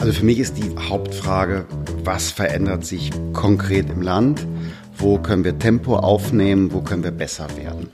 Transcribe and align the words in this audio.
Also 0.00 0.14
für 0.14 0.24
mich 0.24 0.38
ist 0.38 0.56
die 0.56 0.74
Hauptfrage, 0.88 1.66
was 2.04 2.30
verändert 2.30 2.86
sich 2.86 3.10
konkret 3.34 3.90
im 3.90 4.00
Land? 4.00 4.46
Wo 4.96 5.18
können 5.18 5.44
wir 5.44 5.58
Tempo 5.58 5.96
aufnehmen? 5.96 6.72
Wo 6.72 6.80
können 6.80 7.04
wir 7.04 7.10
besser 7.10 7.46
werden? 7.58 7.90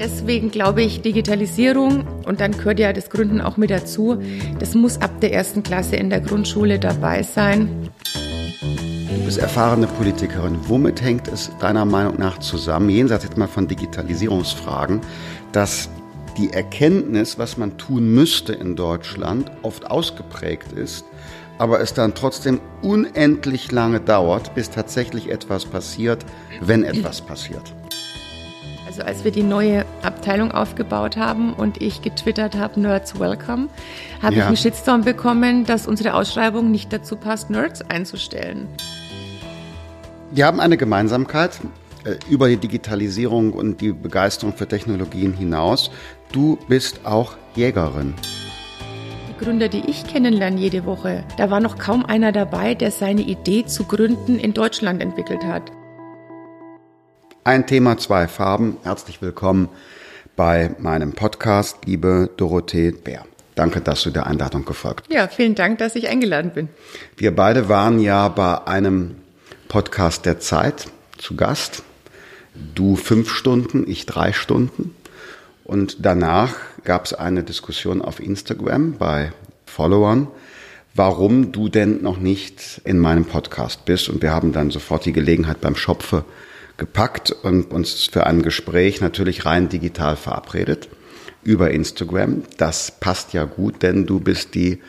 Deswegen 0.00 0.50
glaube 0.50 0.82
ich, 0.82 1.02
Digitalisierung, 1.02 2.04
und 2.24 2.40
dann 2.40 2.50
gehört 2.50 2.80
ja 2.80 2.92
das 2.92 3.10
Gründen 3.10 3.40
auch 3.40 3.56
mit 3.56 3.70
dazu, 3.70 4.20
das 4.58 4.74
muss 4.74 5.00
ab 5.00 5.20
der 5.20 5.32
ersten 5.32 5.62
Klasse 5.62 5.94
in 5.96 6.10
der 6.10 6.20
Grundschule 6.20 6.80
dabei 6.80 7.22
sein. 7.22 7.88
Du 8.60 9.24
bist 9.24 9.38
erfahrene 9.38 9.86
Politikerin. 9.86 10.58
Womit 10.66 11.00
hängt 11.00 11.28
es 11.28 11.50
deiner 11.60 11.84
Meinung 11.84 12.18
nach 12.18 12.38
zusammen, 12.38 12.90
jenseits 12.90 13.22
jetzt 13.22 13.38
mal 13.38 13.46
von 13.46 13.68
Digitalisierungsfragen, 13.68 15.00
dass 15.52 15.88
die 16.36 16.52
Erkenntnis, 16.52 17.38
was 17.38 17.56
man 17.56 17.78
tun 17.78 18.12
müsste 18.12 18.52
in 18.52 18.76
Deutschland, 18.76 19.50
oft 19.62 19.90
ausgeprägt 19.90 20.72
ist, 20.72 21.04
aber 21.58 21.80
es 21.80 21.94
dann 21.94 22.14
trotzdem 22.14 22.60
unendlich 22.82 23.72
lange 23.72 24.00
dauert, 24.00 24.54
bis 24.54 24.70
tatsächlich 24.70 25.30
etwas 25.30 25.64
passiert, 25.64 26.24
wenn 26.60 26.84
etwas 26.84 27.20
passiert. 27.20 27.74
Also 28.86 29.02
als 29.02 29.24
wir 29.24 29.30
die 29.30 29.42
neue 29.42 29.84
Abteilung 30.02 30.52
aufgebaut 30.52 31.16
haben 31.16 31.52
und 31.52 31.82
ich 31.82 32.02
getwittert 32.02 32.56
habe, 32.56 32.80
Nerds 32.80 33.18
Welcome, 33.18 33.68
habe 34.22 34.36
ja. 34.36 34.42
ich 34.42 34.46
einen 34.46 34.56
Shitstorm 34.56 35.02
bekommen, 35.02 35.66
dass 35.66 35.86
unsere 35.86 36.14
Ausschreibung 36.14 36.70
nicht 36.70 36.92
dazu 36.92 37.16
passt, 37.16 37.50
Nerds 37.50 37.82
einzustellen. 37.82 38.68
Wir 40.30 40.46
haben 40.46 40.60
eine 40.60 40.76
Gemeinsamkeit 40.76 41.60
äh, 42.06 42.16
über 42.30 42.48
die 42.48 42.56
Digitalisierung 42.56 43.52
und 43.52 43.80
die 43.80 43.92
Begeisterung 43.92 44.54
für 44.54 44.68
Technologien 44.68 45.32
hinaus. 45.32 45.90
Du 46.36 46.58
bist 46.68 47.00
auch 47.06 47.32
Jägerin. 47.54 48.12
Die 49.26 49.42
Gründer, 49.42 49.68
die 49.68 49.88
ich 49.88 50.06
kennenlerne 50.06 50.60
jede 50.60 50.84
Woche, 50.84 51.24
da 51.38 51.50
war 51.50 51.60
noch 51.60 51.78
kaum 51.78 52.04
einer 52.04 52.30
dabei, 52.30 52.74
der 52.74 52.90
seine 52.90 53.22
Idee 53.22 53.64
zu 53.64 53.84
gründen 53.84 54.38
in 54.38 54.52
Deutschland 54.52 55.00
entwickelt 55.00 55.42
hat. 55.44 55.72
Ein 57.44 57.66
Thema, 57.66 57.96
zwei 57.96 58.28
Farben. 58.28 58.76
Herzlich 58.82 59.22
willkommen 59.22 59.70
bei 60.36 60.74
meinem 60.78 61.12
Podcast, 61.12 61.78
liebe 61.86 62.28
Dorothee 62.36 62.90
Bär. 62.90 63.24
Danke, 63.54 63.80
dass 63.80 64.02
du 64.02 64.10
der 64.10 64.26
Einladung 64.26 64.66
gefolgt 64.66 65.08
bist. 65.08 65.18
Ja, 65.18 65.28
vielen 65.28 65.54
Dank, 65.54 65.78
dass 65.78 65.96
ich 65.96 66.10
eingeladen 66.10 66.50
bin. 66.50 66.68
Wir 67.16 67.34
beide 67.34 67.70
waren 67.70 67.98
ja 67.98 68.28
bei 68.28 68.66
einem 68.66 69.16
Podcast 69.68 70.26
der 70.26 70.38
Zeit 70.38 70.88
zu 71.16 71.34
Gast. 71.34 71.82
Du 72.74 72.94
fünf 72.96 73.30
Stunden, 73.30 73.88
ich 73.88 74.04
drei 74.04 74.34
Stunden. 74.34 74.94
Und 75.66 75.96
danach 76.06 76.54
gab 76.84 77.06
es 77.06 77.12
eine 77.12 77.42
Diskussion 77.42 78.00
auf 78.00 78.20
Instagram 78.20 78.98
bei 78.98 79.32
Followern, 79.64 80.28
warum 80.94 81.50
du 81.50 81.68
denn 81.68 82.02
noch 82.02 82.18
nicht 82.18 82.80
in 82.84 83.00
meinem 83.00 83.24
Podcast 83.24 83.84
bist. 83.84 84.08
Und 84.08 84.22
wir 84.22 84.30
haben 84.30 84.52
dann 84.52 84.70
sofort 84.70 85.04
die 85.04 85.12
Gelegenheit 85.12 85.60
beim 85.60 85.74
Schopfe 85.74 86.24
gepackt 86.76 87.32
und 87.32 87.72
uns 87.72 88.04
für 88.04 88.26
ein 88.26 88.42
Gespräch 88.42 89.00
natürlich 89.00 89.44
rein 89.44 89.68
digital 89.68 90.14
verabredet 90.14 90.88
über 91.42 91.72
Instagram. 91.72 92.44
Das 92.58 92.92
passt 92.92 93.32
ja 93.32 93.42
gut, 93.42 93.82
denn 93.82 94.06
du 94.06 94.20
bist 94.20 94.54
die 94.54 94.80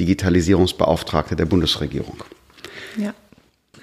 Digitalisierungsbeauftragte 0.00 1.36
der 1.36 1.44
Bundesregierung. 1.44 2.24
Ja. 2.96 3.12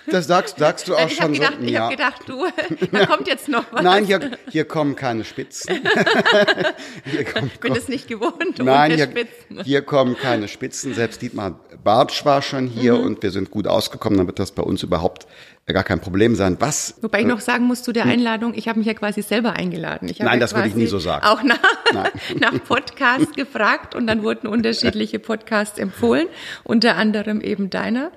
Das 0.08 0.28
sagst, 0.28 0.58
sagst 0.58 0.88
du 0.88 0.96
auch 0.96 1.08
ich 1.08 1.16
schon 1.16 1.34
gedacht, 1.34 1.58
so. 1.60 1.66
Ich 1.66 1.72
ja. 1.72 1.82
habe 1.82 1.96
gedacht, 1.96 2.22
du, 2.28 2.46
da 2.92 3.06
kommt 3.06 3.28
jetzt 3.28 3.48
noch 3.48 3.66
was. 3.72 3.84
Nein, 3.84 4.06
hier, 4.06 4.32
hier 4.50 4.66
kommen 4.66 4.96
keine 4.96 5.24
Spitzen. 5.24 5.82
hier 7.06 7.26
kommt, 7.26 7.54
ich 7.54 7.60
bin 7.60 7.76
es 7.76 7.88
nicht 7.88 8.08
gewohnt, 8.08 8.60
Nein, 8.60 8.94
hier, 8.94 9.06
Spitzen. 9.06 9.64
hier 9.64 9.82
kommen 9.82 10.18
keine 10.18 10.48
Spitzen. 10.48 10.94
Selbst 10.94 11.22
Dietmar 11.22 11.60
Bartsch 11.84 12.26
war 12.26 12.42
schon 12.42 12.68
hier 12.68 12.96
mhm. 12.96 13.06
und 13.06 13.24
wir 13.24 13.32
sind 13.32 13.52
gut 13.52 13.68
ausgekommen, 13.68 14.18
damit 14.18 14.40
das 14.40 14.52
bei 14.52 14.64
uns 14.64 14.84
überhaupt 14.84 15.28
gar 15.74 15.84
kein 15.84 16.00
Problem 16.00 16.36
sein. 16.36 16.58
Was? 16.60 16.96
Wobei 17.02 17.22
ich 17.22 17.28
noch 17.28 17.40
sagen 17.40 17.66
muss 17.66 17.84
zu 17.84 17.92
der 17.92 18.06
hm? 18.06 18.12
Einladung, 18.12 18.54
ich 18.56 18.68
habe 18.68 18.80
mich 18.80 18.88
ja 18.88 18.94
quasi 18.94 19.22
selber 19.22 19.54
eingeladen. 19.54 20.12
Nein, 20.20 20.34
ja 20.34 20.38
das 20.38 20.56
würde 20.56 20.68
ich 20.68 20.76
nie 20.76 20.88
so 20.88 21.00
sagen. 21.00 21.26
Auch 21.26 21.44
nach, 21.44 21.60
nach 22.40 22.64
Podcasts 22.64 23.34
gefragt 23.36 23.96
und 23.96 24.08
dann 24.08 24.24
wurden 24.24 24.48
unterschiedliche 24.48 25.20
Podcasts 25.20 25.78
empfohlen, 25.78 26.28
unter 26.64 26.96
anderem 26.96 27.42
eben 27.42 27.70
deiner. 27.70 28.12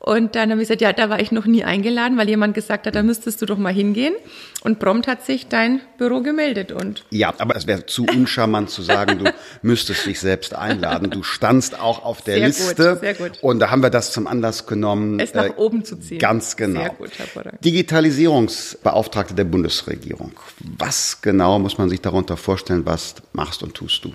Und 0.00 0.36
dann 0.36 0.50
habe 0.50 0.62
ich 0.62 0.68
gesagt, 0.68 0.80
ja, 0.80 0.92
da 0.92 1.10
war 1.10 1.20
ich 1.20 1.32
noch 1.32 1.46
nie 1.46 1.64
eingeladen, 1.64 2.16
weil 2.16 2.28
jemand 2.28 2.54
gesagt 2.54 2.86
hat, 2.86 2.94
da 2.94 3.02
müsstest 3.02 3.42
du 3.42 3.46
doch 3.46 3.58
mal 3.58 3.72
hingehen. 3.72 4.14
Und 4.62 4.78
prompt 4.78 5.06
hat 5.06 5.24
sich 5.24 5.48
dein 5.48 5.80
Büro 5.98 6.20
gemeldet 6.22 6.72
und. 6.72 7.04
Ja, 7.10 7.34
aber 7.38 7.56
es 7.56 7.66
wäre 7.66 7.86
zu 7.86 8.04
uncharmant 8.04 8.70
zu 8.70 8.82
sagen, 8.82 9.18
du 9.18 9.32
müsstest 9.62 10.06
dich 10.06 10.20
selbst 10.20 10.54
einladen. 10.54 11.10
Du 11.10 11.22
standst 11.22 11.78
auch 11.78 12.04
auf 12.04 12.22
der 12.22 12.36
sehr 12.36 12.46
Liste. 12.46 12.90
Gut, 12.90 13.00
sehr 13.00 13.14
gut. 13.14 13.38
Und 13.42 13.58
da 13.58 13.70
haben 13.70 13.82
wir 13.82 13.90
das 13.90 14.12
zum 14.12 14.26
Anlass 14.26 14.66
genommen. 14.66 15.18
Es 15.20 15.34
nach 15.34 15.46
äh, 15.46 15.52
oben 15.56 15.84
zu 15.84 15.96
ziehen. 15.96 16.18
Ganz 16.18 16.56
genau. 16.56 16.80
Sehr 16.80 16.90
gut, 16.90 17.18
hervorragend. 17.18 17.64
Digitalisierungsbeauftragte 17.64 19.34
der 19.34 19.44
Bundesregierung. 19.44 20.32
Was 20.60 21.20
genau 21.22 21.58
muss 21.58 21.78
man 21.78 21.88
sich 21.88 22.00
darunter 22.00 22.36
vorstellen? 22.36 22.86
Was 22.86 23.16
machst 23.32 23.62
und 23.62 23.74
tust 23.74 24.04
du? 24.04 24.12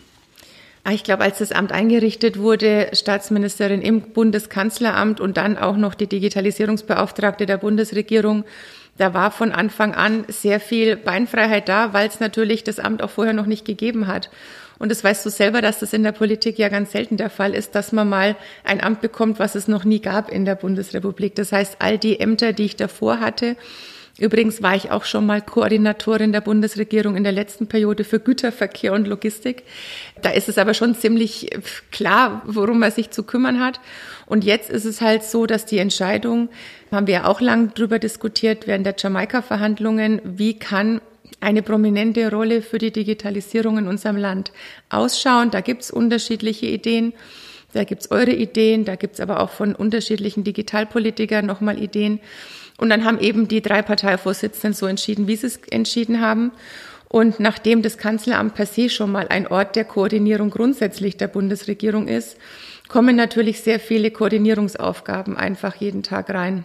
Ah, 0.85 0.91
ich 0.91 1.05
glaube, 1.05 1.23
als 1.23 1.37
das 1.37 1.53
Amt 1.53 1.71
eingerichtet 1.71 2.37
wurde, 2.37 2.89
Staatsministerin 2.91 3.81
im 3.81 4.01
Bundeskanzleramt 4.01 5.21
und 5.21 5.37
dann 5.37 5.57
auch 5.57 5.77
noch 5.77 5.95
die 5.95 6.07
Digitalisierungsbeauftragte 6.07 7.45
der 7.45 7.57
Bundesregierung, 7.57 8.43
da 8.97 9.13
war 9.13 9.31
von 9.31 9.53
Anfang 9.53 9.95
an 9.95 10.25
sehr 10.27 10.59
viel 10.59 10.97
Beinfreiheit 10.97 11.69
da, 11.69 11.93
weil 11.93 12.09
es 12.09 12.19
natürlich 12.19 12.65
das 12.65 12.79
Amt 12.79 13.01
auch 13.01 13.09
vorher 13.09 13.33
noch 13.33 13.45
nicht 13.45 13.63
gegeben 13.63 14.07
hat. 14.07 14.29
Und 14.77 14.91
das 14.91 15.05
weißt 15.05 15.25
du 15.25 15.29
selber, 15.29 15.61
dass 15.61 15.79
das 15.79 15.93
in 15.93 16.03
der 16.03 16.11
Politik 16.11 16.59
ja 16.59 16.67
ganz 16.67 16.91
selten 16.91 17.15
der 17.15 17.29
Fall 17.29 17.55
ist, 17.55 17.75
dass 17.75 17.93
man 17.93 18.09
mal 18.09 18.35
ein 18.65 18.83
Amt 18.83 18.99
bekommt, 18.99 19.39
was 19.39 19.55
es 19.55 19.69
noch 19.69 19.85
nie 19.85 20.01
gab 20.01 20.29
in 20.29 20.43
der 20.43 20.55
Bundesrepublik. 20.55 21.33
Das 21.35 21.53
heißt, 21.53 21.77
all 21.79 21.97
die 21.97 22.19
Ämter, 22.19 22.51
die 22.51 22.65
ich 22.65 22.75
davor 22.75 23.21
hatte, 23.21 23.55
Übrigens 24.19 24.61
war 24.61 24.75
ich 24.75 24.91
auch 24.91 25.05
schon 25.05 25.25
mal 25.25 25.41
Koordinatorin 25.41 26.31
der 26.31 26.41
Bundesregierung 26.41 27.15
in 27.15 27.23
der 27.23 27.31
letzten 27.31 27.65
Periode 27.65 28.03
für 28.03 28.19
Güterverkehr 28.19 28.93
und 28.93 29.07
Logistik. 29.07 29.63
Da 30.21 30.29
ist 30.29 30.49
es 30.49 30.59
aber 30.59 30.75
schon 30.75 30.93
ziemlich 30.93 31.49
klar, 31.91 32.43
worum 32.45 32.79
man 32.79 32.91
sich 32.91 33.09
zu 33.09 33.23
kümmern 33.23 33.59
hat. 33.59 33.79
Und 34.27 34.43
jetzt 34.43 34.69
ist 34.69 34.85
es 34.85 35.01
halt 35.01 35.23
so, 35.23 35.47
dass 35.47 35.65
die 35.65 35.79
Entscheidung, 35.79 36.49
haben 36.91 37.07
wir 37.07 37.27
auch 37.27 37.41
lang 37.41 37.73
drüber 37.73 37.97
diskutiert 37.97 38.67
während 38.67 38.85
der 38.85 38.95
Jamaika-Verhandlungen, 38.95 40.21
wie 40.23 40.59
kann 40.59 41.01
eine 41.39 41.63
prominente 41.63 42.29
Rolle 42.29 42.61
für 42.61 42.77
die 42.77 42.91
Digitalisierung 42.91 43.79
in 43.79 43.87
unserem 43.87 44.17
Land 44.17 44.51
ausschauen. 44.89 45.49
Da 45.49 45.61
gibt's 45.61 45.89
unterschiedliche 45.89 46.67
Ideen. 46.67 47.13
Da 47.73 47.83
gibt's 47.83 48.11
eure 48.11 48.31
Ideen, 48.31 48.85
da 48.85 48.95
gibt's 48.95 49.19
aber 49.19 49.39
auch 49.39 49.49
von 49.49 49.73
unterschiedlichen 49.73 50.43
Digitalpolitikern 50.43 51.45
nochmal 51.45 51.81
Ideen. 51.81 52.19
Und 52.77 52.89
dann 52.89 53.05
haben 53.05 53.19
eben 53.19 53.47
die 53.47 53.61
drei 53.61 53.81
Parteivorsitzenden 53.81 54.73
so 54.73 54.85
entschieden, 54.85 55.27
wie 55.27 55.35
sie 55.35 55.47
es 55.47 55.57
entschieden 55.69 56.21
haben. 56.21 56.51
Und 57.07 57.39
nachdem 57.39 57.81
das 57.81 57.97
Kanzleramt 57.97 58.55
per 58.55 58.65
se 58.65 58.89
schon 58.89 59.11
mal 59.11 59.27
ein 59.27 59.47
Ort 59.47 59.75
der 59.75 59.85
Koordinierung 59.85 60.49
grundsätzlich 60.49 61.15
der 61.15 61.27
Bundesregierung 61.27 62.07
ist, 62.07 62.37
kommen 62.87 63.15
natürlich 63.15 63.61
sehr 63.61 63.79
viele 63.79 64.11
Koordinierungsaufgaben 64.11 65.37
einfach 65.37 65.75
jeden 65.75 66.03
Tag 66.03 66.29
rein. 66.31 66.63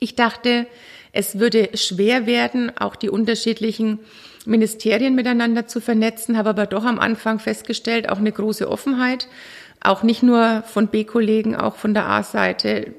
Ich 0.00 0.14
dachte, 0.16 0.66
es 1.12 1.38
würde 1.38 1.70
schwer 1.74 2.26
werden, 2.26 2.72
auch 2.76 2.96
die 2.96 3.08
unterschiedlichen 3.08 4.00
Ministerien 4.44 5.14
miteinander 5.14 5.66
zu 5.66 5.80
vernetzen, 5.80 6.36
habe 6.36 6.50
aber 6.50 6.66
doch 6.66 6.84
am 6.84 6.98
Anfang 6.98 7.38
festgestellt, 7.38 8.08
auch 8.08 8.18
eine 8.18 8.32
große 8.32 8.68
Offenheit, 8.68 9.28
auch 9.80 10.02
nicht 10.02 10.22
nur 10.22 10.62
von 10.66 10.88
B-Kollegen, 10.88 11.56
auch 11.56 11.76
von 11.76 11.94
der 11.94 12.06
A-Seite 12.06 12.94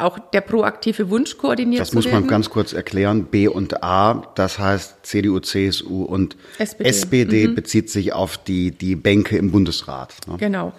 auch 0.00 0.18
der 0.18 0.40
proaktive 0.40 1.10
Wunsch 1.10 1.36
koordiniert 1.36 1.80
Das 1.80 1.92
muss 1.92 2.10
man 2.10 2.26
ganz 2.26 2.50
kurz 2.50 2.72
erklären. 2.72 3.24
B 3.24 3.48
und 3.48 3.82
A, 3.82 4.32
das 4.34 4.58
heißt 4.58 5.06
CDU, 5.06 5.40
CSU 5.40 6.04
und 6.04 6.36
SPD, 6.58 6.88
SPD 6.88 7.48
mhm. 7.48 7.54
bezieht 7.54 7.90
sich 7.90 8.12
auf 8.12 8.38
die, 8.38 8.70
die 8.70 8.96
Bänke 8.96 9.36
im 9.36 9.50
Bundesrat. 9.50 10.14
Ne? 10.26 10.36
Genau. 10.38 10.72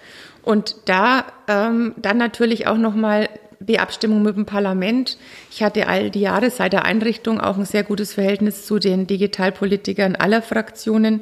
Und 0.43 0.75
da 0.85 1.25
ähm, 1.47 1.93
dann 1.97 2.17
natürlich 2.17 2.67
auch 2.67 2.77
nochmal 2.77 3.29
die 3.59 3.79
Abstimmung 3.79 4.23
mit 4.23 4.35
dem 4.35 4.45
Parlament. 4.45 5.17
Ich 5.51 5.61
hatte 5.61 5.87
all 5.87 6.09
die 6.09 6.21
Jahre 6.21 6.49
seit 6.49 6.73
der 6.73 6.85
Einrichtung 6.85 7.39
auch 7.39 7.57
ein 7.57 7.65
sehr 7.65 7.83
gutes 7.83 8.13
Verhältnis 8.13 8.65
zu 8.65 8.79
den 8.79 9.07
Digitalpolitikern 9.07 10.15
aller 10.15 10.41
Fraktionen 10.41 11.21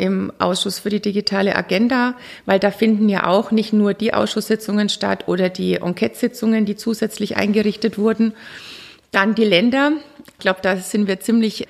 im 0.00 0.32
Ausschuss 0.38 0.78
für 0.78 0.88
die 0.88 1.00
digitale 1.00 1.54
Agenda, 1.54 2.14
weil 2.46 2.58
da 2.58 2.70
finden 2.70 3.08
ja 3.08 3.26
auch 3.26 3.50
nicht 3.50 3.72
nur 3.72 3.92
die 3.92 4.14
Ausschusssitzungen 4.14 4.88
statt 4.88 5.28
oder 5.28 5.50
die 5.50 5.74
Enquete-Sitzungen, 5.74 6.64
die 6.64 6.74
zusätzlich 6.74 7.36
eingerichtet 7.36 7.98
wurden. 7.98 8.32
Dann 9.12 9.34
die 9.34 9.44
Länder. 9.44 9.92
Ich 10.32 10.38
glaube, 10.38 10.60
da 10.62 10.76
sind 10.76 11.06
wir 11.06 11.20
ziemlich, 11.20 11.66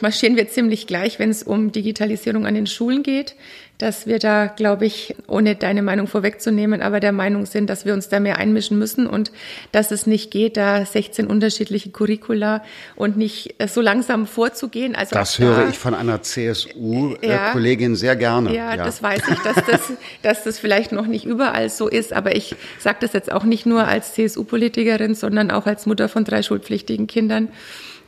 marschieren 0.00 0.36
wir 0.36 0.48
ziemlich 0.48 0.86
gleich, 0.86 1.18
wenn 1.18 1.30
es 1.30 1.42
um 1.42 1.72
Digitalisierung 1.72 2.46
an 2.46 2.54
den 2.54 2.66
Schulen 2.66 3.02
geht. 3.02 3.34
Dass 3.82 4.06
wir 4.06 4.20
da, 4.20 4.46
glaube 4.46 4.86
ich, 4.86 5.16
ohne 5.26 5.56
deine 5.56 5.82
Meinung 5.82 6.06
vorwegzunehmen, 6.06 6.82
aber 6.82 7.00
der 7.00 7.10
Meinung 7.10 7.46
sind, 7.46 7.68
dass 7.68 7.84
wir 7.84 7.94
uns 7.94 8.08
da 8.08 8.20
mehr 8.20 8.38
einmischen 8.38 8.78
müssen 8.78 9.08
und 9.08 9.32
dass 9.72 9.90
es 9.90 10.06
nicht 10.06 10.30
geht, 10.30 10.56
da 10.56 10.86
16 10.86 11.26
unterschiedliche 11.26 11.90
Curricula 11.90 12.62
und 12.94 13.16
nicht 13.16 13.56
so 13.66 13.80
langsam 13.80 14.28
vorzugehen. 14.28 14.94
Also 14.94 15.16
das 15.16 15.40
höre 15.40 15.64
da, 15.64 15.68
ich 15.68 15.80
von 15.80 15.94
einer 15.96 16.22
CSU-Kollegin 16.22 17.90
ja, 17.90 17.96
sehr 17.96 18.14
gerne. 18.14 18.54
Ja, 18.54 18.76
ja, 18.76 18.84
das 18.84 19.02
weiß 19.02 19.22
ich, 19.28 19.38
dass 19.40 19.56
das, 19.66 19.80
dass 20.22 20.44
das 20.44 20.60
vielleicht 20.60 20.92
noch 20.92 21.08
nicht 21.08 21.24
überall 21.24 21.68
so 21.68 21.88
ist, 21.88 22.12
aber 22.12 22.36
ich 22.36 22.54
sage 22.78 22.98
das 23.00 23.12
jetzt 23.14 23.32
auch 23.32 23.42
nicht 23.42 23.66
nur 23.66 23.88
als 23.88 24.14
CSU-Politikerin, 24.14 25.16
sondern 25.16 25.50
auch 25.50 25.66
als 25.66 25.86
Mutter 25.86 26.08
von 26.08 26.24
drei 26.24 26.44
schulpflichtigen 26.44 27.08
Kindern, 27.08 27.48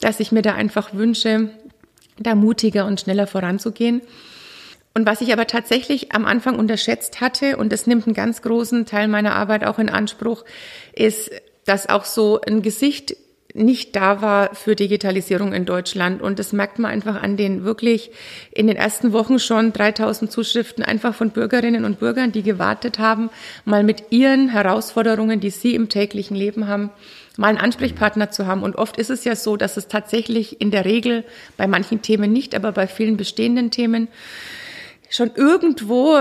dass 0.01 0.21
ich 0.21 0.31
mir 0.31 0.43
da 0.43 0.55
einfach 0.55 0.95
wünsche, 0.95 1.51
da 2.17 2.37
mutiger 2.37 2.87
und 2.87 3.01
schneller 3.01 3.27
voranzugehen. 3.27 4.03
Und 4.95 5.07
was 5.07 5.21
ich 5.21 5.33
aber 5.33 5.49
tatsächlich 5.49 6.13
am 6.13 6.25
Anfang 6.25 6.57
unterschätzt 6.57 7.21
hatte, 7.21 7.57
und 7.57 7.73
das 7.73 7.89
nimmt 7.89 8.07
einen 8.07 8.15
ganz 8.15 8.43
großen 8.43 8.87
Teil 8.87 9.09
meiner 9.09 9.35
Arbeit 9.35 9.65
auch 9.65 9.81
in 9.81 9.89
Anspruch, 9.89 10.45
ist, 10.93 11.31
dass 11.65 11.89
auch 11.89 12.05
so 12.05 12.41
ein 12.41 12.63
Gesicht 12.63 13.17
nicht 13.55 13.95
da 13.95 14.21
war 14.21 14.55
für 14.55 14.75
Digitalisierung 14.75 15.53
in 15.53 15.65
Deutschland. 15.65 16.21
Und 16.21 16.39
das 16.41 16.53
merkt 16.53 16.79
man 16.81 16.91
einfach 16.91 17.21
an 17.23 17.37
den 17.37 17.65
wirklich 17.65 18.11
in 18.53 18.67
den 18.67 18.77
ersten 18.77 19.13
Wochen 19.13 19.39
schon 19.39 19.73
3000 19.73 20.31
Zuschriften 20.31 20.85
einfach 20.85 21.15
von 21.15 21.31
Bürgerinnen 21.31 21.85
und 21.85 22.01
Bürgern, 22.01 22.33
die 22.33 22.43
gewartet 22.43 22.99
haben, 22.99 23.31
mal 23.65 23.85
mit 23.85 24.11
ihren 24.11 24.49
Herausforderungen, 24.49 25.39
die 25.39 25.51
sie 25.51 25.77
im 25.77 25.89
täglichen 25.89 26.37
Leben 26.37 26.67
haben, 26.67 26.91
mal 27.37 27.49
einen 27.49 27.59
Ansprechpartner 27.59 28.33
zu 28.33 28.47
haben. 28.47 28.65
Und 28.65 28.75
oft 28.75 28.97
ist 28.97 29.11
es 29.11 29.25
ja 29.25 29.37
so, 29.37 29.57
dass 29.57 29.77
es 29.77 29.87
tatsächlich 29.87 30.61
in 30.61 30.73
der 30.73 30.85
Regel 30.85 31.25
bei 31.57 31.69
manchen 31.69 32.03
Themen 32.03 32.33
nicht, 32.33 32.57
aber 32.57 32.73
bei 32.73 32.89
vielen 32.89 33.17
bestehenden 33.17 33.71
Themen 33.71 34.09
schon 35.15 35.31
irgendwo 35.37 36.19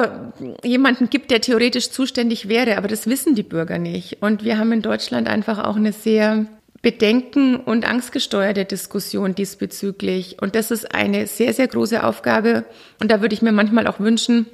jemanden 0.64 1.10
gibt, 1.10 1.32
der 1.32 1.42
theoretisch 1.42 1.90
zuständig 1.90 2.48
wäre, 2.48 2.78
aber 2.78 2.88
das 2.88 3.08
wissen 3.08 3.34
die 3.34 3.42
Bürger 3.42 3.80
nicht. 3.80 4.22
Und 4.22 4.44
wir 4.44 4.60
haben 4.60 4.72
in 4.72 4.84
Deutschland 4.84 5.28
einfach 5.28 5.64
auch 5.64 5.78
eine 5.78 5.94
sehr 5.94 6.46
bedenken- 6.84 7.56
und 7.56 7.90
angstgesteuerte 7.90 8.66
Diskussion 8.66 9.34
diesbezüglich. 9.34 10.38
Und 10.42 10.54
das 10.54 10.70
ist 10.70 10.94
eine 10.94 11.26
sehr, 11.26 11.54
sehr 11.54 11.68
große 11.68 12.04
Aufgabe. 12.04 12.66
Und 13.02 13.10
da 13.10 13.22
würde 13.22 13.34
ich 13.34 13.42
mir 13.42 13.52
manchmal 13.52 13.88
auch 13.88 14.00
wünschen, 14.00 14.46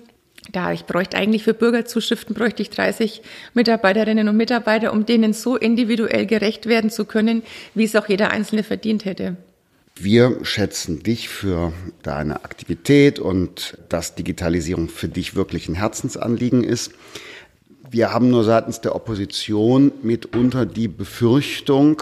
da 0.53 0.71
ich 0.71 0.85
bräuchte 0.85 1.17
eigentlich 1.17 1.43
für 1.43 1.53
Bürgerzuschriften 1.53 2.33
bräuchte 2.33 2.61
ich 2.61 2.69
30 2.69 3.21
Mitarbeiterinnen 3.55 4.29
und 4.29 4.37
Mitarbeiter, 4.37 4.93
um 4.93 5.05
denen 5.05 5.33
so 5.33 5.57
individuell 5.57 6.25
gerecht 6.25 6.65
werden 6.65 6.89
zu 6.89 7.03
können, 7.03 7.43
wie 7.75 7.83
es 7.83 7.95
auch 7.97 8.07
jeder 8.07 8.31
Einzelne 8.31 8.63
verdient 8.63 9.03
hätte. 9.03 9.35
Wir 10.01 10.37
schätzen 10.43 11.03
dich 11.03 11.27
für 11.27 11.73
deine 12.03 12.45
Aktivität 12.45 13.19
und 13.19 13.77
dass 13.89 14.15
Digitalisierung 14.15 14.87
für 14.87 15.09
dich 15.09 15.35
wirklich 15.35 15.67
ein 15.67 15.75
Herzensanliegen 15.75 16.63
ist. 16.63 16.93
Wir 17.91 18.13
haben 18.13 18.29
nur 18.29 18.45
seitens 18.45 18.79
der 18.79 18.95
Opposition 18.95 19.91
mitunter 20.01 20.65
die 20.65 20.87
Befürchtung, 20.87 22.01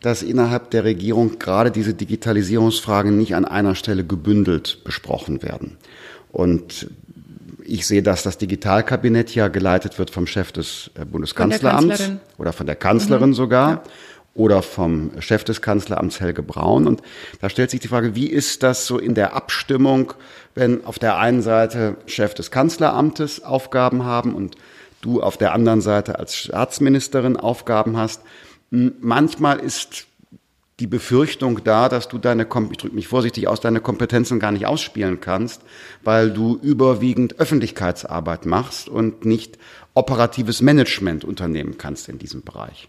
dass 0.00 0.22
innerhalb 0.22 0.70
der 0.70 0.84
Regierung 0.84 1.38
gerade 1.38 1.70
diese 1.70 1.92
Digitalisierungsfragen 1.92 3.14
nicht 3.18 3.34
an 3.34 3.44
einer 3.44 3.74
Stelle 3.74 4.04
gebündelt 4.04 4.82
besprochen 4.82 5.42
werden. 5.42 5.76
Und 6.32 6.88
ich 7.62 7.86
sehe, 7.86 8.02
dass 8.02 8.22
das 8.22 8.38
Digitalkabinett 8.38 9.34
ja 9.34 9.48
geleitet 9.48 9.98
wird 9.98 10.10
vom 10.10 10.26
Chef 10.26 10.50
des 10.52 10.90
äh, 10.94 11.04
Bundeskanzleramts 11.04 12.12
oder 12.38 12.54
von 12.54 12.66
der 12.66 12.76
Kanzlerin 12.76 13.30
mhm. 13.30 13.34
sogar. 13.34 13.70
Ja 13.70 13.82
oder 14.34 14.62
vom 14.62 15.10
Chef 15.20 15.44
des 15.44 15.62
Kanzleramts 15.62 16.20
Helge 16.20 16.42
Braun. 16.42 16.86
Und 16.86 17.02
da 17.40 17.48
stellt 17.48 17.70
sich 17.70 17.80
die 17.80 17.88
Frage, 17.88 18.14
wie 18.14 18.26
ist 18.26 18.62
das 18.62 18.86
so 18.86 18.98
in 18.98 19.14
der 19.14 19.34
Abstimmung, 19.34 20.12
wenn 20.54 20.84
auf 20.84 20.98
der 20.98 21.18
einen 21.18 21.42
Seite 21.42 21.96
Chef 22.06 22.34
des 22.34 22.50
Kanzleramtes 22.50 23.42
Aufgaben 23.44 24.04
haben 24.04 24.34
und 24.34 24.56
du 25.00 25.22
auf 25.22 25.36
der 25.36 25.52
anderen 25.52 25.80
Seite 25.80 26.18
als 26.18 26.34
Staatsministerin 26.34 27.36
Aufgaben 27.36 27.96
hast. 27.96 28.22
Hm, 28.70 28.94
manchmal 29.00 29.60
ist 29.60 30.06
die 30.80 30.86
Befürchtung 30.88 31.62
da, 31.62 31.88
dass 31.88 32.08
du 32.08 32.18
deine, 32.18 32.48
ich 32.70 32.78
drücke 32.78 32.94
mich 32.94 33.06
vorsichtig 33.06 33.46
aus, 33.46 33.60
deine 33.60 33.80
Kompetenzen 33.80 34.40
gar 34.40 34.50
nicht 34.50 34.66
ausspielen 34.66 35.20
kannst, 35.20 35.62
weil 36.02 36.32
du 36.32 36.58
überwiegend 36.60 37.38
Öffentlichkeitsarbeit 37.38 38.44
machst 38.44 38.88
und 38.88 39.24
nicht 39.24 39.58
operatives 39.94 40.62
Management 40.62 41.24
unternehmen 41.24 41.78
kannst 41.78 42.08
in 42.08 42.18
diesem 42.18 42.42
Bereich. 42.42 42.88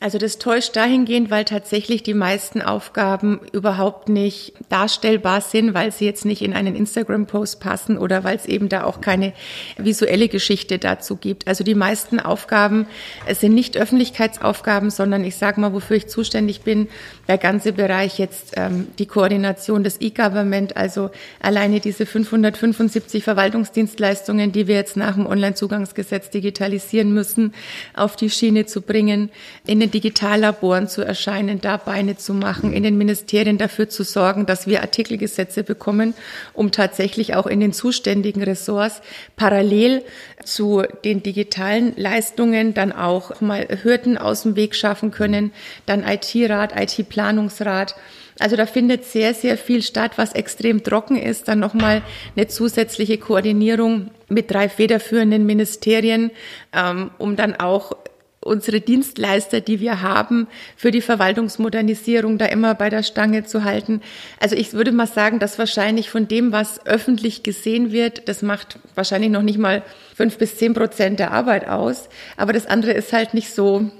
Also 0.00 0.18
das 0.18 0.38
täuscht 0.38 0.76
dahingehend, 0.76 1.28
weil 1.28 1.44
tatsächlich 1.44 2.04
die 2.04 2.14
meisten 2.14 2.62
Aufgaben 2.62 3.40
überhaupt 3.50 4.08
nicht 4.08 4.52
darstellbar 4.68 5.40
sind, 5.40 5.74
weil 5.74 5.90
sie 5.90 6.04
jetzt 6.04 6.24
nicht 6.24 6.40
in 6.40 6.52
einen 6.52 6.76
Instagram-Post 6.76 7.58
passen 7.58 7.98
oder 7.98 8.22
weil 8.22 8.36
es 8.36 8.46
eben 8.46 8.68
da 8.68 8.84
auch 8.84 9.00
keine 9.00 9.32
visuelle 9.76 10.28
Geschichte 10.28 10.78
dazu 10.78 11.16
gibt. 11.16 11.48
Also 11.48 11.64
die 11.64 11.74
meisten 11.74 12.20
Aufgaben 12.20 12.86
sind 13.28 13.54
nicht 13.54 13.76
Öffentlichkeitsaufgaben, 13.76 14.90
sondern 14.90 15.24
ich 15.24 15.34
sage 15.34 15.60
mal, 15.60 15.72
wofür 15.72 15.96
ich 15.96 16.06
zuständig 16.06 16.60
bin, 16.60 16.88
der 17.28 17.36
ganze 17.36 17.72
Bereich 17.74 18.18
jetzt 18.18 18.54
ähm, 18.56 18.88
die 18.98 19.04
Koordination 19.06 19.84
des 19.84 20.00
E-Government, 20.00 20.76
also 20.78 21.10
alleine 21.40 21.78
diese 21.78 22.06
575 22.06 23.22
Verwaltungsdienstleistungen, 23.22 24.50
die 24.50 24.66
wir 24.66 24.76
jetzt 24.76 24.96
nach 24.96 25.14
dem 25.14 25.26
Onlinezugangsgesetz 25.26 26.30
digitalisieren 26.30 27.12
müssen, 27.12 27.52
auf 27.94 28.16
die 28.16 28.30
Schiene 28.30 28.64
zu 28.64 28.80
bringen, 28.80 29.30
in 29.66 29.78
den 29.78 29.90
Digitallaboren 29.90 30.88
zu 30.88 31.02
erscheinen, 31.02 31.60
da 31.60 31.76
Beine 31.76 32.16
zu 32.16 32.32
machen, 32.32 32.72
in 32.72 32.82
den 32.82 32.96
Ministerien 32.96 33.58
dafür 33.58 33.90
zu 33.90 34.04
sorgen, 34.04 34.46
dass 34.46 34.66
wir 34.66 34.80
Artikelgesetze 34.80 35.64
bekommen, 35.64 36.14
um 36.54 36.72
tatsächlich 36.72 37.34
auch 37.34 37.46
in 37.46 37.60
den 37.60 37.74
zuständigen 37.74 38.42
Ressorts 38.42 39.02
parallel 39.36 40.02
zu 40.44 40.82
den 41.04 41.22
digitalen 41.22 41.92
Leistungen 41.96 42.72
dann 42.72 42.92
auch 42.92 43.40
mal 43.40 43.68
Hürden 43.82 44.16
aus 44.16 44.42
dem 44.42 44.56
Weg 44.56 44.74
schaffen 44.74 45.10
können, 45.10 45.52
dann 45.84 46.04
IT-Rat, 46.04 46.72
IT-Planungsrat. 47.18 47.96
Also 48.38 48.56
da 48.56 48.66
findet 48.66 49.04
sehr, 49.04 49.34
sehr 49.34 49.58
viel 49.58 49.82
statt, 49.82 50.12
was 50.16 50.32
extrem 50.32 50.84
trocken 50.84 51.16
ist. 51.16 51.48
Dann 51.48 51.58
nochmal 51.58 52.02
eine 52.36 52.46
zusätzliche 52.46 53.18
Koordinierung 53.18 54.10
mit 54.28 54.50
drei 54.50 54.68
federführenden 54.68 55.44
Ministerien, 55.44 56.30
ähm, 56.72 57.10
um 57.18 57.34
dann 57.34 57.56
auch 57.56 57.92
unsere 58.40 58.80
Dienstleister, 58.80 59.60
die 59.60 59.80
wir 59.80 60.00
haben, 60.00 60.46
für 60.76 60.92
die 60.92 61.00
Verwaltungsmodernisierung 61.00 62.38
da 62.38 62.46
immer 62.46 62.76
bei 62.76 62.88
der 62.88 63.02
Stange 63.02 63.44
zu 63.44 63.64
halten. 63.64 64.00
Also 64.38 64.54
ich 64.54 64.72
würde 64.72 64.92
mal 64.92 65.08
sagen, 65.08 65.40
dass 65.40 65.58
wahrscheinlich 65.58 66.08
von 66.08 66.28
dem, 66.28 66.52
was 66.52 66.86
öffentlich 66.86 67.42
gesehen 67.42 67.90
wird, 67.90 68.28
das 68.28 68.42
macht 68.42 68.78
wahrscheinlich 68.94 69.30
noch 69.30 69.42
nicht 69.42 69.58
mal 69.58 69.82
fünf 70.14 70.38
bis 70.38 70.56
zehn 70.56 70.72
Prozent 70.72 71.18
der 71.18 71.32
Arbeit 71.32 71.68
aus. 71.68 72.08
Aber 72.36 72.52
das 72.52 72.66
andere 72.66 72.92
ist 72.92 73.12
halt 73.12 73.34
nicht 73.34 73.52
so 73.52 73.90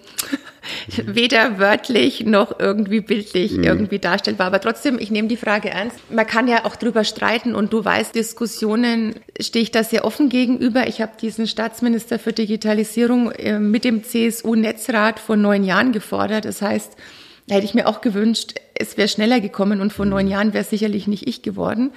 weder 0.97 1.59
wörtlich 1.59 2.25
noch 2.25 2.59
irgendwie 2.59 3.01
bildlich 3.01 3.53
mhm. 3.53 3.65
irgendwie 3.65 3.99
darstellbar. 3.99 4.49
Aber 4.49 4.61
trotzdem, 4.61 4.99
ich 4.99 5.11
nehme 5.11 5.29
die 5.29 5.37
Frage 5.37 5.71
ernst. 5.71 5.97
Man 6.11 6.27
kann 6.27 6.49
ja 6.49 6.65
auch 6.65 6.77
drüber 6.77 7.05
streiten 7.05 7.55
und 7.55 7.73
du 7.73 7.85
weißt, 7.85 8.15
Diskussionen 8.15 9.15
stehe 9.41 9.63
ich 9.63 9.71
da 9.71 9.85
sehr 9.85 10.05
offen 10.05 10.29
gegenüber. 10.29 10.87
Ich 10.87 11.01
habe 11.01 11.13
diesen 11.21 11.47
Staatsminister 11.47 12.19
für 12.19 12.33
Digitalisierung 12.33 13.31
äh, 13.33 13.59
mit 13.59 13.85
dem 13.85 14.05
CSU-Netzrat 14.05 15.19
vor 15.21 15.37
neun 15.37 15.65
Jahren 15.65 15.93
gefordert. 15.93 16.45
Das 16.45 16.63
heißt, 16.63 16.93
da 17.47 17.55
hätte 17.55 17.65
ich 17.65 17.75
mir 17.75 17.87
auch 17.87 18.03
gewünscht, 18.03 18.55
es 18.79 18.97
wäre 18.97 19.09
schneller 19.09 19.41
gekommen 19.41 19.81
und 19.81 19.93
vor 19.93 20.07
neun 20.07 20.29
Jahren 20.29 20.53
wäre 20.53 20.63
es 20.63 20.71
sicherlich 20.71 21.07
nicht 21.07 21.27
ich 21.27 21.43
geworden. 21.43 21.91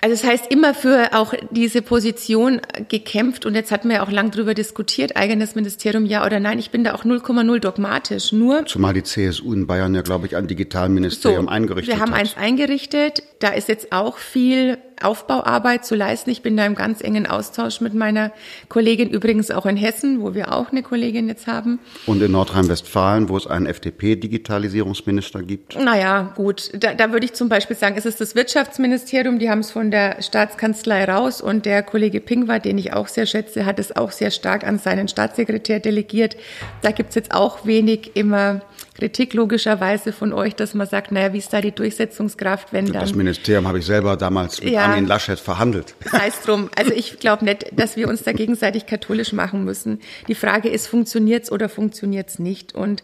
Also 0.00 0.16
das 0.16 0.24
heißt, 0.24 0.50
immer 0.50 0.74
für 0.74 1.10
auch 1.12 1.34
diese 1.50 1.82
Position 1.82 2.60
gekämpft 2.88 3.46
und 3.46 3.54
jetzt 3.54 3.70
hatten 3.70 3.88
wir 3.88 3.96
ja 3.96 4.02
auch 4.02 4.10
lang 4.10 4.30
drüber 4.30 4.54
diskutiert, 4.54 5.16
eigenes 5.16 5.54
Ministerium 5.54 6.04
ja 6.06 6.24
oder 6.26 6.40
nein. 6.40 6.58
Ich 6.58 6.70
bin 6.70 6.84
da 6.84 6.94
auch 6.94 7.04
0,0 7.04 7.58
dogmatisch. 7.58 8.32
Nur 8.32 8.66
Zumal 8.66 8.94
die 8.94 9.02
CSU 9.02 9.52
in 9.52 9.66
Bayern 9.66 9.94
ja, 9.94 10.02
glaube 10.02 10.26
ich, 10.26 10.36
ein 10.36 10.46
Digitalministerium 10.46 11.46
so, 11.46 11.50
eingerichtet 11.50 11.94
hat. 11.94 11.98
Wir 11.98 12.02
haben 12.02 12.12
hat. 12.12 12.20
eins 12.20 12.36
eingerichtet. 12.36 13.22
Da 13.38 13.48
ist 13.50 13.68
jetzt 13.68 13.92
auch 13.92 14.18
viel 14.18 14.78
Aufbauarbeit 15.02 15.84
zu 15.84 15.94
leisten. 15.94 16.30
Ich 16.30 16.42
bin 16.42 16.56
da 16.56 16.64
im 16.66 16.74
ganz 16.74 17.00
engen 17.02 17.26
Austausch 17.26 17.80
mit 17.80 17.94
meiner 17.94 18.32
Kollegin, 18.68 19.10
übrigens 19.10 19.50
auch 19.50 19.66
in 19.66 19.76
Hessen, 19.76 20.20
wo 20.20 20.34
wir 20.34 20.52
auch 20.52 20.70
eine 20.70 20.82
Kollegin 20.82 21.28
jetzt 21.28 21.46
haben. 21.46 21.80
Und 22.06 22.22
in 22.22 22.32
Nordrhein-Westfalen, 22.32 23.28
wo 23.28 23.36
es 23.36 23.46
einen 23.46 23.66
FDP-Digitalisierungsminister 23.66 25.42
gibt. 25.42 25.78
Naja, 25.78 26.23
gut. 26.34 26.70
Da, 26.74 26.94
da 26.94 27.12
würde 27.12 27.26
ich 27.26 27.34
zum 27.34 27.48
Beispiel 27.48 27.76
sagen, 27.76 27.96
es 27.96 28.06
ist 28.06 28.20
das 28.20 28.34
Wirtschaftsministerium, 28.34 29.38
die 29.38 29.50
haben 29.50 29.60
es 29.60 29.70
von 29.70 29.90
der 29.90 30.22
Staatskanzlei 30.22 31.04
raus 31.04 31.40
und 31.40 31.66
der 31.66 31.82
Kollege 31.82 32.20
Pingwer, 32.20 32.58
den 32.58 32.78
ich 32.78 32.92
auch 32.92 33.08
sehr 33.08 33.26
schätze, 33.26 33.66
hat 33.66 33.78
es 33.78 33.94
auch 33.94 34.10
sehr 34.10 34.30
stark 34.30 34.64
an 34.64 34.78
seinen 34.78 35.08
Staatssekretär 35.08 35.80
delegiert. 35.80 36.36
Da 36.82 36.90
gibt 36.90 37.10
es 37.10 37.14
jetzt 37.14 37.32
auch 37.32 37.66
wenig 37.66 38.12
immer 38.14 38.62
Kritik 38.94 39.34
logischerweise 39.34 40.12
von 40.12 40.32
euch, 40.32 40.54
dass 40.54 40.72
man 40.74 40.86
sagt, 40.86 41.10
naja, 41.10 41.32
wie 41.32 41.38
ist 41.38 41.52
da 41.52 41.60
die 41.60 41.72
Durchsetzungskraft, 41.72 42.72
wenn 42.72 42.86
dann... 42.86 43.00
Das 43.00 43.14
Ministerium 43.14 43.66
habe 43.66 43.80
ich 43.80 43.86
selber 43.86 44.16
damals 44.16 44.62
mit 44.62 44.72
ja, 44.72 44.82
Armin 44.86 45.06
Laschet 45.06 45.38
verhandelt. 45.38 45.94
Das 46.04 46.12
heißt 46.12 46.46
drum, 46.46 46.70
also 46.76 46.92
ich 46.92 47.18
glaube 47.18 47.44
nicht, 47.44 47.66
dass 47.72 47.96
wir 47.96 48.08
uns 48.08 48.22
da 48.22 48.32
gegenseitig 48.32 48.86
katholisch 48.86 49.32
machen 49.32 49.64
müssen. 49.64 50.00
Die 50.28 50.36
Frage 50.36 50.68
ist, 50.68 50.86
funktioniert's 50.86 51.50
oder 51.50 51.68
funktioniert's 51.68 52.38
nicht? 52.38 52.74
Und 52.74 53.02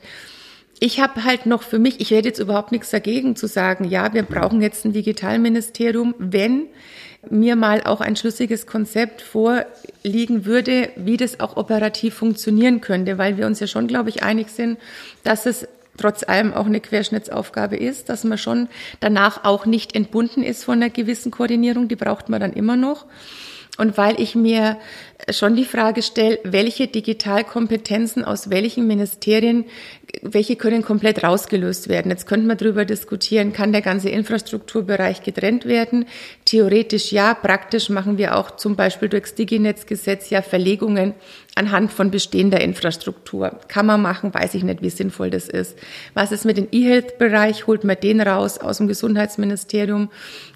ich 0.81 0.99
habe 0.99 1.25
halt 1.25 1.45
noch 1.45 1.63
für 1.63 1.79
mich, 1.79 2.01
ich 2.01 2.11
werde 2.11 2.29
jetzt 2.29 2.41
überhaupt 2.41 2.73
nichts 2.73 2.91
dagegen 2.91 3.37
zu 3.37 3.47
sagen, 3.47 3.85
ja, 3.85 4.15
wir 4.15 4.23
brauchen 4.23 4.63
jetzt 4.63 4.85
ein 4.85 4.95
Digitalministerium, 4.95 6.15
wenn 6.19 6.67
mir 7.29 7.55
mal 7.55 7.83
auch 7.85 8.01
ein 8.01 8.17
schlüssiges 8.17 8.67
Konzept 8.67 9.21
vorliegen 9.21 10.47
würde, 10.47 10.89
wie 10.97 11.19
das 11.19 11.39
auch 11.39 11.59
operativ 11.59 12.15
funktionieren 12.15 12.81
könnte, 12.81 13.19
weil 13.19 13.37
wir 13.37 13.47
uns 13.47 13.61
ja 13.61 13.67
schon, 13.67 13.89
glaube 13.89 14.09
ich, 14.09 14.23
einig 14.23 14.49
sind, 14.49 14.79
dass 15.23 15.45
es 15.45 15.69
trotz 15.99 16.27
allem 16.27 16.55
auch 16.55 16.65
eine 16.65 16.81
Querschnittsaufgabe 16.81 17.77
ist, 17.77 18.09
dass 18.09 18.25
man 18.25 18.39
schon 18.39 18.69
danach 19.01 19.45
auch 19.45 19.67
nicht 19.67 19.95
entbunden 19.95 20.43
ist 20.43 20.65
von 20.65 20.77
einer 20.77 20.89
gewissen 20.89 21.31
Koordinierung, 21.31 21.89
die 21.89 21.97
braucht 21.97 22.31
man 22.31 22.41
dann 22.41 22.55
immer 22.55 22.77
noch. 22.77 23.05
Und 23.77 23.99
weil 23.99 24.19
ich 24.19 24.35
mir 24.35 24.79
schon 25.31 25.57
die 25.57 25.65
Frage 25.65 26.03
stelle, 26.03 26.39
welche 26.45 26.87
Digitalkompetenzen 26.87 28.25
aus 28.25 28.51
welchen 28.51 28.87
Ministerien, 28.87 29.65
welche 30.23 30.57
können 30.57 30.83
komplett 30.83 31.23
rausgelöst 31.23 31.89
werden. 31.89 32.11
Jetzt 32.11 32.27
könnte 32.27 32.47
man 32.47 32.57
darüber 32.57 32.85
diskutieren, 32.85 33.53
kann 33.53 33.73
der 33.73 33.83
ganze 33.83 34.09
Infrastrukturbereich 34.09 35.23
getrennt 35.23 35.67
werden? 35.67 36.07
Theoretisch 36.45 37.13
ja, 37.13 37.35
praktisch 37.35 37.91
machen 37.91 38.19
wir 38.19 38.37
auch 38.37 38.57
zum 38.57 38.77
Beispiel 38.77 39.09
durchs 39.09 39.35
Diginetzgesetz 39.35 40.31
ja 40.31 40.43
Verlegungen 40.43 41.15
anhand 41.55 41.93
von 41.93 42.11
bestehender 42.11 42.61
Infrastruktur. 42.61 43.59
Kann 43.69 43.87
man 43.87 44.01
machen, 44.01 44.33
weiß 44.33 44.55
ich 44.55 44.63
nicht, 44.63 44.83
wie 44.83 44.91
sinnvoll 44.91 45.31
das 45.31 45.49
ist. 45.49 45.77
Was 46.15 46.33
ist 46.33 46.45
mit 46.45 46.57
dem 46.57 46.69
E-Health-Bereich? 46.71 47.67
Holt 47.67 47.85
man 47.85 47.97
den 48.01 48.21
raus 48.21 48.59
aus 48.59 48.79
dem 48.79 48.89
Gesundheitsministerium? 48.89 50.11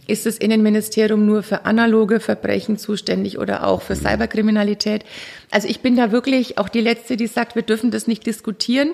Ist 0.06 0.26
das 0.26 0.36
Innenministerium 0.36 1.26
nur 1.26 1.42
für 1.42 1.64
analoge 1.64 2.20
Verbrechen 2.20 2.76
zuständig 2.78 3.38
oder 3.38 3.66
auch 3.66 3.82
für 3.82 3.96
Cyberkriminalität? 3.96 4.53
Also 5.50 5.68
ich 5.68 5.80
bin 5.80 5.96
da 5.96 6.12
wirklich 6.12 6.58
auch 6.58 6.68
die 6.68 6.80
Letzte, 6.80 7.16
die 7.16 7.26
sagt, 7.26 7.54
wir 7.54 7.62
dürfen 7.62 7.90
das 7.90 8.06
nicht 8.06 8.26
diskutieren. 8.26 8.92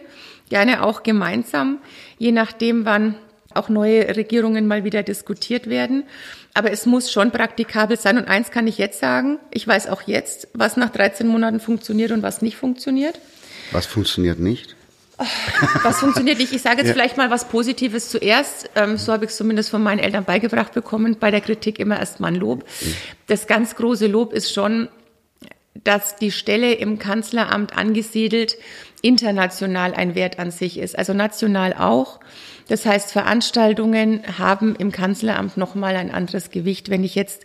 Gerne 0.49 0.83
auch 0.83 1.03
gemeinsam, 1.03 1.79
je 2.19 2.33
nachdem, 2.33 2.85
wann 2.85 3.15
auch 3.55 3.69
neue 3.69 4.17
Regierungen 4.17 4.67
mal 4.67 4.85
wieder 4.85 5.03
diskutiert 5.03 5.69
werden. 5.69 6.05
Aber 6.55 6.71
es 6.73 6.87
muss 6.87 7.11
schon 7.11 7.31
praktikabel 7.31 7.99
sein. 7.99 8.19
Und 8.19 8.29
eins 8.29 8.51
kann 8.51 8.67
ich 8.67 8.79
jetzt 8.79 9.01
sagen, 9.01 9.39
ich 9.51 9.67
weiß 9.67 9.89
auch 9.89 10.03
jetzt, 10.03 10.49
was 10.55 10.77
nach 10.77 10.91
13 10.91 11.27
Monaten 11.27 11.61
funktioniert 11.61 12.11
und 12.13 12.23
was 12.23 12.43
nicht 12.43 12.57
funktioniert. 12.57 13.19
Was 13.73 13.87
funktioniert 13.87 14.39
nicht? 14.39 14.77
Was 15.83 16.01
funktioniert 16.01 16.39
nicht? 16.39 16.53
Ich 16.53 16.63
sage 16.63 16.79
jetzt 16.79 16.89
ja. 16.89 16.95
vielleicht 16.95 17.17
mal 17.17 17.31
was 17.31 17.49
Positives 17.49 18.09
zuerst. 18.09 18.71
Ähm, 18.75 18.97
so 18.97 19.13
habe 19.13 19.27
ich 19.27 19.33
es 19.33 19.37
zumindest 19.37 19.71
von 19.71 19.83
meinen 19.83 19.99
Eltern 19.99 20.25
beigebracht 20.25 20.73
bekommen. 20.73 21.17
Bei 21.21 21.31
der 21.31 21.41
Kritik 21.41 21.79
immer 21.79 21.99
erst 21.99 22.21
mal 22.21 22.29
ein 22.29 22.37
Lob. 22.37 22.65
Mhm. 22.81 22.95
Das 23.27 23.47
ganz 23.47 23.77
große 23.77 24.07
Lob 24.07 24.33
ist 24.33 24.53
schon, 24.53 24.89
dass 25.75 26.17
die 26.17 26.33
Stelle 26.33 26.73
im 26.75 26.99
Kanzleramt 26.99 27.77
angesiedelt 27.77 28.57
international 29.03 29.95
ein 29.95 30.15
Wert 30.15 30.39
an 30.39 30.51
sich 30.51 30.79
ist. 30.79 30.99
Also 30.99 31.15
national 31.15 31.75
auch. 31.75 32.21
Das 32.69 32.87
heißt, 32.87 33.11
Veranstaltungen 33.11 34.23
haben 34.39 34.77
im 34.77 34.93
Kanzleramt 34.93 35.57
nochmal 35.57 35.97
ein 35.97 36.13
anderes 36.13 36.51
Gewicht. 36.51 36.89
Wenn 36.89 37.03
ich 37.03 37.17
jetzt 37.17 37.45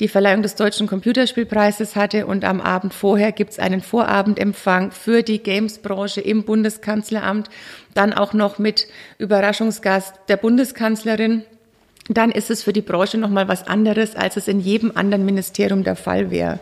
die 0.00 0.08
Verleihung 0.08 0.42
des 0.42 0.56
Deutschen 0.56 0.88
Computerspielpreises 0.88 1.94
hatte 1.94 2.26
und 2.26 2.44
am 2.44 2.60
Abend 2.60 2.92
vorher 2.92 3.30
gibt 3.30 3.52
es 3.52 3.58
einen 3.60 3.82
Vorabendempfang 3.82 4.90
für 4.90 5.22
die 5.22 5.40
Games-Branche 5.40 6.22
im 6.22 6.44
Bundeskanzleramt, 6.44 7.50
dann 7.94 8.12
auch 8.12 8.32
noch 8.32 8.58
mit 8.58 8.88
Überraschungsgast 9.18 10.14
der 10.28 10.38
Bundeskanzlerin, 10.38 11.44
dann 12.08 12.32
ist 12.32 12.50
es 12.50 12.64
für 12.64 12.72
die 12.72 12.82
Branche 12.82 13.16
nochmal 13.16 13.46
was 13.46 13.66
anderes, 13.66 14.16
als 14.16 14.36
es 14.36 14.48
in 14.48 14.58
jedem 14.58 14.96
anderen 14.96 15.24
Ministerium 15.24 15.84
der 15.84 15.96
Fall 15.96 16.30
wäre. 16.30 16.58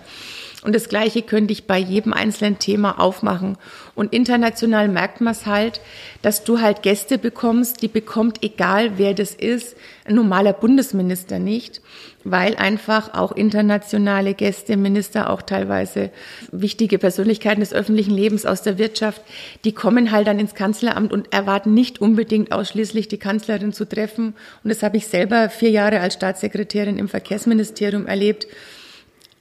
Und 0.64 0.76
das 0.76 0.88
Gleiche 0.88 1.22
könnte 1.22 1.52
ich 1.52 1.66
bei 1.66 1.76
jedem 1.76 2.12
einzelnen 2.12 2.60
Thema 2.60 3.00
aufmachen. 3.00 3.58
Und 3.96 4.12
international 4.12 4.86
merkt 4.86 5.20
man 5.20 5.32
es 5.32 5.44
halt, 5.44 5.80
dass 6.22 6.44
du 6.44 6.60
halt 6.60 6.82
Gäste 6.82 7.18
bekommst, 7.18 7.82
die 7.82 7.88
bekommt, 7.88 8.44
egal 8.44 8.92
wer 8.96 9.12
das 9.12 9.34
ist, 9.34 9.76
ein 10.04 10.14
normaler 10.14 10.52
Bundesminister 10.52 11.40
nicht, 11.40 11.80
weil 12.22 12.54
einfach 12.54 13.12
auch 13.14 13.32
internationale 13.32 14.34
Gäste, 14.34 14.76
Minister, 14.76 15.30
auch 15.30 15.42
teilweise 15.42 16.10
wichtige 16.52 16.98
Persönlichkeiten 16.98 17.60
des 17.60 17.74
öffentlichen 17.74 18.14
Lebens 18.14 18.46
aus 18.46 18.62
der 18.62 18.78
Wirtschaft, 18.78 19.20
die 19.64 19.72
kommen 19.72 20.12
halt 20.12 20.28
dann 20.28 20.38
ins 20.38 20.54
Kanzleramt 20.54 21.12
und 21.12 21.32
erwarten 21.32 21.74
nicht 21.74 22.00
unbedingt 22.00 22.52
ausschließlich 22.52 23.08
die 23.08 23.18
Kanzlerin 23.18 23.72
zu 23.72 23.84
treffen. 23.84 24.34
Und 24.62 24.70
das 24.70 24.84
habe 24.84 24.96
ich 24.96 25.08
selber 25.08 25.50
vier 25.50 25.70
Jahre 25.70 25.98
als 25.98 26.14
Staatssekretärin 26.14 26.98
im 26.98 27.08
Verkehrsministerium 27.08 28.06
erlebt 28.06 28.46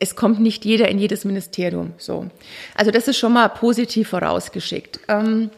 es 0.01 0.15
kommt 0.15 0.39
nicht 0.39 0.65
jeder 0.65 0.89
in 0.89 0.97
jedes 0.97 1.25
Ministerium. 1.25 1.93
So. 1.97 2.27
Also 2.75 2.91
das 2.91 3.07
ist 3.07 3.17
schon 3.17 3.33
mal 3.33 3.47
positiv 3.49 4.09
vorausgeschickt. 4.09 4.99
Ähm, 5.07 5.51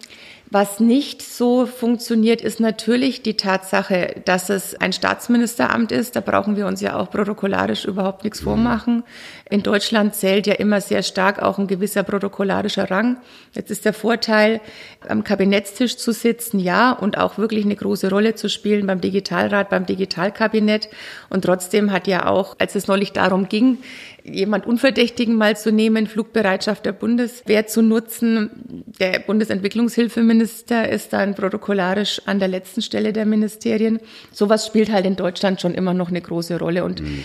was 0.53 0.79
nicht 0.79 1.23
so 1.23 1.65
funktioniert, 1.65 2.41
ist 2.41 2.59
natürlich 2.59 3.23
die 3.23 3.35
Tatsache, 3.35 4.21
dass 4.25 4.51
es 4.51 4.75
ein 4.75 4.93
Staatsministeramt 4.93 5.91
ist. 5.91 6.15
Da 6.15 6.19
brauchen 6.19 6.55
wir 6.55 6.67
uns 6.67 6.79
ja 6.79 6.95
auch 6.95 7.09
protokollarisch 7.09 7.85
überhaupt 7.85 8.23
nichts 8.23 8.41
vormachen. 8.41 9.03
In 9.49 9.63
Deutschland 9.63 10.13
zählt 10.13 10.45
ja 10.45 10.53
immer 10.53 10.79
sehr 10.79 11.01
stark 11.01 11.41
auch 11.41 11.57
ein 11.57 11.65
gewisser 11.65 12.03
protokollarischer 12.03 12.91
Rang. 12.91 13.17
Jetzt 13.53 13.71
ist 13.71 13.83
der 13.83 13.93
Vorteil, 13.93 14.61
am 15.07 15.23
Kabinettstisch 15.23 15.97
zu 15.97 16.11
sitzen, 16.11 16.59
ja, 16.59 16.91
und 16.91 17.17
auch 17.17 17.39
wirklich 17.39 17.65
eine 17.65 17.75
große 17.75 18.11
Rolle 18.11 18.35
zu 18.35 18.47
spielen 18.47 18.85
beim 18.85 19.01
Digitalrat, 19.01 19.71
beim 19.71 19.87
Digitalkabinett. 19.87 20.87
Und 21.31 21.45
trotzdem 21.45 21.91
hat 21.91 22.05
ja 22.05 22.27
auch, 22.27 22.57
als 22.59 22.75
es 22.75 22.85
neulich 22.85 23.11
darum 23.11 23.49
ging, 23.49 23.79
jemand 24.23 24.65
Unverdächtigen 24.65 25.35
mal 25.35 25.57
zu 25.57 25.71
nehmen, 25.71 26.07
Flugbereitschaft 26.07 26.85
der 26.85 26.93
Bundeswehr 26.93 27.67
zu 27.67 27.81
nutzen. 27.81 28.83
Der 28.99 29.19
Bundesentwicklungshilfeminister 29.19 30.89
ist 30.89 31.13
dann 31.13 31.35
protokollarisch 31.35 32.21
an 32.25 32.39
der 32.39 32.47
letzten 32.47 32.81
Stelle 32.81 33.13
der 33.13 33.25
Ministerien. 33.25 33.99
Sowas 34.31 34.65
spielt 34.65 34.91
halt 34.91 35.05
in 35.05 35.15
Deutschland 35.15 35.59
schon 35.61 35.73
immer 35.73 35.93
noch 35.93 36.09
eine 36.09 36.21
große 36.21 36.57
Rolle. 36.57 36.83
Und, 36.83 37.01
mhm, 37.01 37.23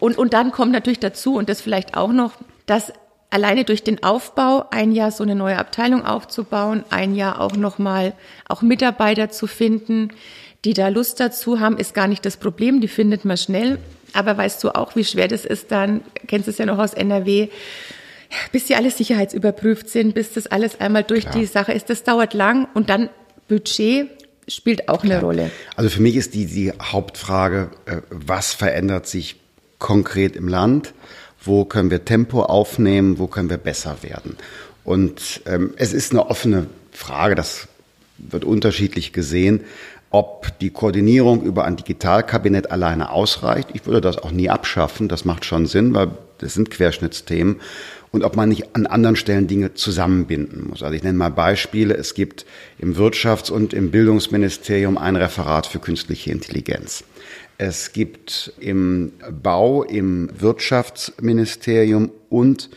und, 0.00 0.18
und 0.18 0.32
dann 0.32 0.50
kommt 0.50 0.72
natürlich 0.72 0.98
dazu, 0.98 1.36
und 1.36 1.48
das 1.48 1.60
vielleicht 1.60 1.96
auch 1.96 2.12
noch, 2.12 2.32
dass 2.66 2.92
alleine 3.30 3.64
durch 3.64 3.84
den 3.84 4.02
Aufbau, 4.02 4.64
ein 4.70 4.92
Jahr 4.92 5.12
so 5.12 5.22
eine 5.22 5.36
neue 5.36 5.58
Abteilung 5.58 6.04
aufzubauen, 6.04 6.84
ein 6.90 7.14
Jahr 7.14 7.40
auch 7.40 7.56
nochmal 7.56 8.12
auch 8.48 8.62
Mitarbeiter 8.62 9.30
zu 9.30 9.46
finden, 9.46 10.10
die 10.64 10.74
da 10.74 10.88
Lust 10.88 11.20
dazu 11.20 11.60
haben, 11.60 11.78
ist 11.78 11.94
gar 11.94 12.06
nicht 12.06 12.26
das 12.26 12.36
Problem. 12.36 12.80
Die 12.80 12.88
findet 12.88 13.24
man 13.24 13.36
schnell. 13.36 13.78
Aber 14.14 14.36
weißt 14.36 14.62
du 14.64 14.70
auch, 14.70 14.96
wie 14.96 15.04
schwer 15.04 15.28
das 15.28 15.44
ist 15.44 15.70
dann, 15.70 16.02
kennst 16.26 16.46
du 16.46 16.50
es 16.50 16.58
ja 16.58 16.66
noch 16.66 16.78
aus 16.78 16.94
NRW, 16.94 17.48
bis 18.52 18.66
die 18.66 18.74
alle 18.74 18.90
sicherheitsüberprüft 18.90 19.88
sind, 19.88 20.14
bis 20.14 20.32
das 20.32 20.46
alles 20.46 20.80
einmal 20.80 21.04
durch 21.04 21.22
Klar. 21.22 21.34
die 21.34 21.46
Sache 21.46 21.72
ist. 21.72 21.90
Das 21.90 22.04
dauert 22.04 22.34
lang 22.34 22.68
und 22.74 22.90
dann 22.90 23.08
Budget 23.48 24.08
spielt 24.46 24.88
auch 24.88 25.02
Klar. 25.02 25.18
eine 25.18 25.26
Rolle. 25.26 25.50
Also 25.76 25.90
für 25.90 26.02
mich 26.02 26.16
ist 26.16 26.34
die, 26.34 26.46
die 26.46 26.72
Hauptfrage, 26.80 27.70
äh, 27.86 27.96
was 28.10 28.52
verändert 28.52 29.06
sich 29.06 29.36
konkret 29.78 30.36
im 30.36 30.48
Land? 30.48 30.92
Wo 31.42 31.64
können 31.64 31.90
wir 31.90 32.04
Tempo 32.04 32.42
aufnehmen? 32.42 33.18
Wo 33.18 33.26
können 33.26 33.50
wir 33.50 33.56
besser 33.56 33.98
werden? 34.02 34.36
Und 34.84 35.42
ähm, 35.46 35.74
es 35.76 35.92
ist 35.92 36.12
eine 36.12 36.28
offene 36.28 36.66
Frage, 36.92 37.34
das 37.34 37.68
wird 38.18 38.44
unterschiedlich 38.44 39.12
gesehen 39.12 39.64
ob 40.10 40.58
die 40.58 40.70
Koordinierung 40.70 41.42
über 41.42 41.64
ein 41.64 41.76
Digitalkabinett 41.76 42.70
alleine 42.70 43.10
ausreicht. 43.10 43.68
Ich 43.74 43.86
würde 43.86 44.00
das 44.00 44.18
auch 44.18 44.32
nie 44.32 44.50
abschaffen. 44.50 45.08
Das 45.08 45.24
macht 45.24 45.44
schon 45.44 45.66
Sinn, 45.66 45.94
weil 45.94 46.10
das 46.38 46.54
sind 46.54 46.70
Querschnittsthemen. 46.70 47.60
Und 48.10 48.24
ob 48.24 48.34
man 48.34 48.48
nicht 48.48 48.74
an 48.74 48.86
anderen 48.86 49.14
Stellen 49.14 49.46
Dinge 49.46 49.74
zusammenbinden 49.74 50.66
muss. 50.68 50.82
Also 50.82 50.96
ich 50.96 51.04
nenne 51.04 51.16
mal 51.16 51.30
Beispiele. 51.30 51.96
Es 51.96 52.14
gibt 52.14 52.44
im 52.78 52.96
Wirtschafts- 52.96 53.52
und 53.52 53.72
im 53.72 53.92
Bildungsministerium 53.92 54.98
ein 54.98 55.14
Referat 55.14 55.68
für 55.68 55.78
künstliche 55.78 56.32
Intelligenz. 56.32 57.04
Es 57.56 57.92
gibt 57.92 58.52
im 58.58 59.12
Bau, 59.42 59.84
im 59.84 60.30
Wirtschaftsministerium 60.40 62.10
und 62.30 62.70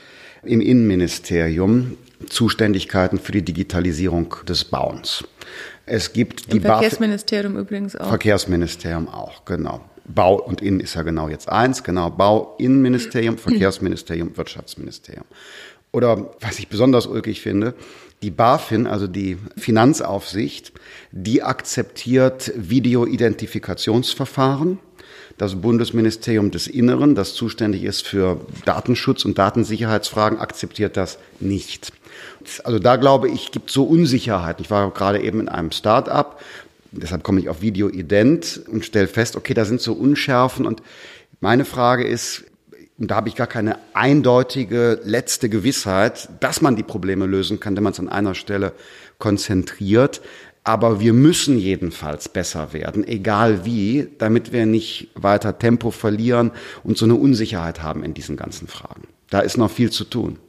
im 0.43 0.61
Innenministerium 0.61 1.97
Zuständigkeiten 2.29 3.17
für 3.17 3.31
die 3.31 3.41
Digitalisierung 3.41 4.35
des 4.47 4.65
Bauens. 4.65 5.23
Es 5.85 6.13
gibt 6.13 6.51
die 6.51 6.57
Im 6.57 6.63
Verkehrsministerium 6.63 7.53
Baf 7.53 7.61
übrigens 7.63 7.95
auch. 7.95 8.07
Verkehrsministerium 8.07 9.07
auch, 9.09 9.45
genau. 9.45 9.81
Bau 10.05 10.35
und 10.35 10.61
Innen 10.61 10.79
ist 10.79 10.93
ja 10.95 11.03
genau 11.03 11.29
jetzt 11.29 11.47
eins, 11.49 11.83
genau. 11.83 12.09
Bau, 12.09 12.55
Innenministerium, 12.57 13.37
Verkehrsministerium, 13.37 14.35
Wirtschaftsministerium. 14.35 15.25
Oder 15.91 16.31
was 16.39 16.57
ich 16.59 16.69
besonders 16.69 17.05
ulkig 17.05 17.41
finde, 17.41 17.75
die 18.21 18.31
BaFin, 18.31 18.87
also 18.87 19.07
die 19.07 19.37
Finanzaufsicht, 19.57 20.71
die 21.11 21.43
akzeptiert 21.43 22.53
Videoidentifikationsverfahren. 22.55 24.79
Das 25.37 25.61
Bundesministerium 25.61 26.51
des 26.51 26.67
Inneren, 26.67 27.15
das 27.15 27.33
zuständig 27.33 27.83
ist 27.83 28.05
für 28.05 28.39
Datenschutz 28.65 29.25
und 29.25 29.37
Datensicherheitsfragen, 29.37 30.39
akzeptiert 30.39 30.95
das 30.95 31.17
nicht. 31.39 31.91
Also 32.63 32.79
da 32.79 32.95
glaube 32.95 33.29
ich, 33.29 33.51
gibt 33.51 33.69
so 33.71 33.83
Unsicherheit. 33.83 34.59
Ich 34.59 34.69
war 34.69 34.91
gerade 34.91 35.21
eben 35.21 35.39
in 35.39 35.49
einem 35.49 35.71
Start-up, 35.71 36.41
deshalb 36.91 37.23
komme 37.23 37.39
ich 37.39 37.49
auf 37.49 37.61
Video 37.61 37.89
Ident 37.89 38.61
und 38.71 38.85
stelle 38.85 39.07
fest, 39.07 39.35
okay, 39.35 39.53
da 39.53 39.65
sind 39.65 39.81
so 39.81 39.93
Unschärfen 39.93 40.65
und 40.65 40.81
meine 41.39 41.65
Frage 41.65 42.05
ist, 42.05 42.45
und 42.97 43.09
da 43.11 43.15
habe 43.15 43.27
ich 43.27 43.35
gar 43.35 43.47
keine 43.47 43.77
eindeutige 43.93 44.99
letzte 45.03 45.49
Gewissheit, 45.49 46.29
dass 46.39 46.61
man 46.61 46.75
die 46.75 46.83
Probleme 46.83 47.25
lösen 47.25 47.59
kann, 47.59 47.75
wenn 47.75 47.83
man 47.83 47.93
es 47.93 47.99
an 47.99 48.07
einer 48.07 48.35
Stelle 48.35 48.71
konzentriert. 49.17 50.21
Aber 50.63 51.01
wir 51.01 51.11
müssen 51.11 51.57
jedenfalls 51.57 52.29
besser 52.29 52.71
werden, 52.71 53.05
egal 53.05 53.65
wie, 53.65 54.07
damit 54.19 54.53
wir 54.53 54.65
nicht 54.65 55.09
weiter 55.15 55.59
Tempo 55.59 55.91
verlieren 55.91 56.51
und 56.83 56.97
so 56.97 57.03
eine 57.03 57.15
Unsicherheit 57.15 57.81
haben 57.81 58.03
in 58.03 58.13
diesen 58.13 58.37
ganzen 58.37 58.69
Fragen. 58.69 59.07
Da 59.29 59.41
ist 59.41 59.57
noch 59.57 59.71
viel 59.71 59.91
zu 59.91 60.05
tun. 60.05 60.39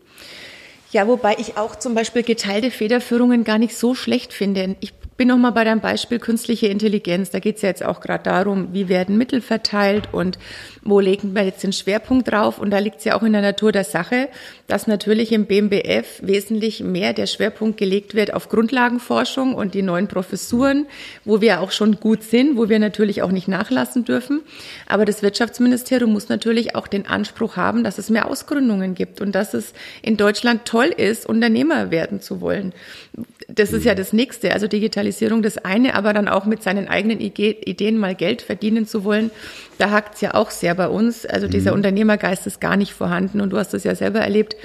Ja, 0.94 1.08
wobei 1.08 1.34
ich 1.38 1.56
auch 1.56 1.74
zum 1.74 1.96
Beispiel 1.96 2.22
geteilte 2.22 2.70
Federführungen 2.70 3.42
gar 3.42 3.58
nicht 3.58 3.76
so 3.76 3.96
schlecht 3.96 4.32
finde. 4.32 4.76
Ich 4.78 4.92
bin 5.16 5.28
noch 5.28 5.36
mal 5.36 5.50
bei 5.50 5.64
deinem 5.64 5.80
Beispiel 5.80 6.18
künstliche 6.18 6.66
Intelligenz. 6.66 7.30
Da 7.30 7.38
geht 7.38 7.56
es 7.56 7.62
ja 7.62 7.68
jetzt 7.68 7.84
auch 7.84 8.00
gerade 8.00 8.24
darum, 8.24 8.68
wie 8.72 8.88
werden 8.88 9.16
Mittel 9.16 9.40
verteilt 9.40 10.08
und 10.12 10.38
wo 10.82 10.98
legen 11.00 11.34
wir 11.34 11.44
jetzt 11.44 11.62
den 11.62 11.72
Schwerpunkt 11.72 12.30
drauf. 12.30 12.58
Und 12.58 12.70
da 12.70 12.78
liegt 12.78 12.98
es 12.98 13.04
ja 13.04 13.16
auch 13.16 13.22
in 13.22 13.32
der 13.32 13.42
Natur 13.42 13.70
der 13.70 13.84
Sache, 13.84 14.28
dass 14.66 14.86
natürlich 14.86 15.30
im 15.32 15.46
BMBF 15.46 16.20
wesentlich 16.22 16.80
mehr 16.80 17.12
der 17.12 17.26
Schwerpunkt 17.26 17.76
gelegt 17.76 18.14
wird 18.14 18.34
auf 18.34 18.48
Grundlagenforschung 18.48 19.54
und 19.54 19.74
die 19.74 19.82
neuen 19.82 20.08
Professuren, 20.08 20.86
wo 21.24 21.40
wir 21.40 21.60
auch 21.60 21.70
schon 21.70 22.00
gut 22.00 22.22
sind, 22.22 22.56
wo 22.56 22.68
wir 22.68 22.78
natürlich 22.78 23.22
auch 23.22 23.30
nicht 23.30 23.46
nachlassen 23.46 24.04
dürfen. 24.04 24.42
Aber 24.86 25.04
das 25.04 25.22
Wirtschaftsministerium 25.22 26.12
muss 26.12 26.28
natürlich 26.28 26.74
auch 26.74 26.88
den 26.88 27.06
Anspruch 27.06 27.56
haben, 27.56 27.84
dass 27.84 27.98
es 27.98 28.10
mehr 28.10 28.28
Ausgründungen 28.28 28.94
gibt 28.94 29.20
und 29.20 29.32
dass 29.32 29.54
es 29.54 29.74
in 30.02 30.16
Deutschland 30.16 30.64
toll 30.64 30.86
ist, 30.86 31.24
Unternehmer 31.26 31.90
werden 31.92 32.20
zu 32.20 32.40
wollen. 32.40 32.72
Das 33.48 33.72
ist 33.72 33.84
ja 33.84 33.94
das 33.94 34.12
Nächste. 34.12 34.52
Also 34.52 34.66
Digitalisierung 34.66 35.03
das 35.10 35.58
eine, 35.58 35.94
aber 35.94 36.12
dann 36.12 36.28
auch 36.28 36.44
mit 36.44 36.62
seinen 36.62 36.88
eigenen 36.88 37.20
Ideen 37.20 37.98
mal 37.98 38.14
Geld 38.14 38.42
verdienen 38.42 38.86
zu 38.86 39.04
wollen, 39.04 39.30
da 39.78 39.90
hakt 39.90 40.14
es 40.14 40.20
ja 40.20 40.34
auch 40.34 40.50
sehr 40.50 40.74
bei 40.74 40.88
uns. 40.88 41.26
Also 41.26 41.48
dieser 41.48 41.72
mhm. 41.72 41.78
Unternehmergeist 41.78 42.46
ist 42.46 42.60
gar 42.60 42.76
nicht 42.76 42.92
vorhanden 42.92 43.40
und 43.40 43.50
du 43.50 43.58
hast 43.58 43.74
das 43.74 43.84
ja 43.84 43.94
selber 43.94 44.20
erlebt, 44.20 44.56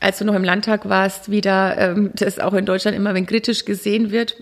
als 0.00 0.18
du 0.18 0.24
noch 0.24 0.34
im 0.34 0.44
Landtag 0.44 0.88
warst, 0.88 1.30
wie 1.30 1.40
da 1.40 1.76
ähm, 1.76 2.10
das 2.14 2.38
auch 2.38 2.54
in 2.54 2.66
Deutschland 2.66 2.96
immer 2.96 3.14
wenn 3.14 3.26
kritisch 3.26 3.64
gesehen 3.64 4.10
wird. 4.10 4.36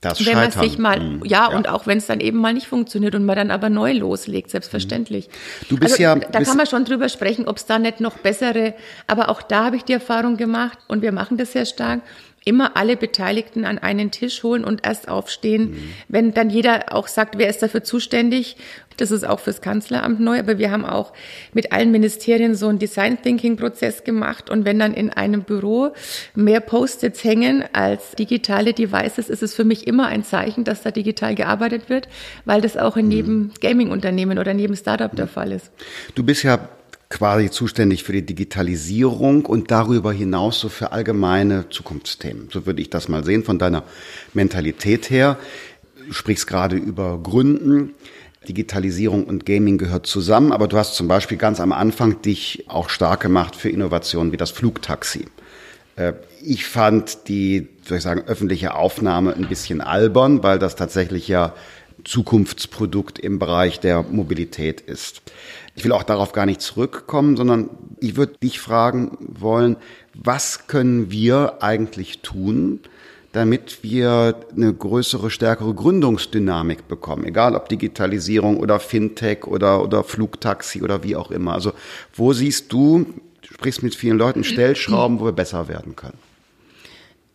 Das 0.00 0.24
wenn 0.26 0.34
man 0.34 0.50
sich 0.50 0.78
mal, 0.78 1.00
mhm. 1.00 1.24
ja, 1.24 1.50
ja, 1.50 1.56
und 1.56 1.68
auch 1.68 1.86
wenn 1.86 1.98
es 1.98 2.06
dann 2.06 2.20
eben 2.20 2.38
mal 2.38 2.52
nicht 2.52 2.66
funktioniert 2.66 3.14
und 3.14 3.24
man 3.24 3.36
dann 3.36 3.50
aber 3.50 3.70
neu 3.70 3.92
loslegt, 3.92 4.50
selbstverständlich. 4.50 5.28
Du 5.68 5.78
bist 5.78 5.92
also, 5.92 6.02
ja, 6.02 6.14
da 6.16 6.42
kann 6.42 6.56
man 6.56 6.66
schon 6.66 6.84
drüber 6.84 7.08
sprechen, 7.08 7.48
ob 7.48 7.56
es 7.56 7.66
da 7.66 7.78
nicht 7.78 8.00
noch 8.00 8.18
bessere, 8.18 8.74
aber 9.06 9.30
auch 9.30 9.42
da 9.42 9.64
habe 9.64 9.76
ich 9.76 9.84
die 9.84 9.94
Erfahrung 9.94 10.36
gemacht 10.36 10.78
und 10.86 11.02
wir 11.02 11.12
machen 11.12 11.38
das 11.38 11.52
sehr 11.52 11.64
stark 11.64 12.02
immer 12.46 12.76
alle 12.76 12.96
Beteiligten 12.96 13.64
an 13.64 13.78
einen 13.78 14.12
Tisch 14.12 14.44
holen 14.44 14.64
und 14.64 14.86
erst 14.86 15.08
aufstehen, 15.08 15.70
mhm. 15.70 15.92
wenn 16.08 16.32
dann 16.32 16.48
jeder 16.48 16.94
auch 16.94 17.08
sagt, 17.08 17.38
wer 17.38 17.50
ist 17.50 17.60
dafür 17.60 17.82
zuständig. 17.82 18.56
Das 18.96 19.10
ist 19.10 19.24
auch 19.24 19.40
fürs 19.40 19.60
Kanzleramt 19.60 20.20
neu, 20.20 20.38
aber 20.38 20.56
wir 20.56 20.70
haben 20.70 20.86
auch 20.86 21.12
mit 21.52 21.72
allen 21.72 21.90
Ministerien 21.90 22.54
so 22.54 22.68
einen 22.68 22.78
Design 22.78 23.20
Thinking 23.20 23.56
Prozess 23.56 24.04
gemacht 24.04 24.48
und 24.48 24.64
wenn 24.64 24.78
dann 24.78 24.94
in 24.94 25.10
einem 25.10 25.42
Büro 25.42 25.90
mehr 26.34 26.60
Post-its 26.60 27.22
hängen 27.24 27.64
als 27.74 28.12
digitale 28.12 28.72
Devices, 28.72 29.28
ist 29.28 29.42
es 29.42 29.52
für 29.52 29.64
mich 29.64 29.86
immer 29.86 30.06
ein 30.06 30.24
Zeichen, 30.24 30.64
dass 30.64 30.82
da 30.82 30.92
digital 30.92 31.34
gearbeitet 31.34 31.90
wird, 31.90 32.08
weil 32.46 32.60
das 32.60 32.76
auch 32.76 32.96
in 32.96 33.06
mhm. 33.06 33.12
jedem 33.12 33.50
Gaming-Unternehmen 33.60 34.38
oder 34.38 34.52
in 34.52 34.60
jedem 34.60 34.76
Startup 34.76 35.14
der 35.14 35.26
Fall 35.26 35.52
ist. 35.52 35.70
Du 36.14 36.22
bist 36.22 36.44
ja 36.44 36.68
quasi 37.08 37.50
zuständig 37.50 38.02
für 38.02 38.12
die 38.12 38.26
Digitalisierung 38.26 39.46
und 39.46 39.70
darüber 39.70 40.12
hinaus 40.12 40.60
so 40.60 40.68
für 40.68 40.92
allgemeine 40.92 41.68
Zukunftsthemen. 41.68 42.48
So 42.52 42.66
würde 42.66 42.82
ich 42.82 42.90
das 42.90 43.08
mal 43.08 43.24
sehen 43.24 43.44
von 43.44 43.58
deiner 43.58 43.84
Mentalität 44.34 45.10
her. 45.10 45.38
Du 46.06 46.12
sprichst 46.12 46.46
gerade 46.46 46.76
über 46.76 47.18
Gründen. 47.22 47.94
Digitalisierung 48.48 49.24
und 49.24 49.44
Gaming 49.44 49.76
gehört 49.76 50.06
zusammen, 50.06 50.52
aber 50.52 50.68
du 50.68 50.76
hast 50.76 50.94
zum 50.94 51.08
Beispiel 51.08 51.36
ganz 51.36 51.58
am 51.58 51.72
Anfang 51.72 52.22
dich 52.22 52.64
auch 52.68 52.88
stark 52.90 53.20
gemacht 53.20 53.56
für 53.56 53.70
Innovationen 53.70 54.32
wie 54.32 54.36
das 54.36 54.52
Flugtaxi. 54.52 55.26
Äh, 55.96 56.12
ich 56.42 56.66
fand 56.66 57.28
die, 57.28 57.68
soll 57.82 57.98
ich 57.98 58.04
sagen, 58.04 58.22
öffentliche 58.26 58.74
Aufnahme 58.74 59.34
ein 59.34 59.48
bisschen 59.48 59.80
albern, 59.80 60.42
weil 60.44 60.58
das 60.58 60.76
tatsächlich 60.76 61.26
ja 61.26 61.54
Zukunftsprodukt 62.04 63.18
im 63.18 63.38
Bereich 63.38 63.80
der 63.80 64.02
Mobilität 64.02 64.80
ist. 64.80 65.22
Ich 65.74 65.84
will 65.84 65.92
auch 65.92 66.02
darauf 66.02 66.32
gar 66.32 66.46
nicht 66.46 66.60
zurückkommen, 66.60 67.36
sondern 67.36 67.70
ich 68.00 68.16
würde 68.16 68.38
dich 68.42 68.60
fragen 68.60 69.18
wollen, 69.20 69.76
was 70.14 70.66
können 70.66 71.10
wir 71.10 71.62
eigentlich 71.62 72.20
tun, 72.22 72.80
damit 73.32 73.82
wir 73.82 74.34
eine 74.56 74.72
größere, 74.72 75.30
stärkere 75.30 75.74
Gründungsdynamik 75.74 76.88
bekommen, 76.88 77.24
egal 77.24 77.54
ob 77.54 77.68
Digitalisierung 77.68 78.58
oder 78.58 78.80
Fintech 78.80 79.46
oder, 79.46 79.82
oder 79.82 80.04
Flugtaxi 80.04 80.82
oder 80.82 81.04
wie 81.04 81.16
auch 81.16 81.30
immer. 81.30 81.52
Also 81.52 81.72
wo 82.14 82.32
siehst 82.32 82.72
du, 82.72 83.04
du 83.42 83.54
sprichst 83.54 83.82
mit 83.82 83.94
vielen 83.94 84.16
Leuten, 84.16 84.42
Stellschrauben, 84.42 85.20
wo 85.20 85.26
wir 85.26 85.32
besser 85.32 85.68
werden 85.68 85.96
können? 85.96 86.18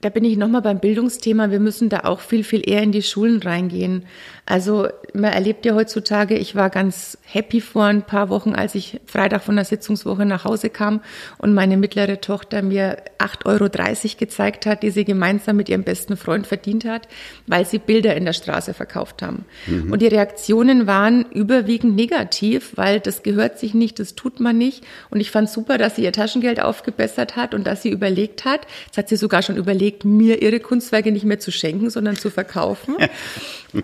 Da 0.01 0.09
bin 0.09 0.25
ich 0.25 0.35
nochmal 0.35 0.61
beim 0.63 0.79
Bildungsthema. 0.79 1.51
Wir 1.51 1.59
müssen 1.59 1.89
da 1.89 2.01
auch 2.01 2.19
viel, 2.19 2.43
viel 2.43 2.67
eher 2.67 2.81
in 2.81 2.91
die 2.91 3.03
Schulen 3.03 3.41
reingehen. 3.41 4.05
Also 4.47 4.87
man 5.13 5.31
erlebt 5.31 5.65
ja 5.65 5.75
heutzutage, 5.75 6.35
ich 6.35 6.55
war 6.55 6.69
ganz 6.69 7.17
happy 7.23 7.61
vor 7.61 7.85
ein 7.85 8.01
paar 8.01 8.29
Wochen, 8.29 8.53
als 8.53 8.75
ich 8.75 8.99
Freitag 9.05 9.43
von 9.43 9.55
der 9.55 9.65
Sitzungswoche 9.65 10.25
nach 10.25 10.43
Hause 10.43 10.69
kam 10.69 11.01
und 11.37 11.53
meine 11.53 11.77
mittlere 11.77 12.19
Tochter 12.19 12.61
mir 12.61 12.97
8,30 13.19 13.45
Euro 13.45 14.17
gezeigt 14.17 14.65
hat, 14.65 14.83
die 14.83 14.89
sie 14.89 15.05
gemeinsam 15.05 15.57
mit 15.57 15.69
ihrem 15.69 15.83
besten 15.83 16.17
Freund 16.17 16.47
verdient 16.47 16.85
hat, 16.85 17.07
weil 17.45 17.65
sie 17.65 17.77
Bilder 17.77 18.15
in 18.15 18.25
der 18.25 18.33
Straße 18.33 18.73
verkauft 18.73 19.21
haben. 19.21 19.45
Mhm. 19.67 19.91
Und 19.91 20.01
die 20.01 20.07
Reaktionen 20.07 20.87
waren 20.87 21.25
überwiegend 21.31 21.95
negativ, 21.95 22.73
weil 22.75 22.99
das 22.99 23.21
gehört 23.21 23.59
sich 23.59 23.73
nicht, 23.73 23.99
das 23.99 24.15
tut 24.15 24.39
man 24.39 24.57
nicht. 24.57 24.83
Und 25.11 25.19
ich 25.19 25.29
fand 25.29 25.49
super, 25.49 25.77
dass 25.77 25.95
sie 25.95 26.03
ihr 26.03 26.13
Taschengeld 26.13 26.61
aufgebessert 26.61 27.35
hat 27.35 27.53
und 27.53 27.67
dass 27.67 27.83
sie 27.83 27.89
überlegt 27.89 28.45
hat, 28.45 28.61
das 28.89 28.97
hat 28.97 29.09
sie 29.09 29.17
sogar 29.17 29.43
schon 29.43 29.57
überlegt, 29.57 29.90
mir 30.03 30.41
ihre 30.41 30.59
Kunstwerke 30.59 31.11
nicht 31.11 31.25
mehr 31.25 31.39
zu 31.39 31.51
schenken, 31.51 31.89
sondern 31.89 32.15
zu 32.15 32.29
verkaufen. 32.29 32.95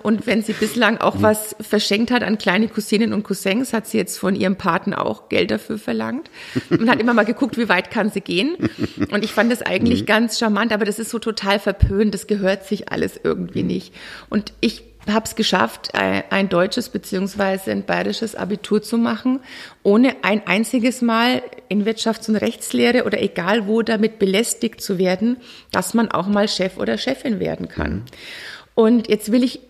und 0.03 0.27
wenn 0.27 0.41
sie 0.43 0.53
bislang 0.53 0.97
auch 0.97 1.21
was 1.21 1.55
verschenkt 1.61 2.11
hat 2.11 2.23
an 2.23 2.37
kleine 2.37 2.67
Cousinen 2.67 3.13
und 3.13 3.23
Cousins, 3.23 3.73
hat 3.73 3.87
sie 3.87 3.97
jetzt 3.97 4.17
von 4.17 4.35
ihrem 4.35 4.55
Paten 4.55 4.93
auch 4.93 5.29
Geld 5.29 5.51
dafür 5.51 5.77
verlangt 5.77 6.29
und 6.69 6.89
hat 6.89 6.99
immer 6.99 7.13
mal 7.13 7.25
geguckt, 7.25 7.57
wie 7.57 7.69
weit 7.69 7.91
kann 7.91 8.09
sie 8.09 8.21
gehen. 8.21 8.55
Und 9.11 9.23
ich 9.23 9.31
fand 9.31 9.51
das 9.51 9.61
eigentlich 9.61 10.01
mhm. 10.01 10.05
ganz 10.07 10.39
charmant, 10.39 10.71
aber 10.71 10.85
das 10.85 10.99
ist 10.99 11.09
so 11.09 11.19
total 11.19 11.59
verpönt, 11.59 12.13
das 12.13 12.27
gehört 12.27 12.65
sich 12.65 12.91
alles 12.91 13.19
irgendwie 13.23 13.63
nicht. 13.63 13.93
Und 14.29 14.53
ich 14.61 14.83
habe 15.13 15.25
es 15.25 15.35
geschafft, 15.35 15.93
ein 15.93 16.49
deutsches 16.49 16.89
beziehungsweise 16.89 17.71
ein 17.71 17.83
bayerisches 17.83 18.35
Abitur 18.35 18.81
zu 18.81 18.97
machen, 18.97 19.39
ohne 19.83 20.15
ein 20.21 20.45
einziges 20.45 21.01
Mal 21.01 21.41
in 21.69 21.85
Wirtschafts- 21.85 22.29
und 22.29 22.35
Rechtslehre 22.35 23.05
oder 23.05 23.21
egal 23.21 23.67
wo 23.67 23.81
damit 23.81 24.19
belästigt 24.19 24.81
zu 24.81 24.97
werden, 24.97 25.37
dass 25.71 25.93
man 25.93 26.09
auch 26.09 26.27
mal 26.27 26.47
Chef 26.47 26.77
oder 26.77 26.97
Chefin 26.97 27.39
werden 27.39 27.67
kann. 27.67 27.91
Mhm. 27.91 28.03
Und 28.75 29.09
jetzt 29.09 29.31
will 29.31 29.43
ich 29.43 29.61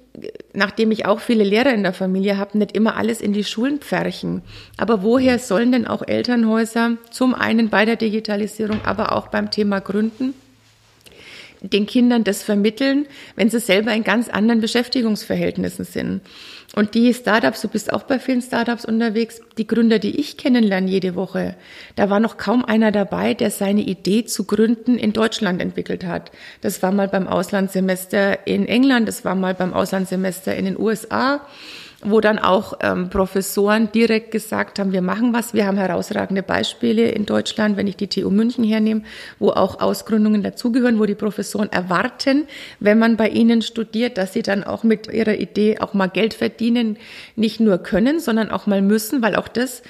nachdem 0.54 0.92
ich 0.92 1.06
auch 1.06 1.20
viele 1.20 1.44
Lehrer 1.44 1.74
in 1.74 1.84
der 1.84 1.94
Familie 1.94 2.38
habe, 2.38 2.58
nicht 2.58 2.76
immer 2.76 2.96
alles 2.96 3.22
in 3.22 3.34
die 3.34 3.44
Schulen 3.44 3.80
pferchen. 3.80 4.42
Aber 4.78 5.04
woher 5.04 5.38
sollen 5.40 5.72
denn 5.72 5.88
auch 5.88 6.02
Elternhäuser 6.06 6.98
zum 7.12 7.36
einen 7.36 7.70
bei 7.70 7.86
der 7.86 7.98
Digitalisierung, 7.98 8.80
aber 8.84 9.12
auch 9.12 9.28
beim 9.28 9.52
Thema 9.52 9.80
Gründen 9.80 10.34
den 11.62 11.86
Kindern 11.86 12.24
das 12.24 12.44
vermitteln, 12.44 13.08
wenn 13.36 13.50
sie 13.50 13.60
selber 13.60 13.94
in 13.94 14.04
ganz 14.04 14.30
anderen 14.30 14.62
Beschäftigungsverhältnissen 14.62 15.86
sind? 15.86 16.22
Und 16.76 16.96
die 16.96 17.14
Startups, 17.14 17.62
du 17.62 17.70
bist 17.70 17.94
auch 17.94 18.04
bei 18.04 18.20
vielen 18.20 18.42
Startups 18.42 18.84
unterwegs, 18.84 19.42
die 19.58 19.66
Gründer, 19.66 20.00
die 20.00 20.20
ich 20.20 20.38
kennenlerne 20.38 20.90
jede 20.90 21.16
Woche, 21.16 21.56
da 21.96 22.10
war 22.10 22.20
noch 22.20 22.38
kaum 22.38 22.66
einer 22.66 22.92
dabei, 22.92 23.34
der 23.34 23.52
seine 23.52 23.82
Idee 23.82 24.26
zu 24.26 24.44
gründen 24.44 24.98
in 24.98 25.14
Deutschland 25.14 25.62
entwickelt 25.62 26.04
hat. 26.04 26.32
Das 26.62 26.84
war 26.84 26.92
mal 26.92 27.08
beim 27.08 27.28
Auslandssemester 27.28 28.46
in 28.46 28.68
England, 28.68 29.08
das 29.08 29.24
war 29.24 29.36
mal 29.36 29.54
beim 29.54 29.74
Auslandssemester 29.74 30.56
in 30.56 30.66
den 30.66 30.80
USA 30.80 31.42
wo 32.04 32.22
dann 32.22 32.38
auch 32.38 32.74
ähm, 32.82 33.10
Professoren 33.10 33.92
direkt 33.92 34.32
gesagt 34.32 34.78
haben, 34.78 34.92
wir 34.92 35.02
machen 35.02 35.34
was. 35.34 35.54
Wir 35.54 35.66
haben 35.66 35.78
herausragende 35.78 36.44
Beispiele 36.44 37.10
in 37.10 37.26
Deutschland, 37.26 37.76
wenn 37.76 37.88
ich 37.88 37.96
die 37.96 38.08
TU 38.08 38.30
München 38.30 38.64
hernehme, 38.64 39.02
wo 39.40 39.50
auch 39.50 39.82
Ausgründungen 39.82 40.44
dazugehören, 40.44 41.00
wo 41.00 41.06
die 41.06 41.16
Professoren 41.16 41.72
erwarten, 41.72 42.48
wenn 42.80 43.00
man 43.00 43.18
bei 43.18 43.30
ihnen 43.30 43.64
studiert, 43.64 44.18
dass 44.20 44.34
sie 44.34 44.44
dann 44.44 44.64
auch 44.64 44.84
mit 44.84 45.12
ihrer 45.12 45.36
Idee 45.36 45.80
auch 45.80 45.96
mal 45.96 46.08
Geld 46.08 46.36
verdienen, 46.36 46.98
nicht 47.36 47.60
nur 47.60 47.80
können, 47.80 48.20
sondern 48.20 48.52
auch 48.52 48.68
mal 48.68 48.84
müssen, 48.84 49.24
weil 49.24 49.36
auch 49.36 49.48
das 49.48 49.82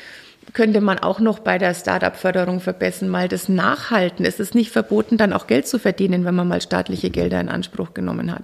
könnte 0.53 0.79
man 0.79 0.99
auch 0.99 1.19
noch 1.19 1.39
bei 1.39 1.57
der 1.57 1.73
Startup-Förderung 1.73 2.61
verbessern, 2.61 3.09
mal 3.09 3.27
das 3.27 3.49
Nachhalten. 3.49 4.25
Es 4.25 4.39
ist 4.39 4.55
nicht 4.55 4.71
verboten, 4.71 5.17
dann 5.17 5.33
auch 5.33 5.45
Geld 5.45 5.67
zu 5.67 5.77
verdienen, 5.77 6.23
wenn 6.23 6.35
man 6.35 6.47
mal 6.47 6.61
staatliche 6.61 7.09
Gelder 7.09 7.41
in 7.41 7.49
Anspruch 7.49 7.93
genommen 7.93 8.31
hat. 8.31 8.43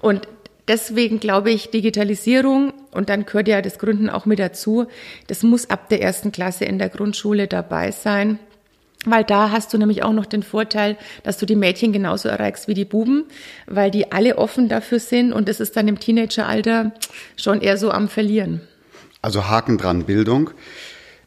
Und 0.00 0.28
deswegen 0.68 1.20
glaube 1.20 1.50
ich, 1.50 1.70
Digitalisierung, 1.70 2.72
und 2.92 3.08
dann 3.08 3.26
gehört 3.26 3.48
ja 3.48 3.62
das 3.62 3.78
Gründen 3.78 4.10
auch 4.10 4.26
mit 4.26 4.38
dazu, 4.38 4.86
das 5.26 5.42
muss 5.42 5.70
ab 5.70 5.88
der 5.88 6.02
ersten 6.02 6.32
Klasse 6.32 6.64
in 6.64 6.78
der 6.78 6.88
Grundschule 6.88 7.48
dabei 7.48 7.90
sein. 7.90 8.38
Weil 9.04 9.24
da 9.24 9.50
hast 9.50 9.72
du 9.72 9.78
nämlich 9.78 10.04
auch 10.04 10.12
noch 10.12 10.26
den 10.26 10.44
Vorteil, 10.44 10.96
dass 11.24 11.36
du 11.36 11.44
die 11.44 11.56
Mädchen 11.56 11.92
genauso 11.92 12.28
erreichst 12.28 12.68
wie 12.68 12.74
die 12.74 12.84
Buben, 12.84 13.24
weil 13.66 13.90
die 13.90 14.12
alle 14.12 14.38
offen 14.38 14.68
dafür 14.68 15.00
sind 15.00 15.32
und 15.32 15.48
das 15.48 15.58
ist 15.58 15.76
dann 15.76 15.88
im 15.88 15.98
Teenageralter 15.98 16.92
schon 17.36 17.60
eher 17.60 17.76
so 17.76 17.90
am 17.90 18.08
Verlieren. 18.08 18.60
Also 19.20 19.48
Haken 19.48 19.78
dran, 19.78 20.04
Bildung. 20.04 20.50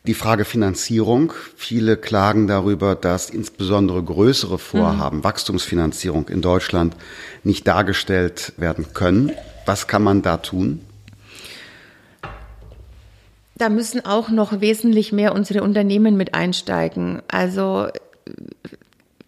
Die 0.07 0.13
Frage 0.13 0.45
Finanzierung. 0.45 1.33
Viele 1.55 1.97
klagen 1.97 2.47
darüber, 2.47 2.95
dass 2.95 3.31
insbesondere 3.31 4.03
größere 4.03 4.59
Vorhaben, 4.59 5.17
mhm. 5.17 5.23
Wachstumsfinanzierung 5.23 6.27
in 6.29 6.41
Deutschland 6.41 6.95
nicht 7.43 7.67
dargestellt 7.67 8.53
werden 8.57 8.93
können. 8.93 9.31
Was 9.65 9.87
kann 9.87 10.03
man 10.03 10.21
da 10.21 10.37
tun? 10.37 10.81
Da 13.57 13.69
müssen 13.69 14.05
auch 14.05 14.29
noch 14.29 14.61
wesentlich 14.61 15.11
mehr 15.11 15.33
unsere 15.33 15.63
Unternehmen 15.63 16.17
mit 16.17 16.35
einsteigen. 16.35 17.21
Also 17.27 17.87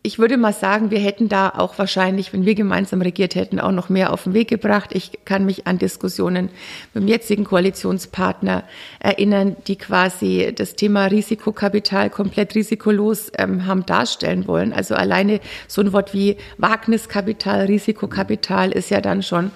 ich 0.08 0.20
würde 0.20 0.38
mal 0.38 0.54
sagen, 0.54 0.90
wir 0.90 1.00
hätten 1.00 1.28
da 1.28 1.50
auch 1.50 1.78
wahrscheinlich, 1.78 2.32
wenn 2.32 2.46
wir 2.46 2.56
gemeinsam 2.56 3.02
regiert 3.02 3.36
hätten, 3.36 3.60
auch 3.60 3.74
noch 3.74 3.90
mehr 3.90 4.14
auf 4.14 4.24
den 4.24 4.34
Weg 4.34 4.48
gebracht. 4.48 4.92
Ich 4.94 5.12
kann 5.26 5.46
mich 5.46 5.68
an 5.68 5.80
Diskussionen 5.80 6.48
mit 6.94 7.04
dem 7.04 7.10
jetzigen 7.10 7.44
Koalitionspartner 7.44 8.64
erinnern, 9.00 9.58
die 9.68 9.76
quasi 9.76 10.54
das 10.56 10.78
Thema 10.78 11.08
Risikokapital 11.08 12.10
komplett 12.10 12.56
risikolos 12.56 13.34
ähm, 13.38 13.66
haben 13.66 13.86
darstellen 13.86 14.48
wollen. 14.48 14.72
Also 14.72 14.96
alleine 14.96 15.42
so 15.68 15.82
ein 15.82 15.92
Wort 15.92 16.14
wie 16.14 16.38
Wagniskapital, 16.58 17.66
Risikokapital 17.66 18.72
ist 18.72 18.90
ja 18.90 19.02
dann 19.02 19.22
schon 19.22 19.52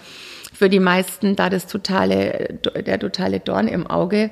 für 0.62 0.70
die 0.70 0.80
meisten 0.80 1.36
da 1.36 1.50
das 1.50 1.66
totale, 1.66 2.60
der 2.86 3.00
totale 3.00 3.40
Dorn 3.40 3.68
im 3.68 3.88
Auge. 3.88 4.30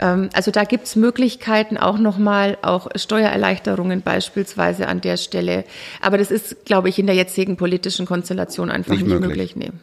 Ähm, 0.00 0.28
also 0.32 0.50
da 0.50 0.64
gibt's 0.64 0.96
Möglichkeiten, 0.96 1.76
auch 1.76 1.98
nochmal, 1.98 2.58
auch 2.62 2.88
Steuererleichterungen 2.96 4.02
beispielsweise 4.02 4.88
an 4.88 5.00
der 5.00 5.16
Stelle. 5.16 5.62
Aber 6.00 6.18
das 6.18 6.32
ist, 6.32 6.64
glaube 6.64 6.88
ich, 6.88 6.98
in 6.98 7.06
der 7.06 7.14
jetzigen 7.14 7.56
politischen 7.56 8.06
Konstellation 8.06 8.72
einfach 8.72 8.90
nicht, 8.90 9.06
nicht 9.06 9.20
möglich. 9.20 9.54
möglich. 9.54 9.70
Nee. 9.70 9.78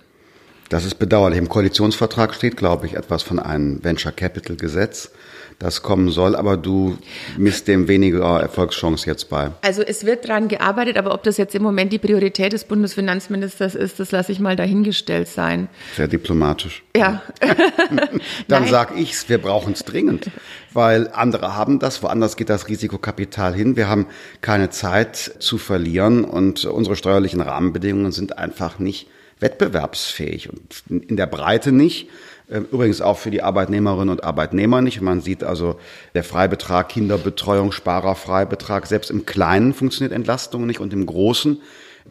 Das 0.68 0.84
ist 0.84 0.96
bedauerlich. 0.96 1.40
Im 1.40 1.48
Koalitionsvertrag 1.48 2.34
steht, 2.34 2.58
glaube 2.58 2.88
ich, 2.88 2.96
etwas 2.96 3.24
von 3.24 3.40
einem 3.40 3.82
Venture 3.82 4.12
Capital 4.12 4.58
Gesetz 4.58 5.12
das 5.60 5.82
kommen 5.82 6.10
soll, 6.10 6.36
aber 6.36 6.58
du 6.58 6.98
misst 7.38 7.68
dem 7.68 7.88
weniger 7.88 8.40
Erfolgschance 8.40 9.08
jetzt 9.08 9.30
bei. 9.30 9.52
Also 9.62 9.82
es 9.82 10.06
wird 10.06 10.28
dran 10.28 10.48
gearbeitet, 10.48 10.98
aber 10.98 11.14
ob 11.14 11.24
das 11.24 11.38
jetzt 11.38 11.56
im 11.56 11.64
Moment 11.64 11.94
die 11.94 12.00
Priorität 12.00 12.54
des 12.54 12.66
Bundesfinanzministers 12.66 13.76
ist, 13.76 14.00
das 14.00 14.12
lasse 14.12 14.32
ich 14.32 14.40
mal 14.40 14.56
dahingestellt 14.56 15.28
sein. 15.28 15.70
Sehr 15.96 16.08
diplomatisch. 16.08 16.84
Ja. 16.96 17.22
Dann 18.48 18.68
sag 18.68 18.98
ich's, 18.98 19.30
wir 19.30 19.38
brauchen 19.38 19.74
es 19.74 19.84
dringend, 19.84 20.30
weil 20.74 21.10
andere 21.14 21.56
haben 21.56 21.80
das, 21.80 22.04
woanders 22.04 22.36
geht 22.36 22.50
das 22.50 22.68
Risikokapital 22.68 23.54
hin. 23.54 23.76
Wir 23.76 23.88
haben 23.88 24.08
keine 24.42 24.70
Zeit 24.70 25.16
zu 25.40 25.58
verlieren 25.58 26.26
und 26.26 26.66
unsere 26.66 26.96
steuerlichen 26.96 27.42
Rahmenbedingungen 27.42 28.12
sind 28.12 28.38
einfach 28.38 28.80
nicht 28.80 29.08
wettbewerbsfähig 29.40 30.50
und 30.50 30.84
in 30.90 31.18
der 31.18 31.28
Breite 31.28 31.72
nicht. 31.72 32.10
Ähm, 32.50 32.68
übrigens 32.72 33.02
auch 33.02 33.18
für 33.18 33.32
die 33.32 33.42
Arbeitnehmerinnen 33.42 34.10
und 34.10 34.24
Arbeitnehmer 34.24 34.82
nicht. 34.82 35.02
Man 35.02 35.22
sieht 35.22 35.44
also, 35.44 35.80
der 36.14 36.24
Freibetrag, 36.24 36.90
Kinderbetreuung, 36.90 37.72
Sparerfreibetrag, 37.72 38.86
selbst 38.86 39.10
im 39.10 39.26
Kleinen 39.26 39.74
funktioniert 39.74 40.14
Entlastung 40.14 40.66
nicht 40.66 40.80
und 40.80 40.94
im 40.94 41.06
Großen 41.06 41.62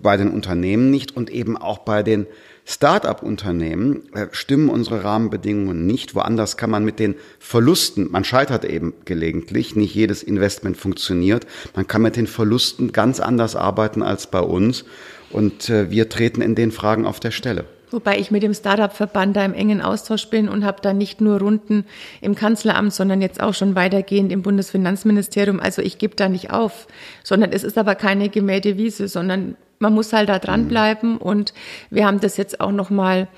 bei 0.03 0.17
den 0.17 0.31
Unternehmen 0.31 0.91
nicht 0.91 1.17
und 1.17 1.31
eben 1.31 1.57
auch 1.57 1.79
bei 1.79 2.03
den 2.03 2.27
Start-up-Unternehmen 2.67 4.13
äh, 4.15 4.29
stimmen 4.33 4.71
unsere 4.71 5.05
Rahmenbedingungen 5.05 5.87
nicht. 5.87 6.15
Woanders 6.15 6.57
kann 6.57 6.71
man 6.71 6.85
mit 6.85 6.99
den 6.99 7.15
Verlusten, 7.39 8.11
man 8.11 8.25
scheitert 8.25 8.65
eben 8.65 8.95
gelegentlich, 9.05 9.77
nicht 9.77 9.95
jedes 9.95 10.23
Investment 10.23 10.77
funktioniert. 10.77 11.47
Man 11.77 11.87
kann 11.87 12.03
mit 12.03 12.17
den 12.17 12.27
Verlusten 12.27 12.93
ganz 12.93 13.21
anders 13.21 13.55
arbeiten 13.55 14.03
als 14.03 14.27
bei 14.27 14.41
uns. 14.41 14.85
Und 15.31 15.69
äh, 15.69 15.91
wir 15.91 16.09
treten 16.09 16.41
in 16.41 16.55
den 16.55 16.73
Fragen 16.73 17.07
auf 17.07 17.21
der 17.21 17.33
Stelle. 17.33 17.67
Wobei 17.95 18.19
ich 18.19 18.33
mit 18.33 18.43
dem 18.43 18.55
Startup-Verband 18.55 19.37
da 19.37 19.45
im 19.45 19.55
engen 19.55 19.81
Austausch 19.81 20.29
bin 20.29 20.49
und 20.49 20.65
habe 20.65 20.83
da 20.83 20.93
nicht 20.93 21.21
nur 21.21 21.39
Runden 21.39 21.85
im 22.21 22.35
Kanzleramt, 22.35 22.93
sondern 22.93 23.23
jetzt 23.23 23.41
auch 23.41 23.55
schon 23.55 23.77
weitergehend 23.77 24.33
im 24.33 24.43
Bundesfinanzministerium. 24.43 25.61
Also 25.61 25.81
ich 25.81 25.99
gebe 25.99 26.17
da 26.17 26.29
nicht 26.29 26.51
auf, 26.51 26.89
sondern 27.23 27.53
es 27.53 27.63
ist 27.63 27.79
aber 27.79 27.95
keine 27.95 28.31
gemähte 28.31 28.77
Wiese, 28.77 29.07
sondern 29.07 29.57
man 29.79 29.95
muss 29.95 30.13
halt 30.13 30.29
da 30.29 30.41
dranbleiben. 30.41 31.13
Mhm. 31.13 31.19
Und 31.19 31.55
wir 31.91 32.05
haben 32.05 32.19
das 32.19 32.37
jetzt 32.37 32.61
auch 32.61 32.73
nochmal 32.73 33.29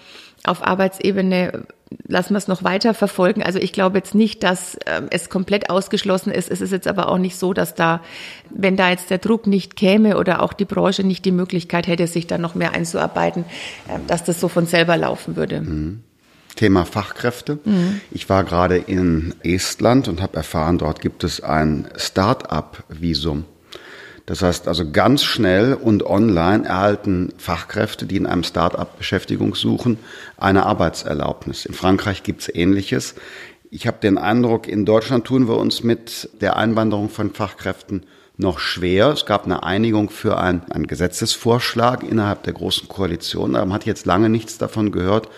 auf 0.46 0.66
Arbeitsebene 0.66 1.66
lassen 2.08 2.34
wir 2.34 2.38
es 2.38 2.48
noch 2.48 2.64
weiter 2.64 2.94
verfolgen. 2.94 3.42
Also 3.42 3.58
ich 3.58 3.72
glaube 3.72 3.98
jetzt 3.98 4.14
nicht, 4.14 4.42
dass 4.42 4.74
äh, 4.74 5.02
es 5.10 5.28
komplett 5.28 5.70
ausgeschlossen 5.70 6.32
ist. 6.32 6.50
Es 6.50 6.60
ist 6.60 6.72
jetzt 6.72 6.88
aber 6.88 7.08
auch 7.08 7.18
nicht 7.18 7.36
so, 7.36 7.52
dass 7.52 7.74
da, 7.74 8.00
wenn 8.50 8.76
da 8.76 8.90
jetzt 8.90 9.10
der 9.10 9.18
Druck 9.18 9.46
nicht 9.46 9.76
käme 9.76 10.18
oder 10.18 10.42
auch 10.42 10.52
die 10.52 10.64
Branche 10.64 11.04
nicht 11.04 11.24
die 11.24 11.32
Möglichkeit 11.32 11.86
hätte, 11.86 12.06
sich 12.06 12.26
da 12.26 12.38
noch 12.38 12.54
mehr 12.54 12.72
einzuarbeiten, 12.72 13.44
äh, 13.88 13.98
dass 14.06 14.24
das 14.24 14.40
so 14.40 14.48
von 14.48 14.66
selber 14.66 14.96
laufen 14.96 15.36
würde. 15.36 15.60
Mhm. 15.60 16.00
Thema 16.56 16.86
Fachkräfte. 16.86 17.58
Mhm. 17.64 18.00
Ich 18.10 18.28
war 18.28 18.42
gerade 18.42 18.78
in 18.78 19.34
Estland 19.42 20.08
und 20.08 20.22
habe 20.22 20.36
erfahren, 20.38 20.78
dort 20.78 21.00
gibt 21.00 21.22
es 21.22 21.42
ein 21.42 21.86
Start-up-Visum. 21.96 23.44
Das 24.26 24.42
heißt 24.42 24.66
also 24.66 24.90
ganz 24.90 25.22
schnell 25.22 25.72
und 25.74 26.04
online 26.04 26.66
erhalten 26.66 27.32
Fachkräfte, 27.38 28.06
die 28.06 28.16
in 28.16 28.26
einem 28.26 28.42
Start-up 28.42 28.98
Beschäftigung 28.98 29.54
suchen, 29.54 29.98
eine 30.36 30.66
Arbeitserlaubnis. 30.66 31.64
In 31.64 31.74
Frankreich 31.74 32.24
gibt's 32.24 32.50
Ähnliches. 32.52 33.14
Ich 33.70 33.86
habe 33.86 33.98
den 34.02 34.18
Eindruck, 34.18 34.66
in 34.66 34.84
Deutschland 34.84 35.24
tun 35.24 35.48
wir 35.48 35.56
uns 35.56 35.84
mit 35.84 36.28
der 36.40 36.56
Einwanderung 36.56 37.08
von 37.08 37.32
Fachkräften 37.32 38.04
noch 38.36 38.58
schwer. 38.58 39.10
Es 39.10 39.26
gab 39.26 39.44
eine 39.44 39.62
Einigung 39.62 40.10
für 40.10 40.38
einen, 40.38 40.62
einen 40.70 40.88
Gesetzesvorschlag 40.88 42.02
innerhalb 42.02 42.42
der 42.42 42.52
Großen 42.52 42.88
Koalition, 42.88 43.54
aber 43.54 43.66
man 43.66 43.74
hat 43.74 43.86
jetzt 43.86 44.06
lange 44.06 44.28
nichts 44.28 44.58
davon 44.58 44.90
gehört 44.90 45.28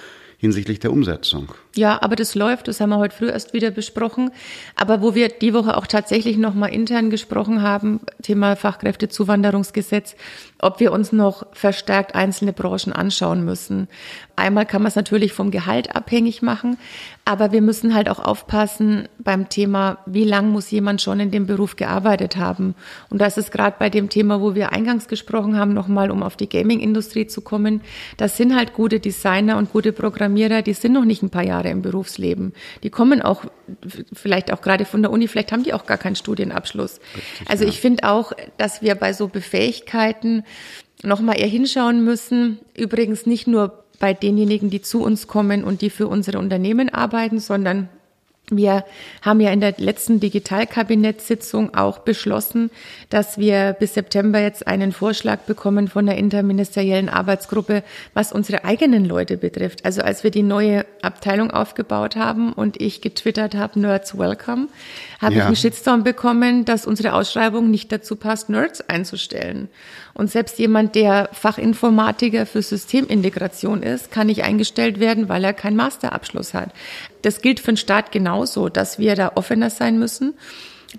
hinsichtlich 0.41 0.79
der 0.79 0.93
Umsetzung. 0.93 1.53
Ja, 1.75 2.01
aber 2.01 2.15
das 2.15 2.37
läuft, 2.37 2.69
das 2.69 2.81
haben 2.81 2.91
wir 2.91 2.99
heute 2.99 3.17
früh 3.17 3.29
erst 3.29 3.55
wieder 3.55 3.73
besprochen. 3.73 4.31
Aber 4.77 5.03
wo 5.03 5.17
wir 5.17 5.29
die 5.29 5.53
Woche 5.53 5.77
auch 5.77 5.89
tatsächlich 5.89 6.39
nochmal 6.39 6.73
intern 6.73 7.11
gesprochen 7.11 7.61
haben, 7.61 8.01
Thema 8.23 8.55
Fachkräftezuwanderungsgesetz, 8.55 10.15
ob 10.61 10.79
wir 10.79 10.93
uns 10.93 11.11
noch 11.11 11.45
verstärkt 11.53 12.15
einzelne 12.15 12.53
Branchen 12.53 12.93
anschauen 12.93 13.45
müssen. 13.45 13.89
Einmal 14.37 14.65
kann 14.65 14.83
man 14.83 14.91
es 14.91 14.97
natürlich 14.97 15.33
vom 15.33 15.51
Gehalt 15.51 15.97
abhängig 15.97 16.41
machen, 16.41 16.79
aber 17.29 17.53
wir 17.53 17.61
müssen 17.61 17.95
halt 17.95 18.09
auch 18.09 18.21
aufpassen 18.21 19.07
beim 19.19 19.51
Thema, 19.51 19.99
wie 20.07 20.25
lang 20.25 20.49
muss 20.49 20.71
jemand 20.71 21.03
schon 21.03 21.21
in 21.21 21.31
dem 21.31 21.45
Beruf 21.45 21.77
gearbeitet 21.77 22.39
haben. 22.39 22.75
Und 23.11 23.21
das 23.21 23.37
ist 23.37 23.53
gerade 23.53 23.77
bei 23.79 23.91
dem 23.91 24.09
Thema, 24.09 24.41
wo 24.41 24.55
wir 24.55 24.73
eingangs 24.73 25.09
gesprochen 25.09 25.59
haben, 25.59 25.75
nochmal, 25.75 26.11
um 26.11 26.23
auf 26.23 26.37
die 26.37 26.49
Gaming-Industrie 26.49 27.27
zu 27.27 27.43
kommen. 27.43 27.83
Das 28.17 28.39
sind 28.39 28.57
halt 28.57 28.73
gute 28.73 28.99
Designer 28.99 29.59
und 29.59 29.71
gute 29.71 29.93
Programmierer, 29.93 30.63
die 30.63 30.73
sind 30.73 30.95
noch 30.95 31.05
nicht 31.05 31.23
ein 31.23 31.29
paar 31.29 31.45
Jahre 31.45 31.69
im 31.69 31.83
Berufsleben. 31.83 32.55
Die 32.83 32.89
kommen 32.89 33.21
auch 33.21 33.45
vielleicht 34.15 34.51
auch 34.51 34.63
gerade 34.63 34.87
von 34.87 35.03
der 35.03 35.11
Uni, 35.11 35.29
vielleicht 35.29 35.53
haben 35.53 35.65
die 35.65 35.75
auch 35.75 35.85
gar 35.85 35.99
keinen 35.99 36.17
Studienabschluss. 36.17 36.99
Also 37.47 37.67
ich 37.67 37.79
finde 37.79 38.09
auch, 38.09 38.33
dass 38.57 38.81
wir 38.81 38.95
bei 38.95 39.13
so 39.13 39.29
Befähigkeiten 39.29 40.45
nochmal 41.03 41.39
eher 41.39 41.47
hinschauen 41.47 42.03
müssen. 42.03 42.59
Übrigens 42.75 43.27
nicht 43.27 43.47
nur 43.47 43.85
bei 43.99 44.15
denjenigen, 44.15 44.71
die 44.71 44.83
zu 44.83 45.03
uns 45.03 45.27
kommen 45.27 45.65
und 45.65 45.81
die 45.83 45.91
für 45.91 46.09
unsere 46.09 46.39
Unternehmen 46.39 46.89
arbeiten, 46.89 47.41
sondern 47.41 47.89
wir 48.51 48.85
haben 49.23 49.41
ja 49.41 49.51
in 49.51 49.61
der 49.61 49.75
letzten 49.77 50.21
Digitalkabinettssitzung 50.21 51.75
auch 51.75 51.99
beschlossen, 51.99 52.71
dass 53.11 53.39
wir 53.39 53.77
bis 53.79 53.95
September 53.95 54.41
jetzt 54.41 54.67
einen 54.67 54.93
Vorschlag 54.93 55.41
bekommen 55.41 55.89
von 55.89 56.07
der 56.07 56.17
interministeriellen 56.17 57.09
Arbeitsgruppe, 57.09 57.83
was 58.15 58.33
unsere 58.33 58.65
eigenen 58.65 59.05
Leute 59.05 59.37
betrifft. 59.37 59.85
Also 59.85 60.01
als 60.03 60.25
wir 60.25 60.31
die 60.31 60.43
neue 60.43 60.87
Abteilung 61.03 61.51
aufgebaut 61.51 62.17
haben 62.17 62.53
und 62.53 62.81
ich 62.81 63.01
getwittert 63.01 63.55
habe, 63.55 63.81
Nerds 63.81 64.19
Welcome, 64.19 64.69
habe 65.19 65.35
ja. 65.35 65.41
ich 65.41 65.47
einen 65.47 65.57
Shitstorm 65.57 66.05
bekommen, 66.05 66.65
dass 66.65 66.87
unsere 66.87 67.13
Ausschreibung 67.13 67.71
nicht 67.71 67.91
dazu 67.91 68.17
passt, 68.17 68.49
Nerds 68.49 68.81
einzustellen. 68.89 69.69
Und 70.15 70.31
selbst 70.31 70.59
jemand, 70.59 70.95
der 70.95 71.29
Fachinformatiker 71.33 72.47
für 72.47 72.63
Systemintegration 72.63 73.83
ist, 73.83 74.11
kann 74.11 74.29
nicht 74.29 74.45
eingestellt 74.45 75.01
werden, 75.01 75.29
weil 75.29 75.45
er 75.45 75.53
keinen 75.53 75.77
Masterabschluss 75.77 76.55
hat. 76.55 76.73
Das 77.23 77.43
gilt 77.43 77.61
für 77.61 77.73
den 77.73 77.77
Staat 77.77 78.13
genauso, 78.13 78.69
dass 78.69 78.99
wir 78.99 79.17
da 79.17 79.33
offener 79.35 79.71
sein 79.71 79.99
müssen 79.99 80.35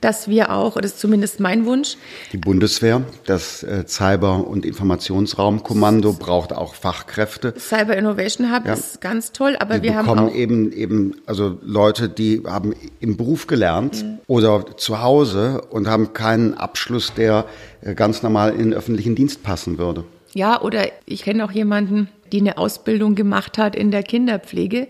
dass 0.02 0.28
wir 0.28 0.52
auch, 0.52 0.76
das 0.76 0.92
ist 0.92 1.00
zumindest 1.00 1.40
mein 1.40 1.66
Wunsch. 1.66 1.98
Die 2.32 2.38
Bundeswehr, 2.38 3.02
das 3.26 3.64
äh, 3.64 3.86
Cyber- 3.88 4.48
und 4.48 4.66
Informationsraumkommando 4.66 6.14
braucht 6.14 6.54
auch 6.54 6.76
Fachkräfte. 6.76 7.54
Cyber 7.58 7.98
Innovation 7.98 8.54
Hub 8.54 8.66
ja. 8.66 8.74
ist 8.74 9.02
ganz 9.02 9.32
toll, 9.32 9.56
aber 9.60 9.76
wir, 9.76 9.84
wir 9.84 9.96
haben 9.96 10.08
auch 10.08 10.34
eben 10.34 10.72
eben 10.72 11.16
also 11.26 11.58
Leute, 11.62 12.10
die 12.10 12.44
haben 12.46 12.74
im 13.00 13.18
Beruf 13.18 13.48
gelernt 13.48 14.04
mhm. 14.04 14.20
oder 14.28 14.78
zu 14.78 15.02
Hause 15.02 15.62
und 15.70 15.88
haben 15.88 16.14
keinen 16.14 16.54
Abschluss, 16.54 17.14
der 17.14 17.46
äh, 17.82 17.96
ganz 17.96 18.24
normal 18.24 18.52
in 18.52 18.70
den 18.70 18.74
öffentlichen 18.74 19.16
Dienst 19.16 19.44
passen 19.44 19.78
würde. 19.78 20.04
Ja, 20.34 20.62
oder 20.62 20.88
ich 21.06 21.24
kenne 21.24 21.44
auch 21.44 21.52
jemanden, 21.52 22.08
die 22.32 22.40
eine 22.40 22.58
Ausbildung 22.58 23.16
gemacht 23.16 23.58
hat 23.58 23.76
in 23.76 23.92
der 23.92 24.04
Kinderpflege 24.04 24.88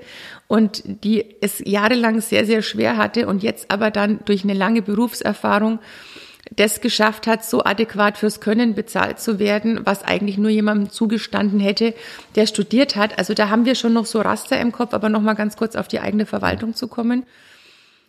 und 0.47 0.83
die 0.85 1.25
es 1.41 1.61
jahrelang 1.65 2.21
sehr, 2.21 2.45
sehr 2.45 2.61
schwer 2.61 2.97
hatte 2.97 3.27
und 3.27 3.43
jetzt 3.43 3.71
aber 3.71 3.91
dann 3.91 4.19
durch 4.25 4.43
eine 4.43 4.53
lange 4.53 4.81
Berufserfahrung 4.81 5.79
das 6.55 6.81
geschafft 6.81 7.27
hat, 7.27 7.45
so 7.45 7.63
adäquat 7.63 8.17
fürs 8.17 8.41
Können 8.41 8.73
bezahlt 8.73 9.19
zu 9.19 9.39
werden, 9.39 9.81
was 9.85 10.03
eigentlich 10.03 10.37
nur 10.37 10.49
jemandem 10.49 10.89
zugestanden 10.89 11.59
hätte, 11.59 11.93
der 12.35 12.47
studiert 12.47 12.95
hat. 12.95 13.17
Also 13.17 13.33
da 13.33 13.49
haben 13.49 13.65
wir 13.65 13.75
schon 13.75 13.93
noch 13.93 14.05
so 14.05 14.19
Raster 14.21 14.59
im 14.59 14.71
Kopf, 14.71 14.93
aber 14.93 15.09
nochmal 15.09 15.35
ganz 15.35 15.57
kurz 15.57 15.75
auf 15.75 15.87
die 15.87 15.99
eigene 15.99 16.25
Verwaltung 16.25 16.73
zu 16.73 16.87
kommen. 16.87 17.23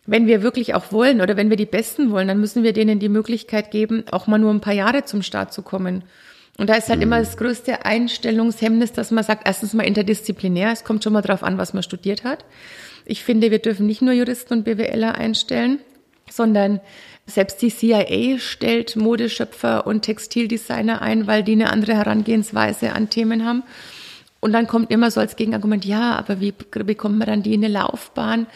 wenn 0.07 0.27
wir 0.27 0.43
wirklich 0.43 0.75
auch 0.75 0.91
wollen 0.93 1.21
oder 1.21 1.37
wenn 1.37 1.51
wir 1.51 1.57
die 1.57 1.67
Besten 1.67 2.11
wollen, 2.11 2.27
dann 2.27 2.41
müssen 2.41 2.63
wir 2.63 2.73
denen 2.73 2.99
die 2.99 3.11
Möglichkeit 3.11 3.71
geben, 3.71 4.05
auch 4.11 4.27
mal 4.27 4.39
nur 4.39 4.51
ein 4.53 4.63
paar 4.63 4.73
Jahre 4.73 5.05
zum 5.05 5.23
Start 5.23 5.53
zu 5.53 5.63
kommen. 5.63 6.03
Und 6.61 6.69
da 6.69 6.75
ist 6.75 6.91
halt 6.91 6.99
mhm. 6.99 7.05
immer 7.05 7.19
das 7.21 7.39
größte 7.39 7.87
Einstellungshemmnis, 7.87 8.93
dass 8.93 9.11
man 9.11 9.25
sagt, 9.25 9.47
erstens 9.47 9.73
mal 9.73 9.85
interdisziplinär, 9.85 10.73
es 10.73 10.85
kommt 10.85 11.03
schon 11.03 11.15
mal 11.15 11.23
drauf 11.23 11.43
an, 11.43 11.57
was 11.57 11.73
man 11.73 11.83
studiert 11.83 12.23
hat. 12.23 12.45
Ich 13.07 13.25
finde, 13.25 13.51
wir 13.51 13.61
dürfen 13.61 13.87
nicht 13.87 14.03
nur 14.03 14.13
Juristen 14.13 14.53
und 14.53 14.65
BWLer 14.65 15.15
einstellen, 15.15 15.79
sondern 16.31 16.81
selbst 17.25 17.63
die 17.63 17.71
CIA 17.71 18.39
stellt 18.39 18.95
Modeschöpfer 18.95 19.87
und 19.87 20.03
Textildesigner 20.03 21.01
ein, 21.01 21.27
weil 21.27 21.43
die 21.43 21.53
eine 21.53 21.71
andere 21.71 21.95
Herangehensweise 21.95 22.93
an 22.93 23.09
Themen 23.09 23.47
haben. 23.47 23.63
Und 24.41 24.53
dann 24.53 24.67
kommt 24.67 24.91
immer 24.91 25.11
so 25.11 25.19
als 25.19 25.37
Gegenargument, 25.37 25.87
ja, 25.87 26.15
aber 26.15 26.41
wie 26.41 26.53
bekommt 26.53 27.17
man 27.19 27.27
dann 27.27 27.43
die 27.43 27.55
in 27.55 27.65
eine 27.65 27.73
Laufbahn? 27.73 28.47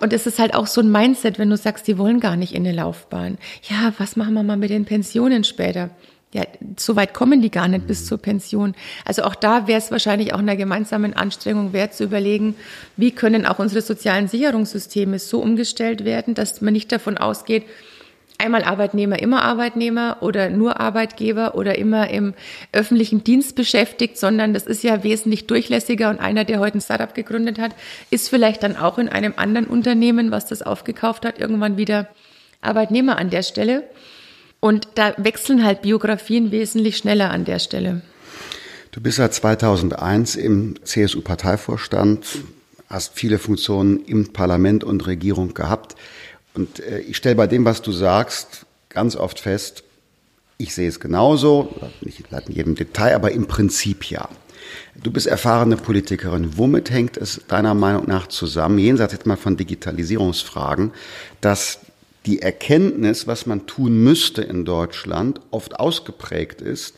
Und 0.00 0.14
es 0.14 0.26
ist 0.26 0.38
halt 0.38 0.54
auch 0.54 0.66
so 0.66 0.80
ein 0.80 0.90
Mindset, 0.90 1.38
wenn 1.38 1.50
du 1.50 1.58
sagst, 1.58 1.86
die 1.86 1.98
wollen 1.98 2.18
gar 2.18 2.36
nicht 2.36 2.54
in 2.54 2.66
eine 2.66 2.74
Laufbahn. 2.74 3.36
Ja, 3.68 3.92
was 3.98 4.16
machen 4.16 4.32
wir 4.32 4.42
mal 4.42 4.56
mit 4.56 4.70
den 4.70 4.86
Pensionen 4.86 5.44
später? 5.44 5.90
Ja, 6.32 6.44
so 6.78 6.96
weit 6.96 7.12
kommen 7.12 7.42
die 7.42 7.50
gar 7.50 7.68
nicht 7.68 7.86
bis 7.86 8.06
zur 8.06 8.16
Pension. 8.16 8.74
Also 9.04 9.22
auch 9.22 9.34
da 9.34 9.66
wäre 9.66 9.78
es 9.78 9.90
wahrscheinlich 9.90 10.32
auch 10.32 10.38
einer 10.38 10.56
gemeinsamen 10.56 11.12
Anstrengung 11.12 11.74
wert 11.74 11.92
zu 11.92 12.04
überlegen, 12.04 12.54
wie 12.96 13.10
können 13.10 13.44
auch 13.44 13.58
unsere 13.58 13.82
sozialen 13.82 14.28
Sicherungssysteme 14.28 15.18
so 15.18 15.40
umgestellt 15.40 16.06
werden, 16.06 16.32
dass 16.32 16.62
man 16.62 16.72
nicht 16.72 16.90
davon 16.90 17.18
ausgeht, 17.18 17.64
einmal 18.38 18.64
Arbeitnehmer, 18.64 19.20
immer 19.20 19.42
Arbeitnehmer 19.42 20.18
oder 20.20 20.50
nur 20.50 20.80
Arbeitgeber 20.80 21.54
oder 21.54 21.78
immer 21.78 22.08
im 22.08 22.34
öffentlichen 22.72 23.22
Dienst 23.22 23.54
beschäftigt, 23.54 24.18
sondern 24.18 24.54
das 24.54 24.66
ist 24.66 24.82
ja 24.82 25.04
wesentlich 25.04 25.46
durchlässiger 25.46 26.10
und 26.10 26.18
einer, 26.18 26.44
der 26.44 26.58
heute 26.58 26.78
ein 26.78 26.80
Startup 26.80 27.14
gegründet 27.14 27.58
hat, 27.58 27.72
ist 28.10 28.28
vielleicht 28.28 28.62
dann 28.62 28.76
auch 28.76 28.98
in 28.98 29.08
einem 29.08 29.34
anderen 29.36 29.66
Unternehmen, 29.66 30.30
was 30.30 30.46
das 30.46 30.62
aufgekauft 30.62 31.24
hat, 31.24 31.38
irgendwann 31.38 31.76
wieder 31.76 32.08
Arbeitnehmer 32.62 33.18
an 33.18 33.30
der 33.30 33.42
Stelle. 33.42 33.84
Und 34.64 34.86
da 34.94 35.12
wechseln 35.16 35.64
halt 35.64 35.82
Biografien 35.82 36.52
wesentlich 36.52 36.96
schneller 36.96 37.32
an 37.32 37.44
der 37.44 37.58
Stelle. 37.58 38.00
Du 38.92 39.00
bist 39.00 39.16
seit 39.16 39.34
2001 39.34 40.36
im 40.36 40.76
CSU-Parteivorstand, 40.84 42.24
hast 42.88 43.14
viele 43.14 43.40
Funktionen 43.40 44.04
im 44.04 44.32
Parlament 44.32 44.84
und 44.84 45.04
Regierung 45.04 45.54
gehabt. 45.54 45.96
Und 46.54 46.78
äh, 46.78 47.00
ich 47.00 47.16
stelle 47.16 47.34
bei 47.34 47.48
dem, 47.48 47.64
was 47.64 47.82
du 47.82 47.90
sagst, 47.90 48.66
ganz 48.88 49.16
oft 49.16 49.40
fest, 49.40 49.82
ich 50.58 50.74
sehe 50.74 50.88
es 50.88 51.00
genauso, 51.00 51.74
nicht 52.00 52.22
in 52.30 52.54
jedem 52.54 52.76
Detail, 52.76 53.16
aber 53.16 53.32
im 53.32 53.48
Prinzip 53.48 54.04
ja. 54.04 54.28
Du 54.94 55.10
bist 55.10 55.26
erfahrene 55.26 55.76
Politikerin. 55.76 56.56
Womit 56.56 56.88
hängt 56.88 57.16
es 57.16 57.40
deiner 57.48 57.74
Meinung 57.74 58.06
nach 58.06 58.28
zusammen, 58.28 58.78
jenseits 58.78 59.12
jetzt 59.12 59.26
mal 59.26 59.36
von 59.36 59.56
Digitalisierungsfragen, 59.56 60.92
dass 61.40 61.80
die 62.26 62.42
Erkenntnis, 62.42 63.26
was 63.26 63.46
man 63.46 63.66
tun 63.66 64.02
müsste 64.02 64.42
in 64.42 64.64
Deutschland, 64.64 65.40
oft 65.50 65.78
ausgeprägt 65.78 66.60
ist, 66.60 66.96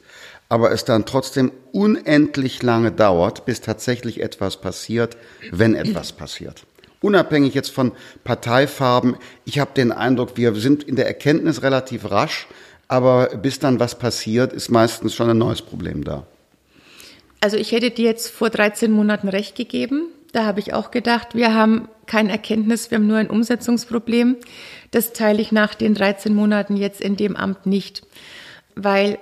aber 0.49 0.71
es 0.73 0.85
dann 0.85 1.07
trotzdem 1.07 1.53
unendlich 1.73 2.63
lange 2.63 2.93
dauert, 2.93 3.47
bis 3.47 3.61
tatsächlich 3.61 4.21
etwas 4.21 4.61
passiert, 4.61 5.17
wenn 5.51 5.75
etwas 5.75 6.13
passiert 6.13 6.67
unabhängig 7.05 7.55
jetzt 7.55 7.71
von 7.71 7.93
Parteifarben, 8.25 9.17
ich 9.45 9.59
habe 9.59 9.73
den 9.77 9.93
Eindruck, 9.93 10.37
wir 10.37 10.55
sind 10.55 10.83
in 10.83 10.97
der 10.97 11.07
Erkenntnis 11.07 11.63
relativ 11.63 12.11
rasch, 12.11 12.49
aber 12.89 13.37
bis 13.37 13.59
dann 13.59 13.79
was 13.79 13.99
passiert, 13.99 14.53
ist 14.53 14.71
meistens 14.71 15.15
schon 15.15 15.31
ein 15.31 15.39
neues 15.39 15.63
Problem 15.63 16.03
da. 16.03 16.27
Also 17.41 17.59
ich 17.59 17.73
hätte 17.73 17.91
dir 17.91 18.07
jetzt 18.07 18.29
vor 18.29 18.49
13 18.49 18.91
Monaten 18.91 19.29
recht 19.29 19.55
gegeben. 19.55 20.07
Da 20.35 20.45
habe 20.47 20.59
ich 20.59 20.75
auch 20.75 20.91
gedacht, 20.91 21.37
wir 21.37 21.55
haben 21.55 21.89
kein 22.07 22.29
Erkenntnis, 22.29 22.91
wir 22.91 22.99
haben 22.99 23.07
nur 23.07 23.19
ein 23.19 23.31
Umsetzungsproblem. 23.31 24.39
Das 24.91 25.13
teile 25.13 25.41
ich 25.41 25.53
nach 25.53 25.77
den 25.77 25.95
13 25.95 26.35
Monaten 26.35 26.77
jetzt 26.77 27.01
in 27.01 27.15
dem 27.15 27.37
Amt 27.37 27.67
nicht, 27.67 28.03
weil 28.75 29.19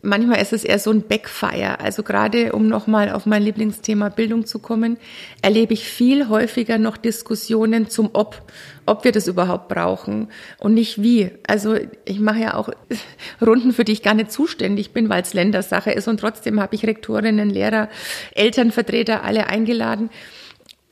Manchmal 0.00 0.40
ist 0.40 0.52
es 0.52 0.62
eher 0.62 0.78
so 0.78 0.92
ein 0.92 1.02
Backfire. 1.02 1.80
Also 1.80 2.04
gerade 2.04 2.52
um 2.52 2.68
nochmal 2.68 3.10
auf 3.10 3.26
mein 3.26 3.42
Lieblingsthema 3.42 4.10
Bildung 4.10 4.46
zu 4.46 4.60
kommen, 4.60 4.96
erlebe 5.42 5.74
ich 5.74 5.88
viel 5.88 6.28
häufiger 6.28 6.78
noch 6.78 6.96
Diskussionen 6.96 7.90
zum 7.90 8.10
Ob, 8.12 8.40
ob 8.86 9.02
wir 9.02 9.10
das 9.10 9.26
überhaupt 9.26 9.66
brauchen 9.66 10.28
und 10.60 10.74
nicht 10.74 11.02
wie. 11.02 11.32
Also 11.48 11.76
ich 12.04 12.20
mache 12.20 12.38
ja 12.38 12.54
auch 12.54 12.70
Runden, 13.44 13.72
für 13.72 13.84
die 13.84 13.90
ich 13.90 14.04
gar 14.04 14.14
nicht 14.14 14.30
zuständig 14.30 14.92
bin, 14.92 15.08
weil 15.08 15.22
es 15.22 15.34
Ländersache 15.34 15.90
ist 15.90 16.06
und 16.06 16.20
trotzdem 16.20 16.60
habe 16.60 16.76
ich 16.76 16.86
Rektorinnen, 16.86 17.50
Lehrer, 17.50 17.88
Elternvertreter 18.36 19.24
alle 19.24 19.48
eingeladen 19.48 20.10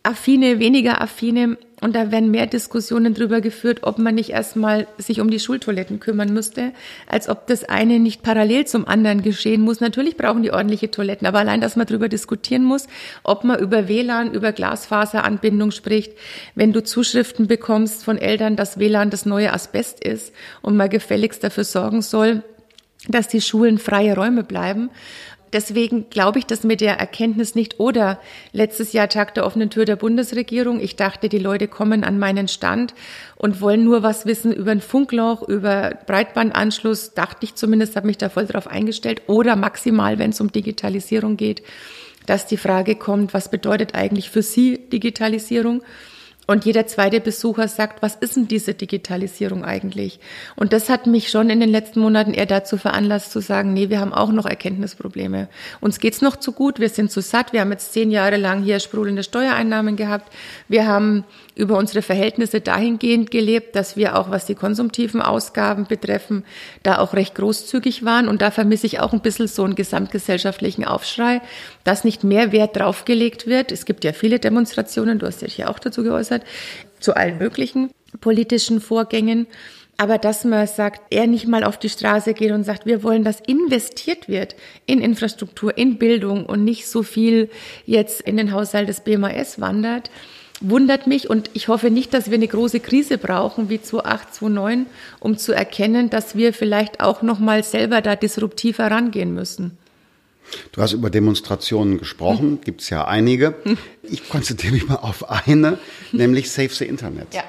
affine, 0.06 0.58
weniger 0.58 1.00
affine. 1.00 1.58
Und 1.82 1.94
da 1.94 2.10
werden 2.10 2.30
mehr 2.30 2.46
Diskussionen 2.46 3.12
darüber 3.12 3.42
geführt, 3.42 3.80
ob 3.82 3.98
man 3.98 4.14
nicht 4.14 4.30
erstmal 4.30 4.86
sich 4.96 5.20
um 5.20 5.30
die 5.30 5.38
Schultoiletten 5.38 6.00
kümmern 6.00 6.32
müsste, 6.32 6.72
als 7.06 7.28
ob 7.28 7.46
das 7.48 7.64
eine 7.64 7.98
nicht 7.98 8.22
parallel 8.22 8.66
zum 8.66 8.88
anderen 8.88 9.20
geschehen 9.20 9.60
muss. 9.60 9.80
Natürlich 9.80 10.16
brauchen 10.16 10.42
die 10.42 10.52
ordentliche 10.52 10.90
Toiletten, 10.90 11.26
aber 11.26 11.40
allein, 11.40 11.60
dass 11.60 11.76
man 11.76 11.86
darüber 11.86 12.08
diskutieren 12.08 12.64
muss, 12.64 12.86
ob 13.24 13.44
man 13.44 13.58
über 13.58 13.88
WLAN, 13.88 14.32
über 14.32 14.52
Glasfaseranbindung 14.52 15.70
spricht, 15.70 16.12
wenn 16.54 16.72
du 16.72 16.82
Zuschriften 16.82 17.46
bekommst 17.46 18.04
von 18.04 18.16
Eltern, 18.16 18.56
dass 18.56 18.78
WLAN 18.78 19.10
das 19.10 19.26
neue 19.26 19.52
Asbest 19.52 20.02
ist 20.02 20.32
und 20.62 20.76
man 20.76 20.88
gefälligst 20.88 21.44
dafür 21.44 21.64
sorgen 21.64 22.00
soll, 22.00 22.42
dass 23.08 23.28
die 23.28 23.42
Schulen 23.42 23.78
freie 23.78 24.16
Räume 24.16 24.44
bleiben 24.44 24.88
deswegen 25.56 26.10
glaube 26.10 26.38
ich, 26.38 26.44
dass 26.44 26.64
mit 26.64 26.82
der 26.82 26.98
Erkenntnis 26.98 27.54
nicht 27.54 27.80
oder 27.80 28.20
letztes 28.52 28.92
Jahr 28.92 29.08
Tag 29.08 29.32
der 29.32 29.46
offenen 29.46 29.70
Tür 29.70 29.86
der 29.86 29.96
Bundesregierung. 29.96 30.80
Ich 30.80 30.96
dachte, 30.96 31.30
die 31.30 31.38
Leute 31.38 31.66
kommen 31.66 32.04
an 32.04 32.18
meinen 32.18 32.46
Stand 32.46 32.92
und 33.36 33.62
wollen 33.62 33.82
nur 33.82 34.02
was 34.02 34.26
wissen 34.26 34.52
über 34.52 34.72
ein 34.72 34.82
Funkloch, 34.82 35.48
über 35.48 35.98
Breitbandanschluss. 36.06 37.14
Dachte 37.14 37.38
ich 37.44 37.54
zumindest, 37.54 37.96
habe 37.96 38.06
mich 38.06 38.18
da 38.18 38.28
voll 38.28 38.44
drauf 38.44 38.66
eingestellt. 38.66 39.22
Oder 39.28 39.56
maximal, 39.56 40.18
wenn 40.18 40.30
es 40.30 40.42
um 40.42 40.52
Digitalisierung 40.52 41.38
geht, 41.38 41.62
dass 42.26 42.46
die 42.46 42.58
Frage 42.58 42.94
kommt, 42.94 43.32
was 43.32 43.50
bedeutet 43.50 43.94
eigentlich 43.94 44.28
für 44.28 44.42
Sie 44.42 44.78
Digitalisierung? 44.92 45.82
Und 46.46 46.64
jeder 46.64 46.86
zweite 46.86 47.20
Besucher 47.20 47.66
sagt, 47.66 48.02
was 48.02 48.14
ist 48.14 48.36
denn 48.36 48.46
diese 48.46 48.74
Digitalisierung 48.74 49.64
eigentlich? 49.64 50.20
Und 50.54 50.72
das 50.72 50.88
hat 50.88 51.06
mich 51.08 51.28
schon 51.28 51.50
in 51.50 51.58
den 51.58 51.70
letzten 51.70 51.98
Monaten 51.98 52.34
eher 52.34 52.46
dazu 52.46 52.76
veranlasst 52.76 53.32
zu 53.32 53.40
sagen, 53.40 53.72
nee, 53.72 53.90
wir 53.90 53.98
haben 54.00 54.14
auch 54.14 54.30
noch 54.30 54.46
Erkenntnisprobleme. 54.46 55.48
Uns 55.80 55.98
geht's 55.98 56.22
noch 56.22 56.36
zu 56.36 56.52
gut, 56.52 56.78
wir 56.78 56.88
sind 56.88 57.10
zu 57.10 57.20
satt, 57.20 57.52
wir 57.52 57.62
haben 57.62 57.72
jetzt 57.72 57.92
zehn 57.92 58.12
Jahre 58.12 58.36
lang 58.36 58.62
hier 58.62 58.78
sprudelnde 58.78 59.24
Steuereinnahmen 59.24 59.96
gehabt. 59.96 60.32
Wir 60.68 60.86
haben 60.86 61.24
über 61.56 61.78
unsere 61.78 62.02
Verhältnisse 62.02 62.60
dahingehend 62.60 63.30
gelebt, 63.30 63.74
dass 63.74 63.96
wir 63.96 64.16
auch, 64.16 64.30
was 64.30 64.44
die 64.44 64.54
konsumtiven 64.54 65.22
Ausgaben 65.22 65.86
betreffen, 65.86 66.44
da 66.82 66.98
auch 66.98 67.14
recht 67.14 67.34
großzügig 67.34 68.04
waren. 68.04 68.28
Und 68.28 68.42
da 68.42 68.50
vermisse 68.50 68.86
ich 68.86 69.00
auch 69.00 69.14
ein 69.14 69.20
bisschen 69.20 69.48
so 69.48 69.64
einen 69.64 69.74
gesamtgesellschaftlichen 69.74 70.84
Aufschrei, 70.84 71.40
dass 71.82 72.04
nicht 72.04 72.24
mehr 72.24 72.52
Wert 72.52 72.76
draufgelegt 72.76 73.46
wird. 73.46 73.72
Es 73.72 73.86
gibt 73.86 74.04
ja 74.04 74.12
viele 74.12 74.38
Demonstrationen, 74.38 75.18
du 75.18 75.26
hast 75.26 75.40
ja 75.40 75.48
hier 75.48 75.70
auch 75.70 75.78
dazu 75.78 76.02
geäußert, 76.02 76.35
zu 77.00 77.14
allen 77.14 77.38
möglichen 77.38 77.90
politischen 78.20 78.80
Vorgängen. 78.80 79.46
Aber 79.98 80.18
dass 80.18 80.44
man 80.44 80.66
sagt, 80.66 81.00
er 81.10 81.26
nicht 81.26 81.46
mal 81.46 81.64
auf 81.64 81.78
die 81.78 81.88
Straße 81.88 82.34
geht 82.34 82.52
und 82.52 82.64
sagt, 82.64 82.84
wir 82.84 83.02
wollen, 83.02 83.24
dass 83.24 83.40
investiert 83.40 84.28
wird 84.28 84.54
in 84.84 85.00
Infrastruktur, 85.00 85.76
in 85.76 85.96
Bildung 85.96 86.44
und 86.44 86.64
nicht 86.64 86.86
so 86.86 87.02
viel 87.02 87.48
jetzt 87.86 88.20
in 88.20 88.36
den 88.36 88.52
Haushalt 88.52 88.88
des 88.88 89.00
BMAS 89.00 89.58
wandert, 89.58 90.10
wundert 90.60 91.06
mich 91.06 91.30
und 91.30 91.50
ich 91.54 91.68
hoffe 91.68 91.90
nicht, 91.90 92.12
dass 92.12 92.30
wir 92.30 92.36
eine 92.36 92.48
große 92.48 92.80
Krise 92.80 93.16
brauchen 93.16 93.70
wie 93.70 93.80
2008, 93.80 94.34
2009, 94.34 94.86
um 95.20 95.38
zu 95.38 95.52
erkennen, 95.52 96.10
dass 96.10 96.36
wir 96.36 96.52
vielleicht 96.52 97.00
auch 97.00 97.22
noch 97.22 97.38
mal 97.38 97.62
selber 97.62 98.02
da 98.02 98.16
disruptiv 98.16 98.78
herangehen 98.78 99.32
müssen. 99.32 99.78
Du 100.72 100.82
hast 100.82 100.92
über 100.92 101.10
Demonstrationen 101.10 101.98
gesprochen, 101.98 102.50
hm. 102.52 102.60
gibt 102.62 102.82
es 102.82 102.90
ja 102.90 103.04
einige. 103.06 103.54
Hm. 103.64 103.78
Ich 104.02 104.28
konzentriere 104.28 104.74
mich 104.74 104.88
mal 104.88 104.96
auf 104.96 105.28
eine, 105.28 105.78
nämlich 106.12 106.50
Save 106.50 106.68
the 106.68 106.84
Internet. 106.84 107.34
Ja. 107.34 107.44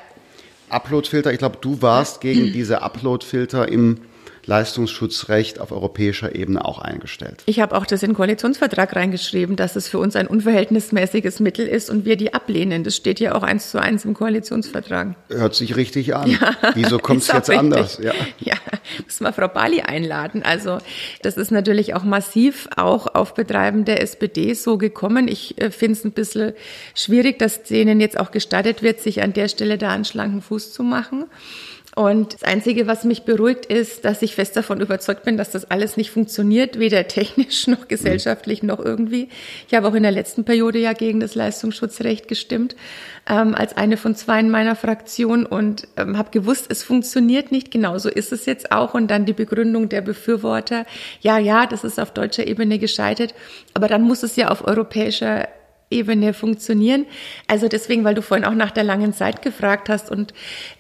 Uploadfilter, 0.70 1.32
ich 1.32 1.40
glaube, 1.40 1.58
du 1.62 1.82
warst 1.82 2.20
gegen 2.20 2.52
diese 2.52 2.82
Uploadfilter 2.82 3.70
im 3.70 4.00
Leistungsschutzrecht 4.48 5.60
auf 5.60 5.72
europäischer 5.72 6.34
Ebene 6.34 6.64
auch 6.64 6.80
eingestellt. 6.80 7.44
Ich 7.46 7.60
habe 7.60 7.76
auch 7.76 7.86
das 7.86 8.02
in 8.02 8.12
den 8.12 8.16
Koalitionsvertrag 8.16 8.96
reingeschrieben, 8.96 9.58
dass 9.58 9.76
es 9.76 9.90
für 9.90 10.00
uns 10.00 10.16
ein 10.16 10.28
unverhältnismäßiges 10.28 11.42
Mittel 11.42 11.68
ist 11.68 11.90
und 11.90 12.06
wir 12.06 12.16
die 12.16 12.34
ablehnen. 12.34 12.84
Das 12.84 12.96
steht 12.96 13.20
ja 13.20 13.36
auch 13.36 13.44
eins 13.44 13.72
zu 13.72 13.82
eins 13.82 14.06
im 14.06 14.14
Koalitionsvertrag. 14.14 15.16
Hört 15.30 15.54
sich 15.54 15.76
richtig 15.76 16.16
an. 16.16 16.32
Ja, 16.32 16.56
Wieso 16.76 16.98
kommt 16.98 17.22
es 17.22 17.28
jetzt 17.28 17.50
richtig. 17.50 17.60
anders? 17.60 18.00
Ja. 18.02 18.14
ja, 18.40 18.56
muss 19.04 19.20
mal 19.20 19.34
Frau 19.34 19.50
Bali 19.50 19.82
einladen. 19.82 20.44
Also 20.44 20.80
das 21.22 21.36
ist 21.36 21.52
natürlich 21.52 21.94
auch 21.94 22.04
massiv 22.04 22.70
auch 22.78 23.08
auf 23.14 23.34
Betreiben 23.34 23.84
der 23.84 24.02
SPD 24.02 24.54
so 24.54 24.78
gekommen. 24.78 25.28
Ich 25.28 25.62
äh, 25.62 25.72
finde 25.72 26.00
es 26.00 26.06
ein 26.06 26.14
bisschen 26.14 26.54
schwierig, 26.96 27.38
dass 27.40 27.64
denen 27.64 28.00
jetzt 28.00 28.18
auch 28.18 28.32
gestattet 28.32 28.82
wird, 28.82 29.02
sich 29.02 29.22
an 29.22 29.34
der 29.34 29.50
Stelle 29.50 29.78
da 29.78 29.92
einen 29.92 30.06
schlanken 30.06 30.42
Fuß 30.42 30.72
zu 30.72 30.84
machen. 30.84 31.26
Und 31.98 32.36
das 32.36 32.44
Einzige, 32.44 32.86
was 32.86 33.06
mich 33.06 33.24
beruhigt, 33.24 33.66
ist, 33.66 34.06
dass 34.06 34.22
ich 34.22 34.36
fest 34.36 34.56
davon 34.56 34.82
überzeugt 34.82 35.24
bin, 35.24 35.36
dass 35.36 35.50
das 35.50 35.72
alles 35.72 35.98
nicht 35.98 36.12
funktioniert, 36.12 36.78
weder 36.78 37.08
technisch 37.08 37.66
noch 37.68 37.88
gesellschaftlich 37.88 38.62
noch 38.62 38.78
irgendwie. 38.78 39.30
Ich 39.68 39.74
habe 39.74 39.88
auch 39.88 39.96
in 39.96 40.04
der 40.04 40.12
letzten 40.12 40.44
Periode 40.44 40.78
ja 40.78 40.94
gegen 40.94 41.20
das 41.20 41.34
Leistungsschutzrecht 41.34 42.28
gestimmt, 42.28 42.76
ähm, 43.28 43.56
als 43.56 43.76
eine 43.76 43.98
von 43.98 44.14
zwei 44.14 44.40
in 44.42 44.52
meiner 44.52 44.76
Fraktion 44.76 45.48
und 45.48 45.88
ähm, 45.98 46.20
habe 46.20 46.30
gewusst, 46.30 46.68
es 46.70 46.84
funktioniert 46.84 47.52
nicht. 47.52 47.72
Genauso 47.72 48.10
ist 48.10 48.32
es 48.32 48.46
jetzt 48.46 48.72
auch. 48.72 48.94
Und 48.94 49.08
dann 49.10 49.26
die 49.26 49.34
Begründung 49.34 49.90
der 49.90 50.02
Befürworter, 50.02 50.86
ja, 51.22 51.40
ja, 51.40 51.66
das 51.66 51.84
ist 51.84 52.00
auf 52.00 52.12
deutscher 52.12 52.46
Ebene 52.46 52.78
gescheitert, 52.78 53.34
aber 53.74 53.88
dann 53.88 54.04
muss 54.04 54.22
es 54.22 54.36
ja 54.36 54.50
auf 54.50 54.68
europäischer 54.68 55.48
Ebene 55.90 56.34
funktionieren. 56.34 57.06
Also 57.48 57.68
deswegen, 57.68 58.04
weil 58.04 58.16
du 58.16 58.22
vorhin 58.22 58.46
auch 58.46 58.54
nach 58.54 58.72
der 58.72 58.84
langen 58.84 59.14
Zeit 59.14 59.42
gefragt 59.42 59.90
hast 59.90 60.12
und 60.12 60.34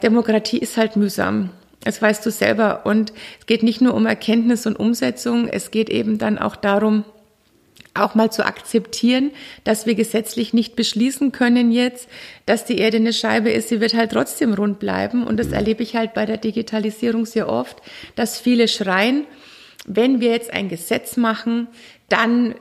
Demokratie 0.03 0.57
ist 0.57 0.77
halt 0.77 0.95
mühsam. 0.95 1.51
Das 1.83 2.01
weißt 2.01 2.25
du 2.25 2.31
selber. 2.31 2.85
Und 2.85 3.13
es 3.39 3.45
geht 3.45 3.63
nicht 3.63 3.81
nur 3.81 3.93
um 3.93 4.05
Erkenntnis 4.05 4.65
und 4.65 4.77
Umsetzung, 4.77 5.47
es 5.47 5.71
geht 5.71 5.89
eben 5.89 6.17
dann 6.17 6.37
auch 6.37 6.55
darum, 6.55 7.05
auch 7.93 8.15
mal 8.15 8.31
zu 8.31 8.45
akzeptieren, 8.45 9.31
dass 9.63 9.85
wir 9.85 9.95
gesetzlich 9.95 10.53
nicht 10.53 10.75
beschließen 10.75 11.31
können 11.31 11.71
jetzt, 11.71 12.07
dass 12.45 12.65
die 12.65 12.77
Erde 12.77 12.97
eine 12.97 13.13
Scheibe 13.13 13.49
ist, 13.49 13.69
sie 13.69 13.81
wird 13.81 13.95
halt 13.95 14.11
trotzdem 14.11 14.53
rund 14.53 14.79
bleiben. 14.79 15.25
Und 15.25 15.37
das 15.37 15.51
erlebe 15.51 15.83
ich 15.83 15.95
halt 15.95 16.13
bei 16.13 16.25
der 16.25 16.37
Digitalisierung 16.37 17.25
sehr 17.25 17.49
oft, 17.49 17.77
dass 18.15 18.39
viele 18.39 18.67
schreien, 18.67 19.25
wenn 19.85 20.19
wir 20.19 20.31
jetzt 20.31 20.53
ein 20.53 20.69
Gesetz 20.69 21.17
machen, 21.17 21.67
dann 22.09 22.55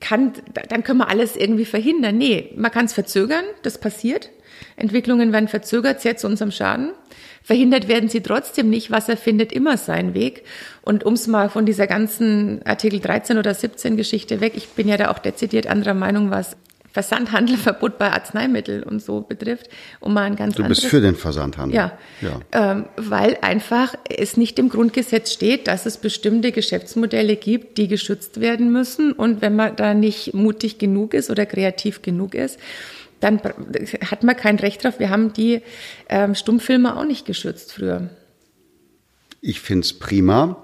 kann, 0.00 0.32
dann 0.68 0.84
können 0.84 0.98
wir 0.98 1.08
alles 1.08 1.36
irgendwie 1.36 1.64
verhindern. 1.64 2.18
Nee, 2.18 2.52
man 2.56 2.70
kann 2.70 2.86
es 2.86 2.92
verzögern, 2.92 3.44
das 3.62 3.78
passiert. 3.78 4.30
Entwicklungen 4.76 5.32
werden 5.32 5.48
verzögert, 5.48 6.00
sehr 6.00 6.16
zu 6.16 6.26
unserem 6.26 6.50
Schaden. 6.50 6.92
Verhindert 7.42 7.88
werden 7.88 8.08
sie 8.08 8.20
trotzdem 8.20 8.68
nicht. 8.70 8.90
Wasser 8.90 9.16
findet 9.16 9.52
immer 9.52 9.76
seinen 9.76 10.14
Weg. 10.14 10.44
Und 10.82 11.04
ums 11.04 11.26
mal 11.26 11.48
von 11.48 11.66
dieser 11.66 11.86
ganzen 11.86 12.62
Artikel 12.64 13.00
13 13.00 13.38
oder 13.38 13.54
17 13.54 13.96
Geschichte 13.96 14.40
weg, 14.40 14.52
ich 14.56 14.68
bin 14.68 14.88
ja 14.88 14.96
da 14.96 15.10
auch 15.10 15.18
dezidiert 15.18 15.66
anderer 15.66 15.94
Meinung, 15.94 16.30
was 16.30 16.56
Versandhandelverbot 16.92 17.98
bei 17.98 18.12
Arzneimitteln 18.12 18.82
und 18.82 19.02
so 19.02 19.20
betrifft, 19.20 19.68
um 20.00 20.14
mal 20.14 20.22
ein 20.22 20.36
ganz 20.36 20.56
Du 20.56 20.64
bist 20.64 20.86
für 20.86 21.00
den 21.00 21.14
Versandhandel. 21.14 21.76
Ja, 21.76 21.98
ja. 22.20 22.40
Ähm, 22.52 22.86
weil 22.96 23.38
einfach 23.42 23.94
es 24.08 24.36
nicht 24.36 24.58
im 24.58 24.68
Grundgesetz 24.68 25.32
steht, 25.32 25.66
dass 25.68 25.86
es 25.86 25.98
bestimmte 25.98 26.52
Geschäftsmodelle 26.52 27.36
gibt, 27.36 27.78
die 27.78 27.88
geschützt 27.88 28.40
werden 28.40 28.72
müssen. 28.72 29.12
Und 29.12 29.42
wenn 29.42 29.56
man 29.56 29.76
da 29.76 29.94
nicht 29.94 30.34
mutig 30.34 30.78
genug 30.78 31.14
ist 31.14 31.30
oder 31.30 31.46
kreativ 31.46 32.02
genug 32.02 32.34
ist, 32.34 32.58
dann 33.20 33.40
hat 34.10 34.22
man 34.22 34.36
kein 34.36 34.56
Recht 34.56 34.82
drauf. 34.82 34.98
Wir 34.98 35.10
haben 35.10 35.32
die 35.32 35.60
ähm, 36.08 36.34
Stummfilme 36.34 36.96
auch 36.96 37.04
nicht 37.04 37.26
geschützt 37.26 37.72
früher. 37.72 38.08
Ich 39.42 39.60
find's 39.60 39.92
prima. 39.92 40.62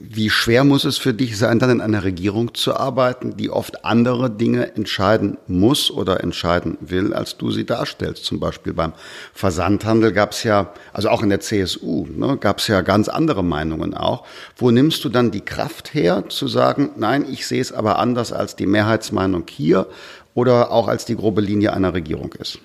Wie 0.00 0.30
schwer 0.30 0.64
muss 0.64 0.84
es 0.84 0.98
für 0.98 1.12
dich 1.12 1.36
sein, 1.36 1.58
dann 1.58 1.70
in 1.70 1.80
einer 1.80 2.04
Regierung 2.04 2.54
zu 2.54 2.76
arbeiten, 2.76 3.36
die 3.36 3.50
oft 3.50 3.84
andere 3.84 4.30
Dinge 4.30 4.76
entscheiden 4.76 5.38
muss 5.46 5.90
oder 5.90 6.22
entscheiden 6.22 6.78
will, 6.80 7.12
als 7.12 7.36
du 7.36 7.50
sie 7.50 7.64
darstellst? 7.64 8.24
Zum 8.24 8.38
Beispiel 8.38 8.72
beim 8.72 8.92
Versandhandel 9.34 10.12
gab 10.12 10.32
es 10.32 10.44
ja, 10.44 10.72
also 10.92 11.08
auch 11.08 11.22
in 11.22 11.30
der 11.30 11.40
CSU, 11.40 12.06
ne, 12.06 12.36
gab 12.36 12.58
es 12.58 12.68
ja 12.68 12.80
ganz 12.82 13.08
andere 13.08 13.42
Meinungen 13.42 13.94
auch. 13.94 14.24
Wo 14.56 14.70
nimmst 14.70 15.04
du 15.04 15.08
dann 15.08 15.30
die 15.30 15.40
Kraft 15.40 15.94
her, 15.94 16.24
zu 16.28 16.48
sagen, 16.48 16.90
nein, 16.96 17.26
ich 17.28 17.46
sehe 17.46 17.60
es 17.60 17.72
aber 17.72 17.98
anders 17.98 18.32
als 18.32 18.56
die 18.56 18.66
Mehrheitsmeinung 18.66 19.44
hier 19.48 19.86
oder 20.34 20.70
auch 20.70 20.88
als 20.88 21.04
die 21.04 21.16
grobe 21.16 21.40
Linie 21.40 21.72
einer 21.72 21.94
Regierung 21.94 22.32
ist? 22.34 22.58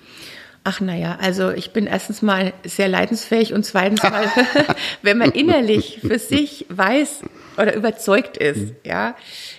Ach 0.64 0.80
naja, 0.80 1.18
also 1.20 1.50
ich 1.50 1.72
bin 1.72 1.86
erstens 1.86 2.20
mal 2.20 2.52
sehr 2.64 2.88
leidensfähig 2.88 3.54
und 3.54 3.64
zweitens 3.64 4.02
mal, 4.02 4.26
wenn 5.02 5.16
man 5.16 5.30
innerlich 5.30 6.00
für 6.00 6.18
sich 6.18 6.66
weiß 6.68 7.22
oder 7.56 7.74
überzeugt 7.74 8.36
ist, 8.36 8.60
mhm. 8.60 8.76
ja, 8.84 9.16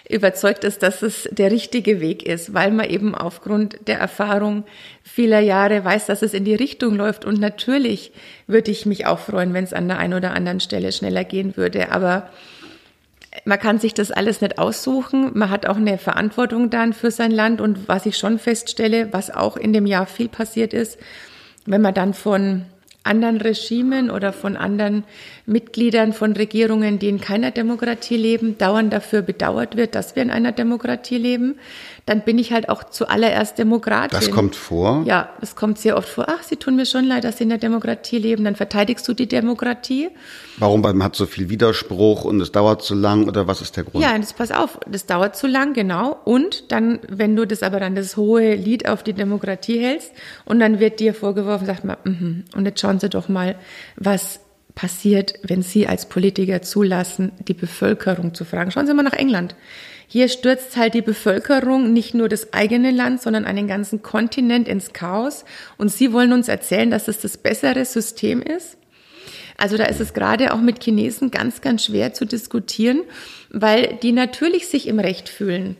überzeugt 0.08 0.64
ist, 0.64 0.84
dass 0.84 1.02
es 1.02 1.28
der 1.32 1.52
richtige 1.52 2.00
Weg 2.00 2.24
ist, 2.24 2.54
weil 2.54 2.72
man 2.72 2.90
eben 2.90 3.16
aufgrund 3.16 3.88
der 3.88 4.00
Erfahrung 4.00 4.66
vieler 5.04 5.40
Jahre 5.40 5.84
weiß, 5.84 6.06
dass 6.06 6.22
es 6.22 6.34
in 6.34 6.46
die 6.46 6.56
Richtung 6.56 6.96
läuft. 6.96 7.26
Und 7.26 7.40
natürlich 7.40 8.12
würde 8.48 8.72
ich 8.72 8.86
mich 8.86 9.06
auch 9.06 9.20
freuen, 9.20 9.54
wenn 9.54 9.64
es 9.64 9.74
an 9.74 9.88
der 9.88 9.98
einen 9.98 10.14
oder 10.14 10.34
anderen 10.34 10.60
Stelle 10.60 10.92
schneller 10.92 11.24
gehen 11.24 11.58
würde. 11.58 11.92
Aber 11.92 12.30
man 13.46 13.60
kann 13.60 13.80
sich 13.80 13.94
das 13.94 14.12
alles 14.12 14.42
nicht 14.42 14.58
aussuchen. 14.58 15.32
Man 15.38 15.50
hat 15.50 15.68
auch 15.68 15.78
eine 15.78 15.98
Verantwortung 15.98 16.70
dann 16.70 16.94
für 16.94 17.12
sein 17.12 17.32
Land. 17.32 17.62
Und 17.62 17.88
was 17.88 18.06
ich 18.06 18.18
schon 18.18 18.40
feststelle, 18.40 19.14
was 19.14 19.32
auch 19.32 19.58
in 19.58 19.74
dem 19.74 19.86
Jahr 19.86 20.08
viel 20.08 20.30
passiert 20.30 20.74
ist, 20.74 20.98
wenn 21.66 21.82
man 21.82 21.94
dann 21.94 22.14
von 22.14 22.66
anderen 23.04 23.40
Regimen 23.40 24.12
oder 24.12 24.34
von 24.34 24.58
anderen 24.58 25.04
Mitgliedern 25.46 26.14
von 26.14 26.34
Regierungen, 26.34 27.00
die 27.00 27.08
in 27.10 27.22
keiner 27.22 27.52
Demokratie 27.52 28.18
leben, 28.18 28.58
dauernd 28.58 28.92
dafür 28.92 29.22
bedauert 29.22 29.78
wird, 29.78 29.96
dass 29.96 30.16
wir 30.16 30.24
in 30.24 30.32
einer 30.32 30.52
Demokratie 30.52 31.18
leben, 31.18 31.58
dann 32.10 32.22
bin 32.22 32.40
ich 32.40 32.52
halt 32.52 32.70
auch 32.70 32.84
zuallererst 32.84 33.60
Demokratin. 33.60 34.20
Das 34.20 34.32
kommt 34.32 34.56
vor? 34.56 35.04
Ja, 35.06 35.30
das 35.42 35.56
kommt 35.56 35.78
sehr 35.78 35.96
oft 35.96 36.10
vor. 36.10 36.26
Ach, 36.28 36.42
Sie 36.42 36.56
tun 36.56 36.76
mir 36.76 36.88
schon 36.88 37.06
leid, 37.06 37.24
dass 37.24 37.38
Sie 37.38 37.44
in 37.44 37.50
der 37.50 37.60
Demokratie 37.60 38.18
leben. 38.18 38.46
Dann 38.46 38.56
verteidigst 38.56 39.08
du 39.08 39.14
die 39.14 39.28
Demokratie. 39.28 40.10
Warum? 40.58 40.84
Weil 40.84 40.96
man 40.96 41.06
hat 41.06 41.16
so 41.16 41.28
viel 41.28 41.50
Widerspruch 41.50 42.26
und 42.26 42.42
es 42.42 42.52
dauert 42.52 42.82
zu 42.82 42.96
lang 42.96 43.28
oder 43.28 43.46
was 43.46 43.62
ist 43.62 43.78
der 43.78 43.84
Grund? 43.84 44.04
Ja, 44.04 44.18
das 44.18 44.34
pass 44.34 44.52
auf, 44.52 44.80
das 44.90 45.06
dauert 45.06 45.36
zu 45.36 45.46
lang, 45.46 45.74
genau. 45.74 46.18
Und 46.26 46.72
dann, 46.72 46.98
wenn 47.08 47.36
du 47.36 47.46
das 47.46 47.62
aber 47.62 47.80
dann 47.80 47.94
das 47.94 48.18
hohe 48.18 48.56
Lied 48.56 48.90
auf 48.90 49.04
die 49.04 49.14
Demokratie 49.14 49.80
hältst 49.80 50.12
und 50.46 50.60
dann 50.60 50.80
wird 50.80 51.00
dir 51.00 51.14
vorgeworfen, 51.14 51.68
sagt 51.68 51.86
man, 51.86 51.98
mm 52.04 52.44
und 52.56 52.66
jetzt 52.66 52.82
schauen 52.82 53.00
Sie 53.00 53.10
doch 53.10 53.30
mal, 53.30 53.56
was 53.96 54.40
passiert, 54.74 55.36
wenn 55.44 55.62
Sie 55.62 55.86
als 55.86 56.08
Politiker 56.08 56.64
zulassen, 56.64 57.34
die 57.48 57.54
Bevölkerung 57.54 58.34
zu 58.34 58.46
fragen. 58.46 58.72
Schauen 58.72 58.88
Sie 58.88 58.94
mal 58.96 59.04
nach 59.04 59.14
England. 59.14 59.54
Hier 60.12 60.28
stürzt 60.28 60.76
halt 60.76 60.96
die 60.96 61.04
Bevölkerung 61.04 61.94
nicht 61.94 62.16
nur 62.16 62.30
das 62.30 62.52
eigene 62.52 62.90
Land, 62.90 63.22
sondern 63.22 63.46
einen 63.46 63.68
ganzen 63.68 64.02
Kontinent 64.02 64.68
ins 64.68 64.92
Chaos. 64.92 65.46
Und 65.78 65.92
Sie 65.92 66.12
wollen 66.12 66.34
uns 66.34 66.48
erzählen, 66.48 66.90
dass 66.90 67.08
es 67.08 67.20
das 67.20 67.38
bessere 67.38 67.86
System 67.86 68.42
ist? 68.42 68.76
Also 69.56 69.78
da 69.78 69.86
ist 69.86 70.00
es 70.00 70.16
gerade 70.16 70.52
auch 70.54 70.62
mit 70.62 70.84
Chinesen 70.84 71.30
ganz, 71.30 71.62
ganz 71.62 71.86
schwer 71.86 72.14
zu 72.14 72.26
diskutieren, 72.26 73.02
weil 73.52 74.00
die 74.02 74.12
natürlich 74.12 74.68
sich 74.68 74.88
im 74.88 75.00
Recht 75.00 75.30
fühlen. 75.30 75.78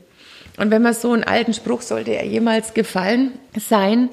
Und 0.58 0.70
wenn 0.70 0.84
man 0.84 0.94
so 0.94 1.12
einen 1.12 1.24
alten 1.24 1.54
Spruch, 1.56 1.82
sollte 1.82 2.12
er 2.12 2.26
jemals 2.26 2.76
gefallen 2.76 3.32
sein, 3.58 4.10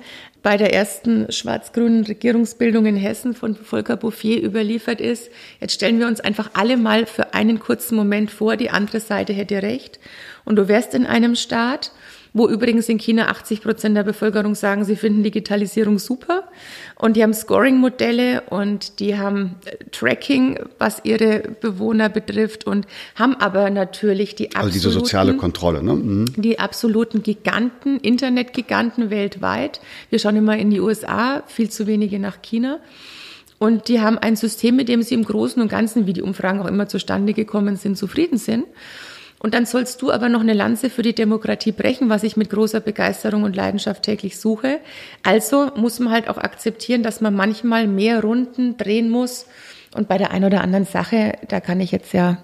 bei 0.47 0.57
der 0.57 0.73
ersten 0.73 1.33
schwarz-grünen 1.33 2.05
Regierungsbildung 2.05 2.87
in 2.87 2.95
Hessen 2.95 3.35
von 3.35 3.57
Volker 3.57 3.97
Bouffier 3.97 4.41
überliefert 4.41 5.01
ist. 5.01 5.29
Jetzt 5.61 5.75
stellen 5.75 5.99
wir 5.99 6.07
uns 6.07 6.21
einfach 6.21 6.51
alle 6.53 6.77
mal 6.77 7.07
für 7.07 7.35
einen 7.35 7.59
kurzen 7.59 7.97
Moment 7.97 8.31
vor, 8.31 8.57
die 8.57 8.71
andere 8.71 9.01
Seite 9.01 9.33
hätte 9.33 9.61
recht. 9.61 9.99
Und 10.45 10.55
du 10.55 10.69
wärst 10.69 10.95
in 10.95 11.05
einem 11.05 11.35
Staat, 11.35 11.91
wo 12.33 12.47
übrigens 12.47 12.89
in 12.89 12.99
China 12.99 13.27
80 13.27 13.61
Prozent 13.61 13.97
der 13.97 14.05
Bevölkerung 14.05 14.55
sagen, 14.55 14.85
sie 14.85 14.95
finden 14.95 15.25
Digitalisierung 15.25 15.99
super. 15.99 16.46
Und 16.95 17.17
die 17.17 17.23
haben 17.23 17.35
Scoring-Modelle 17.35 18.43
und 18.49 19.01
die 19.01 19.19
haben 19.19 19.57
äh, 19.65 19.77
Tracking, 19.91 20.59
was 20.79 21.01
ihre 21.05 21.43
Bewohner 21.61 22.09
betrifft 22.09 22.67
und 22.67 22.87
haben 23.15 23.35
aber 23.37 23.71
natürlich 23.71 24.35
die 24.35 24.47
absoluten, 24.47 24.67
also 24.67 24.73
diese 24.73 24.91
soziale 24.91 25.37
Kontrolle, 25.37 25.83
ne? 25.83 25.95
Mhm. 25.95 26.25
Die 26.37 26.59
absoluten 26.59 27.23
Giganten, 27.23 27.99
Internetgiganten 28.01 29.11
weltweit. 29.11 29.81
Wir 30.11 30.19
schauen 30.19 30.37
immer 30.37 30.57
in 30.57 30.71
die 30.71 30.81
USA, 30.81 31.43
viel 31.47 31.71
zu 31.71 31.87
wenige 31.87 32.19
nach 32.19 32.41
China. 32.43 32.79
Und 33.59 33.89
die 33.89 34.01
haben 34.01 34.19
ein 34.19 34.37
System, 34.37 34.77
mit 34.77 34.89
dem 34.89 35.03
sie 35.03 35.15
im 35.15 35.25
Großen 35.25 35.61
und 35.63 35.69
Ganzen, 35.69 36.07
wie 36.07 36.13
die 36.13 36.23
Umfragen 36.23 36.61
auch 36.61 36.67
immer 36.67 36.89
zustande 36.89 37.33
gekommen 37.33 37.77
sind, 37.77 37.97
zufrieden 37.97 38.39
sind. 38.39 38.67
Und 39.39 39.55
dann 39.55 39.67
sollst 39.67 40.01
du 40.03 40.11
aber 40.11 40.29
noch 40.29 40.41
eine 40.41 40.55
Lanze 40.55 40.89
für 40.89 41.03
die 41.03 41.15
Demokratie 41.15 41.73
brechen, 41.73 42.09
was 42.09 42.23
ich 42.23 42.37
mit 42.37 42.51
großer 42.51 42.81
Begeisterung 42.81 43.43
und 43.43 43.55
Leidenschaft 43.55 44.03
täglich 44.03 44.39
suche. 44.39 44.81
Also 45.23 45.71
muss 45.77 46.01
man 46.01 46.13
halt 46.13 46.29
auch 46.29 46.39
akzeptieren, 46.39 47.03
dass 47.03 47.21
man 47.21 47.35
manchmal 47.35 47.87
mehr 47.87 48.23
Runden 48.23 48.77
drehen 48.77 49.11
muss. 49.11 49.47
Und 49.95 50.09
bei 50.09 50.19
der 50.19 50.31
einen 50.31 50.45
oder 50.45 50.63
anderen 50.63 50.85
Sache, 50.85 51.35
da 51.49 51.61
kann 51.61 51.81
ich 51.81 51.93
jetzt 51.93 52.13
ja, 52.13 52.39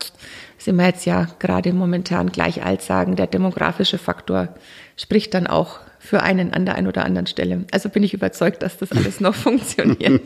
sind 0.59 0.76
wir 0.76 0.87
jetzt 0.87 1.07
ja 1.07 1.28
gerade 1.38 1.72
momentan 1.72 2.31
gleich 2.31 2.64
alt 2.64 2.83
sagen, 2.83 3.16
der 3.16 3.26
demografische 3.26 3.98
Faktor 3.98 4.48
spricht 4.96 5.35
dann 5.35 5.46
auch 5.46 5.81
für 5.98 6.22
einen 6.22 6.52
an 6.52 6.66
der 6.66 6.74
einen 6.74 6.88
oder 6.88 7.05
anderen 7.05 7.26
Stelle. 7.26 7.64
Also 7.70 7.88
bin 7.88 8.02
ich 8.02 8.12
überzeugt, 8.12 8.62
dass 8.62 8.76
das 8.78 8.92
alles 8.92 9.20
noch 9.20 9.35
funktioniert. 9.37 10.20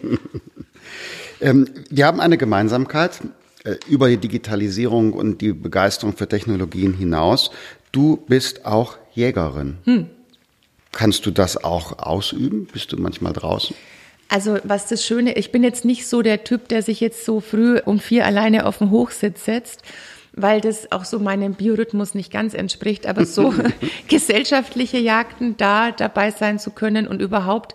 ähm, 1.41 1.69
wir 1.91 2.07
haben 2.07 2.21
eine 2.21 2.39
Gemeinsamkeit. 2.39 3.21
Äh, 3.67 3.77
über 3.89 4.09
die 4.09 4.17
Digitalisierung 4.17 5.13
und 5.13 5.41
die 5.41 5.53
Begeisterung 5.53 6.17
für 6.17 6.29
Technologien 6.29 6.95
hinaus. 6.95 7.51
Du 7.91 8.17
bist 8.17 8.65
auch 8.65 8.97
Jägerin. 9.13 9.79
Hm. 9.85 10.07
Kannst 10.93 11.27
du 11.27 11.31
das 11.31 11.63
auch 11.63 11.99
ausüben? 11.99 12.67
Bist 12.73 12.93
du 12.93 12.97
manchmal 12.97 13.33
draußen? 13.33 13.75
Also 14.29 14.59
was 14.65 14.87
das 14.89 15.05
Schöne, 15.05 15.37
ich 15.37 15.53
bin 15.53 15.63
jetzt 15.63 15.85
nicht 15.85 16.07
so 16.07 16.23
der 16.23 16.45
Typ, 16.45 16.69
der 16.69 16.83
sich 16.83 17.01
jetzt 17.01 17.25
so 17.25 17.41
früh 17.41 17.79
um 17.85 18.01
vier 18.01 18.25
alleine 18.25 18.67
auf 18.67 18.79
den 18.79 18.91
Hochsitz 18.91 19.45
setzt, 19.45 19.83
weil 20.33 20.61
das 20.61 20.93
auch 20.93 21.05
so 21.05 21.19
meinem 21.19 21.55
Biorhythmus 21.55 22.15
nicht 22.15 22.33
ganz 22.33 22.55
entspricht, 22.55 23.07
aber 23.07 23.25
so 23.25 23.55
gesellschaftliche 24.09 24.99
Jagden 24.99 25.57
da 25.57 25.91
dabei 25.93 26.31
sein 26.31 26.59
zu 26.59 26.71
können 26.71 27.07
und 27.09 27.21
überhaupt 27.21 27.75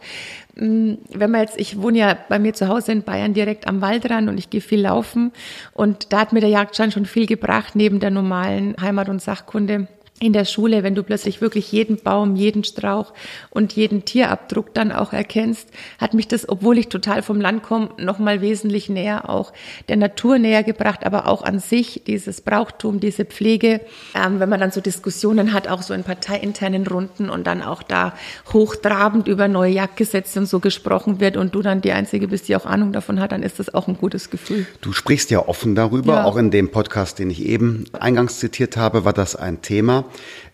wenn 0.61 1.31
man 1.31 1.41
jetzt, 1.41 1.59
ich 1.59 1.81
wohne 1.81 1.97
ja 1.97 2.17
bei 2.29 2.37
mir 2.37 2.53
zu 2.53 2.67
Hause 2.67 2.91
in 2.91 3.01
Bayern 3.01 3.33
direkt 3.33 3.67
am 3.67 3.81
Waldrand 3.81 4.29
und 4.29 4.37
ich 4.37 4.51
gehe 4.51 4.61
viel 4.61 4.81
laufen. 4.81 5.31
Und 5.73 6.13
da 6.13 6.19
hat 6.19 6.33
mir 6.33 6.39
der 6.39 6.49
Jagdschein 6.49 6.91
schon 6.91 7.07
viel 7.07 7.25
gebracht, 7.25 7.75
neben 7.75 7.99
der 7.99 8.11
normalen 8.11 8.75
Heimat- 8.79 9.09
und 9.09 9.21
Sachkunde 9.21 9.87
in 10.21 10.33
der 10.33 10.45
Schule, 10.45 10.83
wenn 10.83 10.93
du 10.93 11.01
plötzlich 11.01 11.41
wirklich 11.41 11.71
jeden 11.71 11.97
Baum, 11.97 12.35
jeden 12.35 12.63
Strauch 12.63 13.11
und 13.49 13.73
jeden 13.73 14.05
Tierabdruck 14.05 14.71
dann 14.75 14.91
auch 14.91 15.13
erkennst, 15.13 15.67
hat 15.97 16.13
mich 16.13 16.27
das, 16.27 16.47
obwohl 16.47 16.77
ich 16.77 16.89
total 16.89 17.23
vom 17.23 17.41
Land 17.41 17.63
komme, 17.63 17.89
nochmal 17.97 18.39
wesentlich 18.39 18.87
näher 18.87 19.29
auch 19.29 19.51
der 19.89 19.97
Natur 19.97 20.37
näher 20.37 20.61
gebracht, 20.61 21.07
aber 21.07 21.27
auch 21.27 21.41
an 21.41 21.57
sich, 21.57 22.03
dieses 22.05 22.41
Brauchtum, 22.41 22.99
diese 22.99 23.25
Pflege. 23.25 23.81
Ähm, 24.13 24.39
wenn 24.39 24.47
man 24.47 24.59
dann 24.59 24.69
so 24.69 24.79
Diskussionen 24.79 25.53
hat, 25.53 25.67
auch 25.67 25.81
so 25.81 25.95
in 25.95 26.03
parteiinternen 26.03 26.85
Runden 26.85 27.31
und 27.31 27.47
dann 27.47 27.63
auch 27.63 27.81
da 27.81 28.13
hochtrabend 28.53 29.27
über 29.27 29.47
neue 29.47 29.71
Jagdgesetze 29.71 30.39
und 30.39 30.45
so 30.45 30.59
gesprochen 30.59 31.19
wird 31.19 31.35
und 31.35 31.55
du 31.55 31.63
dann 31.63 31.81
die 31.81 31.93
Einzige 31.93 32.27
bist, 32.27 32.47
die 32.47 32.55
auch 32.55 32.67
Ahnung 32.67 32.93
davon 32.93 33.19
hat, 33.19 33.31
dann 33.31 33.41
ist 33.41 33.57
das 33.57 33.73
auch 33.73 33.87
ein 33.87 33.97
gutes 33.97 34.29
Gefühl. 34.29 34.67
Du 34.81 34.93
sprichst 34.93 35.31
ja 35.31 35.47
offen 35.47 35.73
darüber, 35.73 36.13
ja. 36.13 36.23
auch 36.25 36.37
in 36.37 36.51
dem 36.51 36.69
Podcast, 36.69 37.17
den 37.17 37.31
ich 37.31 37.43
eben 37.43 37.85
eingangs 37.99 38.37
zitiert 38.37 38.77
habe, 38.77 39.03
war 39.03 39.13
das 39.13 39.35
ein 39.35 39.63
Thema. 39.63 40.05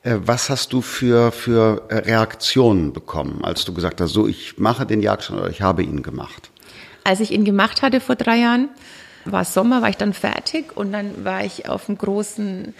Äh, 0.04 0.18
was 0.24 0.50
hast 0.50 0.74
du 0.74 0.82
für, 0.82 1.32
für 1.32 1.84
äh, 1.90 1.96
Reaktionen 1.98 2.94
bekommen, 2.94 3.44
als 3.44 3.66
du 3.66 3.74
gesagt 3.74 4.02
hast, 4.02 4.12
so 4.12 4.28
ich 4.28 4.58
mache 4.58 4.86
den 4.86 5.02
Jagdschein 5.02 5.38
oder 5.38 5.50
ich 5.50 5.62
habe 5.62 5.84
ihn 5.84 6.04
gemacht? 6.04 6.50
Als 7.04 7.20
ich 7.20 7.32
ihn 7.32 7.46
gemacht 7.46 7.82
hatte 7.82 8.00
vor 8.00 8.16
drei 8.16 8.38
Jahren, 8.38 8.70
war 9.26 9.46
Sommer, 9.46 9.82
war 9.82 9.90
ich 9.90 9.98
dann 9.98 10.14
fertig 10.14 10.76
und 10.76 10.92
dann 10.92 11.26
war 11.26 11.44
ich 11.44 11.70
auf 11.70 11.90
einem 11.90 11.98
großen 11.98 12.74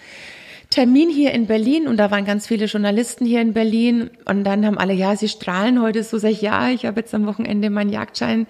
Termin 0.70 1.08
hier 1.08 1.32
in 1.32 1.46
Berlin 1.46 1.88
und 1.88 1.96
da 1.96 2.10
waren 2.10 2.26
ganz 2.26 2.46
viele 2.46 2.66
Journalisten 2.66 3.24
hier 3.24 3.40
in 3.40 3.54
Berlin 3.54 4.10
und 4.26 4.44
dann 4.44 4.66
haben 4.66 4.76
alle, 4.76 4.92
ja, 4.92 5.16
sie 5.16 5.28
strahlen 5.28 5.80
heute 5.80 6.02
so, 6.02 6.18
sag 6.18 6.30
ich, 6.30 6.42
ja, 6.42 6.68
ich 6.68 6.84
habe 6.84 7.00
jetzt 7.00 7.14
am 7.14 7.24
Wochenende 7.24 7.70
meinen 7.70 7.88
Jagdschein 7.88 8.46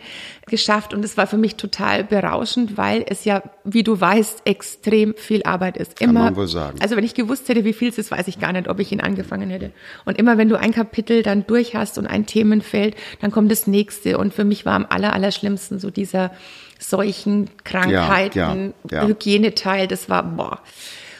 geschafft 0.49 0.93
und 0.93 1.05
es 1.05 1.17
war 1.17 1.29
für 1.29 1.37
mich 1.37 1.55
total 1.55 2.03
berauschend, 2.03 2.77
weil 2.77 3.05
es 3.07 3.25
ja, 3.25 3.45
wie 3.63 3.85
du 3.85 4.01
weißt, 4.01 4.43
extrem 4.47 5.15
viel 5.17 5.45
Arbeit 5.45 5.77
ist. 5.77 6.01
Immer, 6.01 6.15
Kann 6.15 6.25
man 6.25 6.37
wohl 6.37 6.49
sagen. 6.49 6.79
Also 6.81 6.97
wenn 6.97 7.05
ich 7.05 7.15
gewusst 7.15 7.49
hätte, 7.49 7.65
wie 7.65 7.73
viel 7.73 7.91
es 7.91 7.99
ist, 7.99 8.11
weiß 8.11 8.27
ich 8.27 8.41
gar 8.41 8.53
nicht, 8.53 8.69
ob 8.69 8.81
ich 8.81 8.91
ihn 8.91 9.01
angefangen 9.01 9.51
hätte. 9.51 9.71
Und 10.05 10.19
immer 10.19 10.39
wenn 10.39 10.49
du 10.49 10.59
ein 10.59 10.73
Kapitel 10.73 11.23
dann 11.23 11.47
durch 11.47 11.77
hast 11.77 11.99
und 11.99 12.09
ein 12.09 12.27
Themenfeld, 12.27 12.97
dann 13.21 13.31
kommt 13.31 13.49
das 13.53 13.69
nächste 13.69 14.19
und 14.19 14.35
für 14.35 14.45
mich 14.45 14.67
war 14.67 14.75
am 14.75 14.87
aller, 14.89 15.13
aller 15.13 15.31
schlimmsten 15.31 15.79
so 15.79 15.91
dieser 15.91 16.33
Seuchen, 16.81 17.49
Krankheiten, 17.63 18.75
ja, 18.91 18.99
ja, 18.99 19.03
ja. 19.03 19.07
Hygieneteil, 19.07 19.87
das 19.87 20.09
war, 20.11 20.25
boah. 20.25 20.61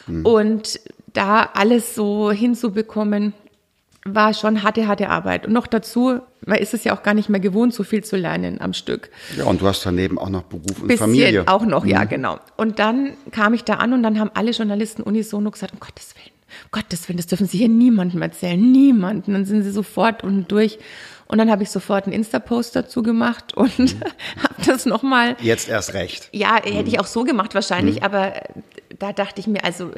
Mhm. 0.09 0.25
Und 0.25 0.79
da 1.13 1.49
alles 1.53 1.95
so 1.95 2.31
hinzubekommen, 2.31 3.33
war 4.05 4.33
schon 4.33 4.63
harte, 4.63 4.87
harte 4.87 5.09
Arbeit. 5.09 5.45
Und 5.45 5.53
noch 5.53 5.67
dazu, 5.67 6.21
man 6.45 6.57
ist 6.57 6.73
es 6.73 6.83
ja 6.83 6.95
auch 6.97 7.03
gar 7.03 7.13
nicht 7.13 7.29
mehr 7.29 7.39
gewohnt, 7.39 7.73
so 7.73 7.83
viel 7.83 8.03
zu 8.03 8.15
lernen 8.15 8.61
am 8.61 8.73
Stück. 8.73 9.09
Ja, 9.37 9.45
und 9.45 9.61
du 9.61 9.67
hast 9.67 9.85
daneben 9.85 10.17
auch 10.17 10.29
noch 10.29 10.43
Beruf 10.43 10.81
und 10.81 10.87
Bisschen 10.87 10.99
Familie. 10.99 11.43
auch 11.47 11.65
noch, 11.65 11.83
mhm. 11.83 11.89
ja, 11.89 12.03
genau. 12.05 12.39
Und 12.57 12.79
dann 12.79 13.13
kam 13.31 13.53
ich 13.53 13.63
da 13.63 13.75
an 13.75 13.93
und 13.93 14.03
dann 14.03 14.19
haben 14.19 14.31
alle 14.33 14.51
Journalisten 14.51 15.03
unisono 15.03 15.51
gesagt, 15.51 15.73
um 15.73 15.79
Gottes 15.79 16.15
Willen, 16.15 16.31
um 16.65 16.71
Gottes 16.71 17.07
Willen, 17.07 17.17
das 17.17 17.27
dürfen 17.27 17.47
Sie 17.47 17.57
hier 17.57 17.69
niemandem 17.69 18.21
erzählen, 18.21 18.59
niemanden. 18.59 19.33
Dann 19.33 19.45
sind 19.45 19.63
sie 19.63 19.71
sofort 19.71 20.23
unten 20.23 20.47
durch. 20.47 20.79
Und 21.31 21.37
dann 21.37 21.51
habe 21.51 21.61
ich 21.61 21.69
sofort 21.69 22.05
einen 22.05 22.13
Insta-Post 22.13 22.75
dazu 22.75 23.03
gemacht 23.03 23.55
und 23.55 23.77
mhm. 23.77 24.01
habe 24.43 24.65
das 24.65 24.85
nochmal. 24.87 25.37
Jetzt 25.39 25.69
erst 25.69 25.93
recht. 25.93 26.27
Ja, 26.31 26.55
hätte 26.55 26.81
mhm. 26.81 26.87
ich 26.87 26.99
auch 26.99 27.05
so 27.05 27.23
gemacht 27.23 27.53
wahrscheinlich, 27.53 27.97
mhm. 27.97 28.03
aber 28.03 28.33
da 28.97 29.13
dachte 29.13 29.39
ich 29.39 29.45
mir, 29.45 29.63
also 29.63 29.91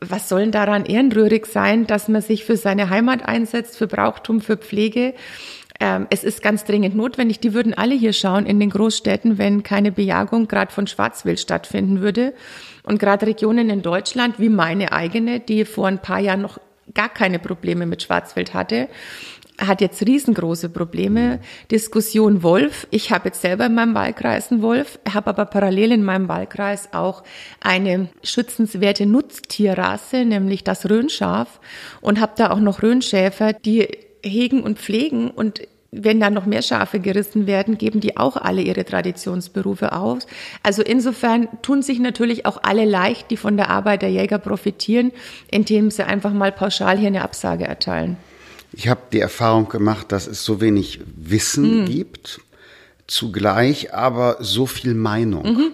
was 0.00 0.28
soll 0.28 0.40
denn 0.40 0.50
daran 0.50 0.84
ehrenrührig 0.84 1.46
sein, 1.46 1.86
dass 1.86 2.08
man 2.08 2.20
sich 2.22 2.44
für 2.44 2.56
seine 2.56 2.90
Heimat 2.90 3.24
einsetzt, 3.24 3.78
für 3.78 3.86
Brauchtum, 3.86 4.40
für 4.40 4.56
Pflege? 4.56 5.14
Ähm, 5.78 6.08
es 6.10 6.24
ist 6.24 6.42
ganz 6.42 6.64
dringend 6.64 6.96
notwendig. 6.96 7.38
Die 7.38 7.54
würden 7.54 7.74
alle 7.74 7.94
hier 7.94 8.12
schauen 8.12 8.44
in 8.44 8.58
den 8.58 8.70
Großstädten, 8.70 9.38
wenn 9.38 9.62
keine 9.62 9.92
Bejagung 9.92 10.48
gerade 10.48 10.72
von 10.72 10.88
Schwarzwild 10.88 11.38
stattfinden 11.38 12.00
würde. 12.00 12.34
Und 12.82 12.98
gerade 12.98 13.26
Regionen 13.26 13.70
in 13.70 13.82
Deutschland, 13.82 14.40
wie 14.40 14.48
meine 14.48 14.92
eigene, 14.92 15.38
die 15.38 15.64
vor 15.64 15.86
ein 15.86 16.02
paar 16.02 16.18
Jahren 16.18 16.42
noch 16.42 16.58
gar 16.92 17.08
keine 17.08 17.38
Probleme 17.38 17.86
mit 17.86 18.02
Schwarzwild 18.02 18.54
hatte, 18.54 18.88
hat 19.58 19.80
jetzt 19.80 20.04
riesengroße 20.06 20.68
Probleme. 20.68 21.40
Diskussion 21.70 22.42
Wolf. 22.42 22.86
Ich 22.90 23.12
habe 23.12 23.26
jetzt 23.26 23.40
selber 23.40 23.66
in 23.66 23.74
meinem 23.74 23.94
Wahlkreis 23.94 24.50
einen 24.50 24.62
Wolf, 24.62 24.98
habe 25.12 25.28
aber 25.28 25.46
parallel 25.46 25.92
in 25.92 26.04
meinem 26.04 26.28
Wahlkreis 26.28 26.88
auch 26.92 27.22
eine 27.60 28.08
schützenswerte 28.22 29.06
Nutztierrasse, 29.06 30.24
nämlich 30.24 30.64
das 30.64 30.88
Röhnschaf 30.90 31.60
und 32.00 32.20
habe 32.20 32.32
da 32.36 32.50
auch 32.50 32.60
noch 32.60 32.82
Röhnschäfer, 32.82 33.52
die 33.52 33.88
hegen 34.22 34.62
und 34.62 34.78
pflegen 34.78 35.30
und 35.30 35.60
wenn 35.96 36.18
da 36.18 36.28
noch 36.28 36.44
mehr 36.44 36.62
Schafe 36.62 36.98
gerissen 36.98 37.46
werden, 37.46 37.78
geben 37.78 38.00
die 38.00 38.16
auch 38.16 38.36
alle 38.36 38.62
ihre 38.62 38.84
Traditionsberufe 38.84 39.92
aus. 39.92 40.26
Also 40.64 40.82
insofern 40.82 41.46
tun 41.62 41.82
sich 41.82 42.00
natürlich 42.00 42.46
auch 42.46 42.58
alle 42.64 42.84
leicht, 42.84 43.30
die 43.30 43.36
von 43.36 43.56
der 43.56 43.70
Arbeit 43.70 44.02
der 44.02 44.10
Jäger 44.10 44.38
profitieren, 44.38 45.12
indem 45.52 45.92
sie 45.92 46.04
einfach 46.04 46.32
mal 46.32 46.50
pauschal 46.50 46.98
hier 46.98 47.06
eine 47.06 47.22
Absage 47.22 47.64
erteilen. 47.64 48.16
Ich 48.76 48.88
habe 48.88 49.02
die 49.12 49.20
Erfahrung 49.20 49.68
gemacht, 49.68 50.10
dass 50.10 50.26
es 50.26 50.44
so 50.44 50.60
wenig 50.60 51.00
Wissen 51.16 51.82
mhm. 51.82 51.84
gibt, 51.86 52.40
zugleich 53.06 53.94
aber 53.94 54.38
so 54.40 54.66
viel 54.66 54.94
Meinung. 54.94 55.44
Mhm. 55.44 55.70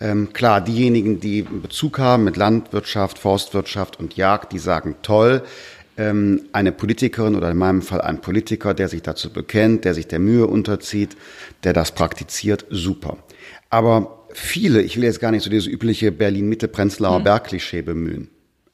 Ähm, 0.00 0.32
klar, 0.32 0.60
diejenigen, 0.60 1.20
die 1.20 1.42
Bezug 1.42 1.98
haben 1.98 2.24
mit 2.24 2.36
Landwirtschaft, 2.36 3.18
Forstwirtschaft 3.18 3.98
und 3.98 4.16
Jagd, 4.16 4.52
die 4.52 4.58
sagen 4.58 4.96
toll. 5.02 5.42
Ähm, 5.96 6.42
eine 6.52 6.72
Politikerin 6.72 7.34
oder 7.34 7.50
in 7.50 7.58
meinem 7.58 7.82
Fall 7.82 8.00
ein 8.00 8.20
Politiker, 8.20 8.72
der 8.72 8.88
sich 8.88 9.02
dazu 9.02 9.30
bekennt, 9.30 9.84
der 9.84 9.94
sich 9.94 10.06
der 10.06 10.20
Mühe 10.20 10.46
unterzieht, 10.46 11.16
der 11.64 11.72
das 11.72 11.92
praktiziert, 11.92 12.64
super. 12.70 13.18
Aber 13.68 14.24
viele, 14.32 14.80
ich 14.80 14.96
will 14.96 15.04
jetzt 15.04 15.20
gar 15.20 15.32
nicht 15.32 15.42
so 15.42 15.50
dieses 15.50 15.66
übliche 15.66 16.12
Berlin-Mitte-Prenzlauer 16.12 17.18
mhm. 17.18 17.24
Berg-Klischee 17.24 17.82
bemühen. 17.82 18.30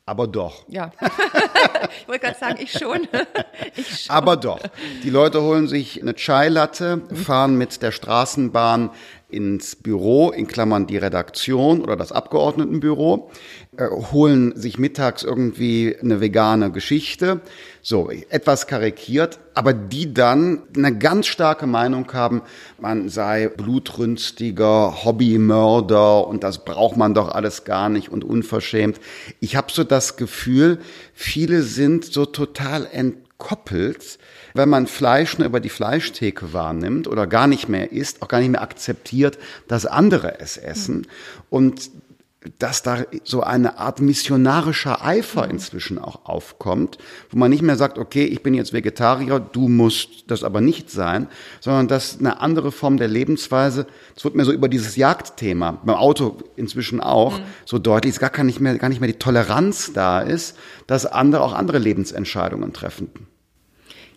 Aber 0.09 0.29
doch. 0.29 0.65
Ja. 0.69 0.93
ich 2.01 2.07
wollte 2.07 2.27
gerade 2.27 2.39
sagen, 2.39 2.59
ich 2.61 2.71
schon. 2.71 3.09
ich 3.77 4.05
schon. 4.05 4.15
Aber 4.15 4.37
doch. 4.37 4.61
Die 5.03 5.11
Leute 5.11 5.43
holen 5.43 5.67
sich 5.67 6.01
eine 6.01 6.15
Chai-Latte, 6.15 7.03
fahren 7.13 7.59
mit 7.59 7.83
der 7.83 7.91
Straßenbahn 7.91 8.91
ins 9.29 9.75
Büro, 9.75 10.31
in 10.31 10.47
Klammern 10.47 10.87
die 10.87 10.97
Redaktion 10.97 11.83
oder 11.83 11.97
das 11.97 12.13
Abgeordnetenbüro, 12.13 13.33
äh, 13.77 13.89
holen 13.89 14.57
sich 14.57 14.79
mittags 14.79 15.23
irgendwie 15.23 15.97
eine 16.01 16.21
vegane 16.21 16.71
Geschichte, 16.71 17.41
so 17.83 18.11
etwas 18.11 18.67
karikiert, 18.67 19.39
aber 19.55 19.73
die 19.73 20.13
dann 20.13 20.63
eine 20.77 20.97
ganz 20.97 21.27
starke 21.27 21.67
Meinung 21.67 22.13
haben, 22.13 22.43
man 22.81 23.09
sei 23.09 23.49
blutrünstiger 23.49 25.05
Hobbymörder 25.05 26.27
und 26.27 26.43
das 26.43 26.65
braucht 26.65 26.97
man 26.97 27.15
doch 27.15 27.29
alles 27.29 27.65
gar 27.65 27.89
nicht 27.89 28.11
und 28.11 28.25
unverschämt. 28.25 29.01
Ich 29.41 29.57
habe 29.57 29.73
so 29.73 29.85
das 29.85 30.17
Gefühl, 30.17 30.79
viele 31.13 31.63
sind 31.63 32.05
so 32.05 32.27
total 32.27 32.87
entkoppelt 32.91 34.19
wenn 34.57 34.69
man 34.71 34.87
Fleisch 34.87 35.39
nur 35.39 35.47
über 35.47 35.61
die 35.61 35.69
Fleischtheke 35.69 36.53
wahrnimmt 36.53 37.09
oder 37.09 37.27
gar 37.27 37.47
nicht 37.47 37.69
mehr 37.69 37.93
isst, 37.93 38.23
auch 38.23 38.29
gar 38.29 38.41
nicht 38.41 38.51
mehr 38.51 38.63
akzeptiert, 38.63 39.39
dass 39.69 39.85
andere 39.85 40.41
es 40.41 40.57
essen. 40.57 41.07
Und 41.51 41.91
dass 42.59 42.83
da 42.83 43.05
so 43.25 43.43
eine 43.43 43.79
Art 43.79 44.01
missionarischer 44.01 45.05
Eifer 45.05 45.49
inzwischen 45.49 45.99
auch 45.99 46.25
aufkommt, 46.25 46.99
wo 47.31 47.39
man 47.39 47.51
nicht 47.51 47.63
mehr 47.63 47.77
sagt, 47.77 47.99
okay, 47.99 48.25
ich 48.25 48.43
bin 48.43 48.55
jetzt 48.55 48.73
Vegetarier, 48.73 49.41
du 49.41 49.69
musst 49.69 50.31
das 50.31 50.45
aber 50.45 50.61
nicht 50.61 50.91
sein, 50.91 51.29
sondern 51.61 51.89
dass 51.89 52.19
eine 52.19 52.41
andere 52.41 52.73
Form 52.73 52.97
der 52.97 53.09
Lebensweise, 53.09 53.87
es 54.17 54.25
wird 54.25 54.35
mir 54.35 54.45
so 54.45 54.53
über 54.53 54.69
dieses 54.69 54.97
Jagdthema, 54.97 55.73
beim 55.85 55.97
Auto 55.97 56.39
inzwischen 56.57 57.01
auch, 57.01 57.39
mhm. 57.39 57.45
so 57.65 57.79
deutlich, 57.79 58.15
ist 58.15 58.21
gar 58.21 58.45
nicht 58.45 58.61
mehr, 58.61 58.77
gar 58.79 58.89
nicht 58.89 59.01
mehr 59.01 59.11
die 59.11 59.19
Toleranz 59.19 59.93
da 59.93 60.21
ist, 60.21 60.57
dass 60.87 61.07
andere 61.07 61.43
auch 61.43 61.53
andere 61.53 61.79
Lebensentscheidungen 61.79 62.73
treffen. 62.73 63.11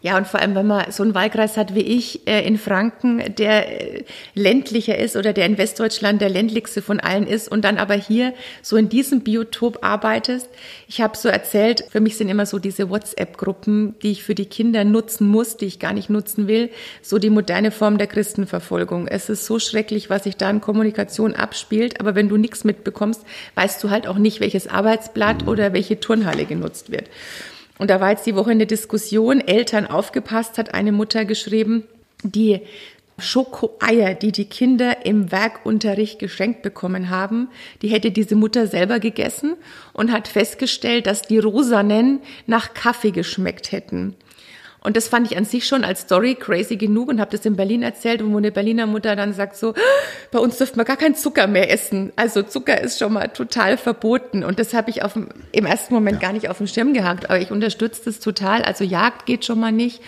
Ja, 0.02 0.16
und 0.16 0.28
vor 0.28 0.40
allem, 0.40 0.56
wenn 0.56 0.68
man 0.68 0.92
so 0.92 1.04
einen 1.04 1.14
Wahlkreis 1.14 1.58
hat 1.58 1.76
wie 1.76 1.82
ich 1.82 2.26
äh, 2.26 2.48
in 2.48 2.58
Franken, 2.58 3.36
der 3.36 3.98
äh, 3.98 4.06
ländlicher 4.34 4.98
ist 4.98 5.18
oder 5.18 5.34
der 5.34 5.46
in 5.46 5.58
Westdeutschland 5.58 6.22
der 6.22 6.30
ländlichste 6.30 6.82
von 6.82 7.02
allen 7.02 7.28
ist 7.28 7.52
und 7.52 7.66
dann 7.66 7.78
aber 7.78 7.96
hier 7.96 8.34
so 8.62 8.78
in 8.78 8.88
diesem 8.88 9.22
Biotop 9.22 9.80
arbeitest. 9.82 10.48
Ich 10.88 11.02
habe 11.02 11.18
so 11.18 11.28
erzählt, 11.28 11.84
für 11.90 12.00
mich 12.00 12.16
sind 12.16 12.30
immer 12.30 12.46
so 12.46 12.60
diese 12.60 12.90
WhatsApp-Gruppen, 12.90 13.96
die 14.02 14.12
ich 14.12 14.24
für 14.24 14.36
die 14.36 14.46
Kinder 14.46 14.86
nutzen 14.86 15.28
muss, 15.28 15.58
die 15.58 15.66
ich 15.66 15.80
gar 15.80 15.92
nicht 15.92 16.10
nutzen 16.10 16.48
will, 16.48 16.70
so 17.02 17.18
die 17.18 17.30
moderne 17.30 17.72
Form 17.72 17.98
der 17.98 18.08
Christenverfolgung. 18.08 19.06
Es 19.06 19.28
ist 19.28 19.46
so 19.46 19.60
schrecklich, 19.60 20.10
was 20.10 20.24
sich 20.24 20.38
da 20.38 20.50
in 20.50 20.62
Kommunikation 20.62 21.34
abspielt, 21.34 22.00
aber 22.00 22.16
wenn 22.16 22.30
du 22.30 22.38
nichts 22.38 22.64
mitbekommst, 22.64 23.26
weißt 23.56 23.84
du 23.84 23.90
halt 23.90 24.08
auch 24.08 24.18
nicht, 24.18 24.40
welches 24.40 24.68
Arbeitsblatt 24.68 25.46
oder 25.46 25.74
welche 25.74 26.00
Turnhalle 26.00 26.46
genutzt 26.46 26.90
wird. 26.90 27.10
Und 27.80 27.90
da 27.90 28.00
war 28.00 28.12
jetzt 28.12 28.28
die 28.28 28.36
Woche 28.36 28.52
eine 28.52 28.68
Diskussion, 28.68 29.42
Eltern 29.42 29.88
aufgepasst, 29.88 30.58
hat 30.60 30.76
eine 30.76 30.92
Mutter 30.92 31.26
geschrieben, 31.26 31.86
die 32.24 32.62
Schokoeier, 33.18 34.14
die 34.14 34.32
die 34.32 34.46
Kinder 34.46 35.06
im 35.06 35.32
Werkunterricht 35.32 36.20
geschenkt 36.20 36.62
bekommen 36.62 37.10
haben, 37.10 37.50
die 37.82 37.88
hätte 37.88 38.12
diese 38.12 38.36
Mutter 38.36 38.68
selber 38.68 39.00
gegessen 39.00 39.56
und 39.94 40.12
hat 40.12 40.28
festgestellt, 40.28 41.08
dass 41.08 41.24
die 41.24 41.40
rosanen 41.40 42.20
nach 42.48 42.74
Kaffee 42.74 43.12
geschmeckt 43.12 43.72
hätten. 43.72 44.16
Und 44.82 44.96
das 44.96 45.08
fand 45.08 45.30
ich 45.30 45.38
an 45.38 45.46
sich 45.46 45.68
schon 45.68 45.84
als 45.84 46.02
Story 46.02 46.36
crazy 46.36 46.78
genug 46.78 47.10
und 47.10 47.20
habe 47.20 47.32
das 47.32 47.46
in 47.46 47.56
Berlin 47.56 47.84
erzählt, 47.84 48.24
wo 48.26 48.38
eine 48.38 48.52
Berliner 48.52 48.86
Mutter 48.86 49.16
dann 49.16 49.34
sagt 49.34 49.58
so, 49.58 49.74
bei 50.32 50.40
uns 50.40 50.58
dürft 50.58 50.78
man 50.78 50.86
gar 50.86 50.96
keinen 50.96 51.16
Zucker 51.16 51.48
mehr 51.48 51.72
essen. 51.72 52.14
Also 52.16 52.44
Zucker 52.44 52.80
ist 52.80 53.00
schon 53.00 53.14
mal 53.14 53.28
total 53.28 53.78
verboten. 53.78 54.44
Und 54.44 54.58
das 54.58 54.74
habe 54.74 54.90
ich 54.90 55.04
auf 55.04 55.14
dem, 55.14 55.30
im 55.52 55.66
ersten 55.66 55.94
Moment 55.94 56.22
gar 56.22 56.32
nicht 56.32 56.50
auf 56.50 56.60
dem 56.60 56.68
Schirm 56.68 56.94
gehabt. 56.94 57.30
Aber 57.30 57.40
ich 57.40 57.52
unterstütze 57.52 58.04
das 58.06 58.20
total. 58.20 58.62
Also 58.62 58.84
Jagd 58.84 59.26
geht 59.26 59.44
schon 59.44 59.60
mal 59.60 59.72
nicht. 59.72 60.02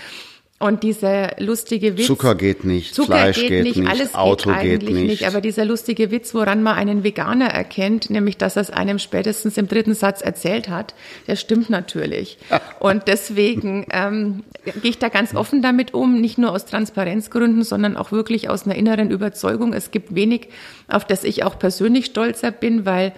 Und 0.61 0.83
dieser 0.83 1.31
lustige 1.39 1.97
Witz. 1.97 2.05
Zucker 2.05 2.35
geht 2.35 2.65
nicht, 2.65 2.93
Zucker 2.93 3.13
Fleisch 3.13 3.39
geht, 3.39 3.49
geht 3.49 3.63
nicht, 3.63 3.77
nicht, 3.77 3.89
alles 3.89 4.13
Auto 4.13 4.51
geht 4.51 4.59
eigentlich 4.59 4.79
geht 4.79 4.95
nicht. 4.95 5.07
nicht. 5.07 5.27
Aber 5.27 5.41
dieser 5.41 5.65
lustige 5.65 6.11
Witz, 6.11 6.35
woran 6.35 6.61
man 6.61 6.75
einen 6.75 7.03
Veganer 7.03 7.47
erkennt, 7.47 8.11
nämlich 8.11 8.37
dass 8.37 8.57
er 8.57 8.61
es 8.61 8.69
einem 8.69 8.99
spätestens 8.99 9.57
im 9.57 9.67
dritten 9.67 9.95
Satz 9.95 10.21
erzählt 10.21 10.69
hat, 10.69 10.93
der 11.27 11.35
stimmt 11.35 11.71
natürlich. 11.71 12.37
Und 12.79 13.07
deswegen 13.07 13.87
ähm, 13.91 14.43
gehe 14.63 14.91
ich 14.91 14.99
da 14.99 15.09
ganz 15.09 15.33
offen 15.33 15.63
damit 15.63 15.95
um, 15.95 16.21
nicht 16.21 16.37
nur 16.37 16.51
aus 16.51 16.65
Transparenzgründen, 16.67 17.63
sondern 17.63 17.97
auch 17.97 18.11
wirklich 18.11 18.47
aus 18.47 18.65
einer 18.65 18.75
inneren 18.75 19.09
Überzeugung. 19.09 19.73
Es 19.73 19.89
gibt 19.89 20.13
wenig, 20.13 20.49
auf 20.87 21.05
das 21.05 21.23
ich 21.23 21.43
auch 21.43 21.57
persönlich 21.57 22.05
stolzer 22.05 22.51
bin, 22.51 22.85
weil 22.85 23.13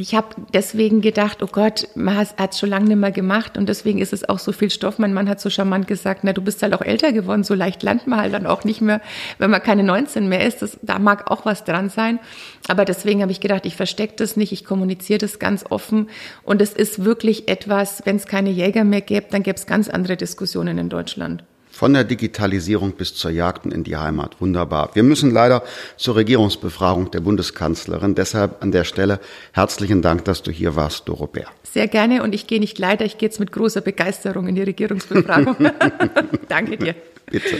ich 0.00 0.14
habe 0.14 0.28
deswegen 0.54 1.00
gedacht, 1.00 1.42
oh 1.42 1.48
Gott, 1.50 1.88
man 1.96 2.16
hat 2.16 2.52
es 2.52 2.58
schon 2.58 2.68
lange 2.68 2.86
nicht 2.86 2.96
mehr 2.98 3.10
gemacht 3.10 3.58
und 3.58 3.68
deswegen 3.68 3.98
ist 3.98 4.12
es 4.12 4.28
auch 4.28 4.38
so 4.38 4.52
viel 4.52 4.70
Stoff. 4.70 4.98
Mein 4.98 5.12
Mann 5.12 5.28
hat 5.28 5.40
so 5.40 5.50
charmant 5.50 5.88
gesagt, 5.88 6.22
na, 6.22 6.32
du 6.32 6.40
bist 6.40 6.62
halt 6.62 6.72
auch 6.72 6.82
älter 6.82 7.12
geworden, 7.12 7.42
so 7.42 7.54
leicht 7.54 7.82
lernt 7.82 8.06
man 8.06 8.20
halt 8.20 8.32
dann 8.32 8.46
auch 8.46 8.62
nicht 8.62 8.80
mehr, 8.80 9.00
wenn 9.38 9.50
man 9.50 9.62
keine 9.62 9.82
19 9.82 10.28
mehr 10.28 10.46
ist. 10.46 10.62
Das, 10.62 10.78
da 10.82 10.98
mag 11.00 11.30
auch 11.30 11.44
was 11.44 11.64
dran 11.64 11.90
sein. 11.90 12.20
Aber 12.68 12.84
deswegen 12.84 13.22
habe 13.22 13.32
ich 13.32 13.40
gedacht, 13.40 13.66
ich 13.66 13.74
verstecke 13.74 14.14
das 14.16 14.36
nicht, 14.36 14.52
ich 14.52 14.64
kommuniziere 14.64 15.18
das 15.18 15.40
ganz 15.40 15.64
offen 15.68 16.08
und 16.44 16.62
es 16.62 16.72
ist 16.72 17.04
wirklich 17.04 17.48
etwas, 17.48 18.02
wenn 18.04 18.16
es 18.16 18.26
keine 18.26 18.50
Jäger 18.50 18.84
mehr 18.84 19.00
gäbe, 19.00 19.26
dann 19.30 19.42
gäbe 19.42 19.56
es 19.56 19.66
ganz 19.66 19.88
andere 19.88 20.16
Diskussionen 20.16 20.78
in 20.78 20.88
Deutschland. 20.88 21.44
Von 21.78 21.92
der 21.92 22.02
Digitalisierung 22.02 22.94
bis 22.94 23.14
zur 23.14 23.30
Jagd 23.30 23.72
in 23.72 23.84
die 23.84 23.96
Heimat. 23.96 24.40
Wunderbar. 24.40 24.90
Wir 24.94 25.04
müssen 25.04 25.30
leider 25.30 25.62
zur 25.96 26.16
Regierungsbefragung 26.16 27.12
der 27.12 27.20
Bundeskanzlerin. 27.20 28.16
Deshalb 28.16 28.64
an 28.64 28.72
der 28.72 28.82
Stelle 28.82 29.20
herzlichen 29.52 30.02
Dank, 30.02 30.24
dass 30.24 30.42
du 30.42 30.50
hier 30.50 30.74
warst, 30.74 31.08
Doro 31.08 31.28
Bär. 31.28 31.46
Sehr 31.62 31.86
gerne 31.86 32.24
und 32.24 32.34
ich 32.34 32.48
gehe 32.48 32.58
nicht 32.58 32.80
leider, 32.80 33.04
ich 33.04 33.16
gehe 33.18 33.28
jetzt 33.28 33.38
mit 33.38 33.52
großer 33.52 33.80
Begeisterung 33.80 34.48
in 34.48 34.56
die 34.56 34.62
Regierungsbefragung. 34.62 35.54
Danke 36.48 36.78
dir. 36.78 36.96
Bitte. 37.30 37.58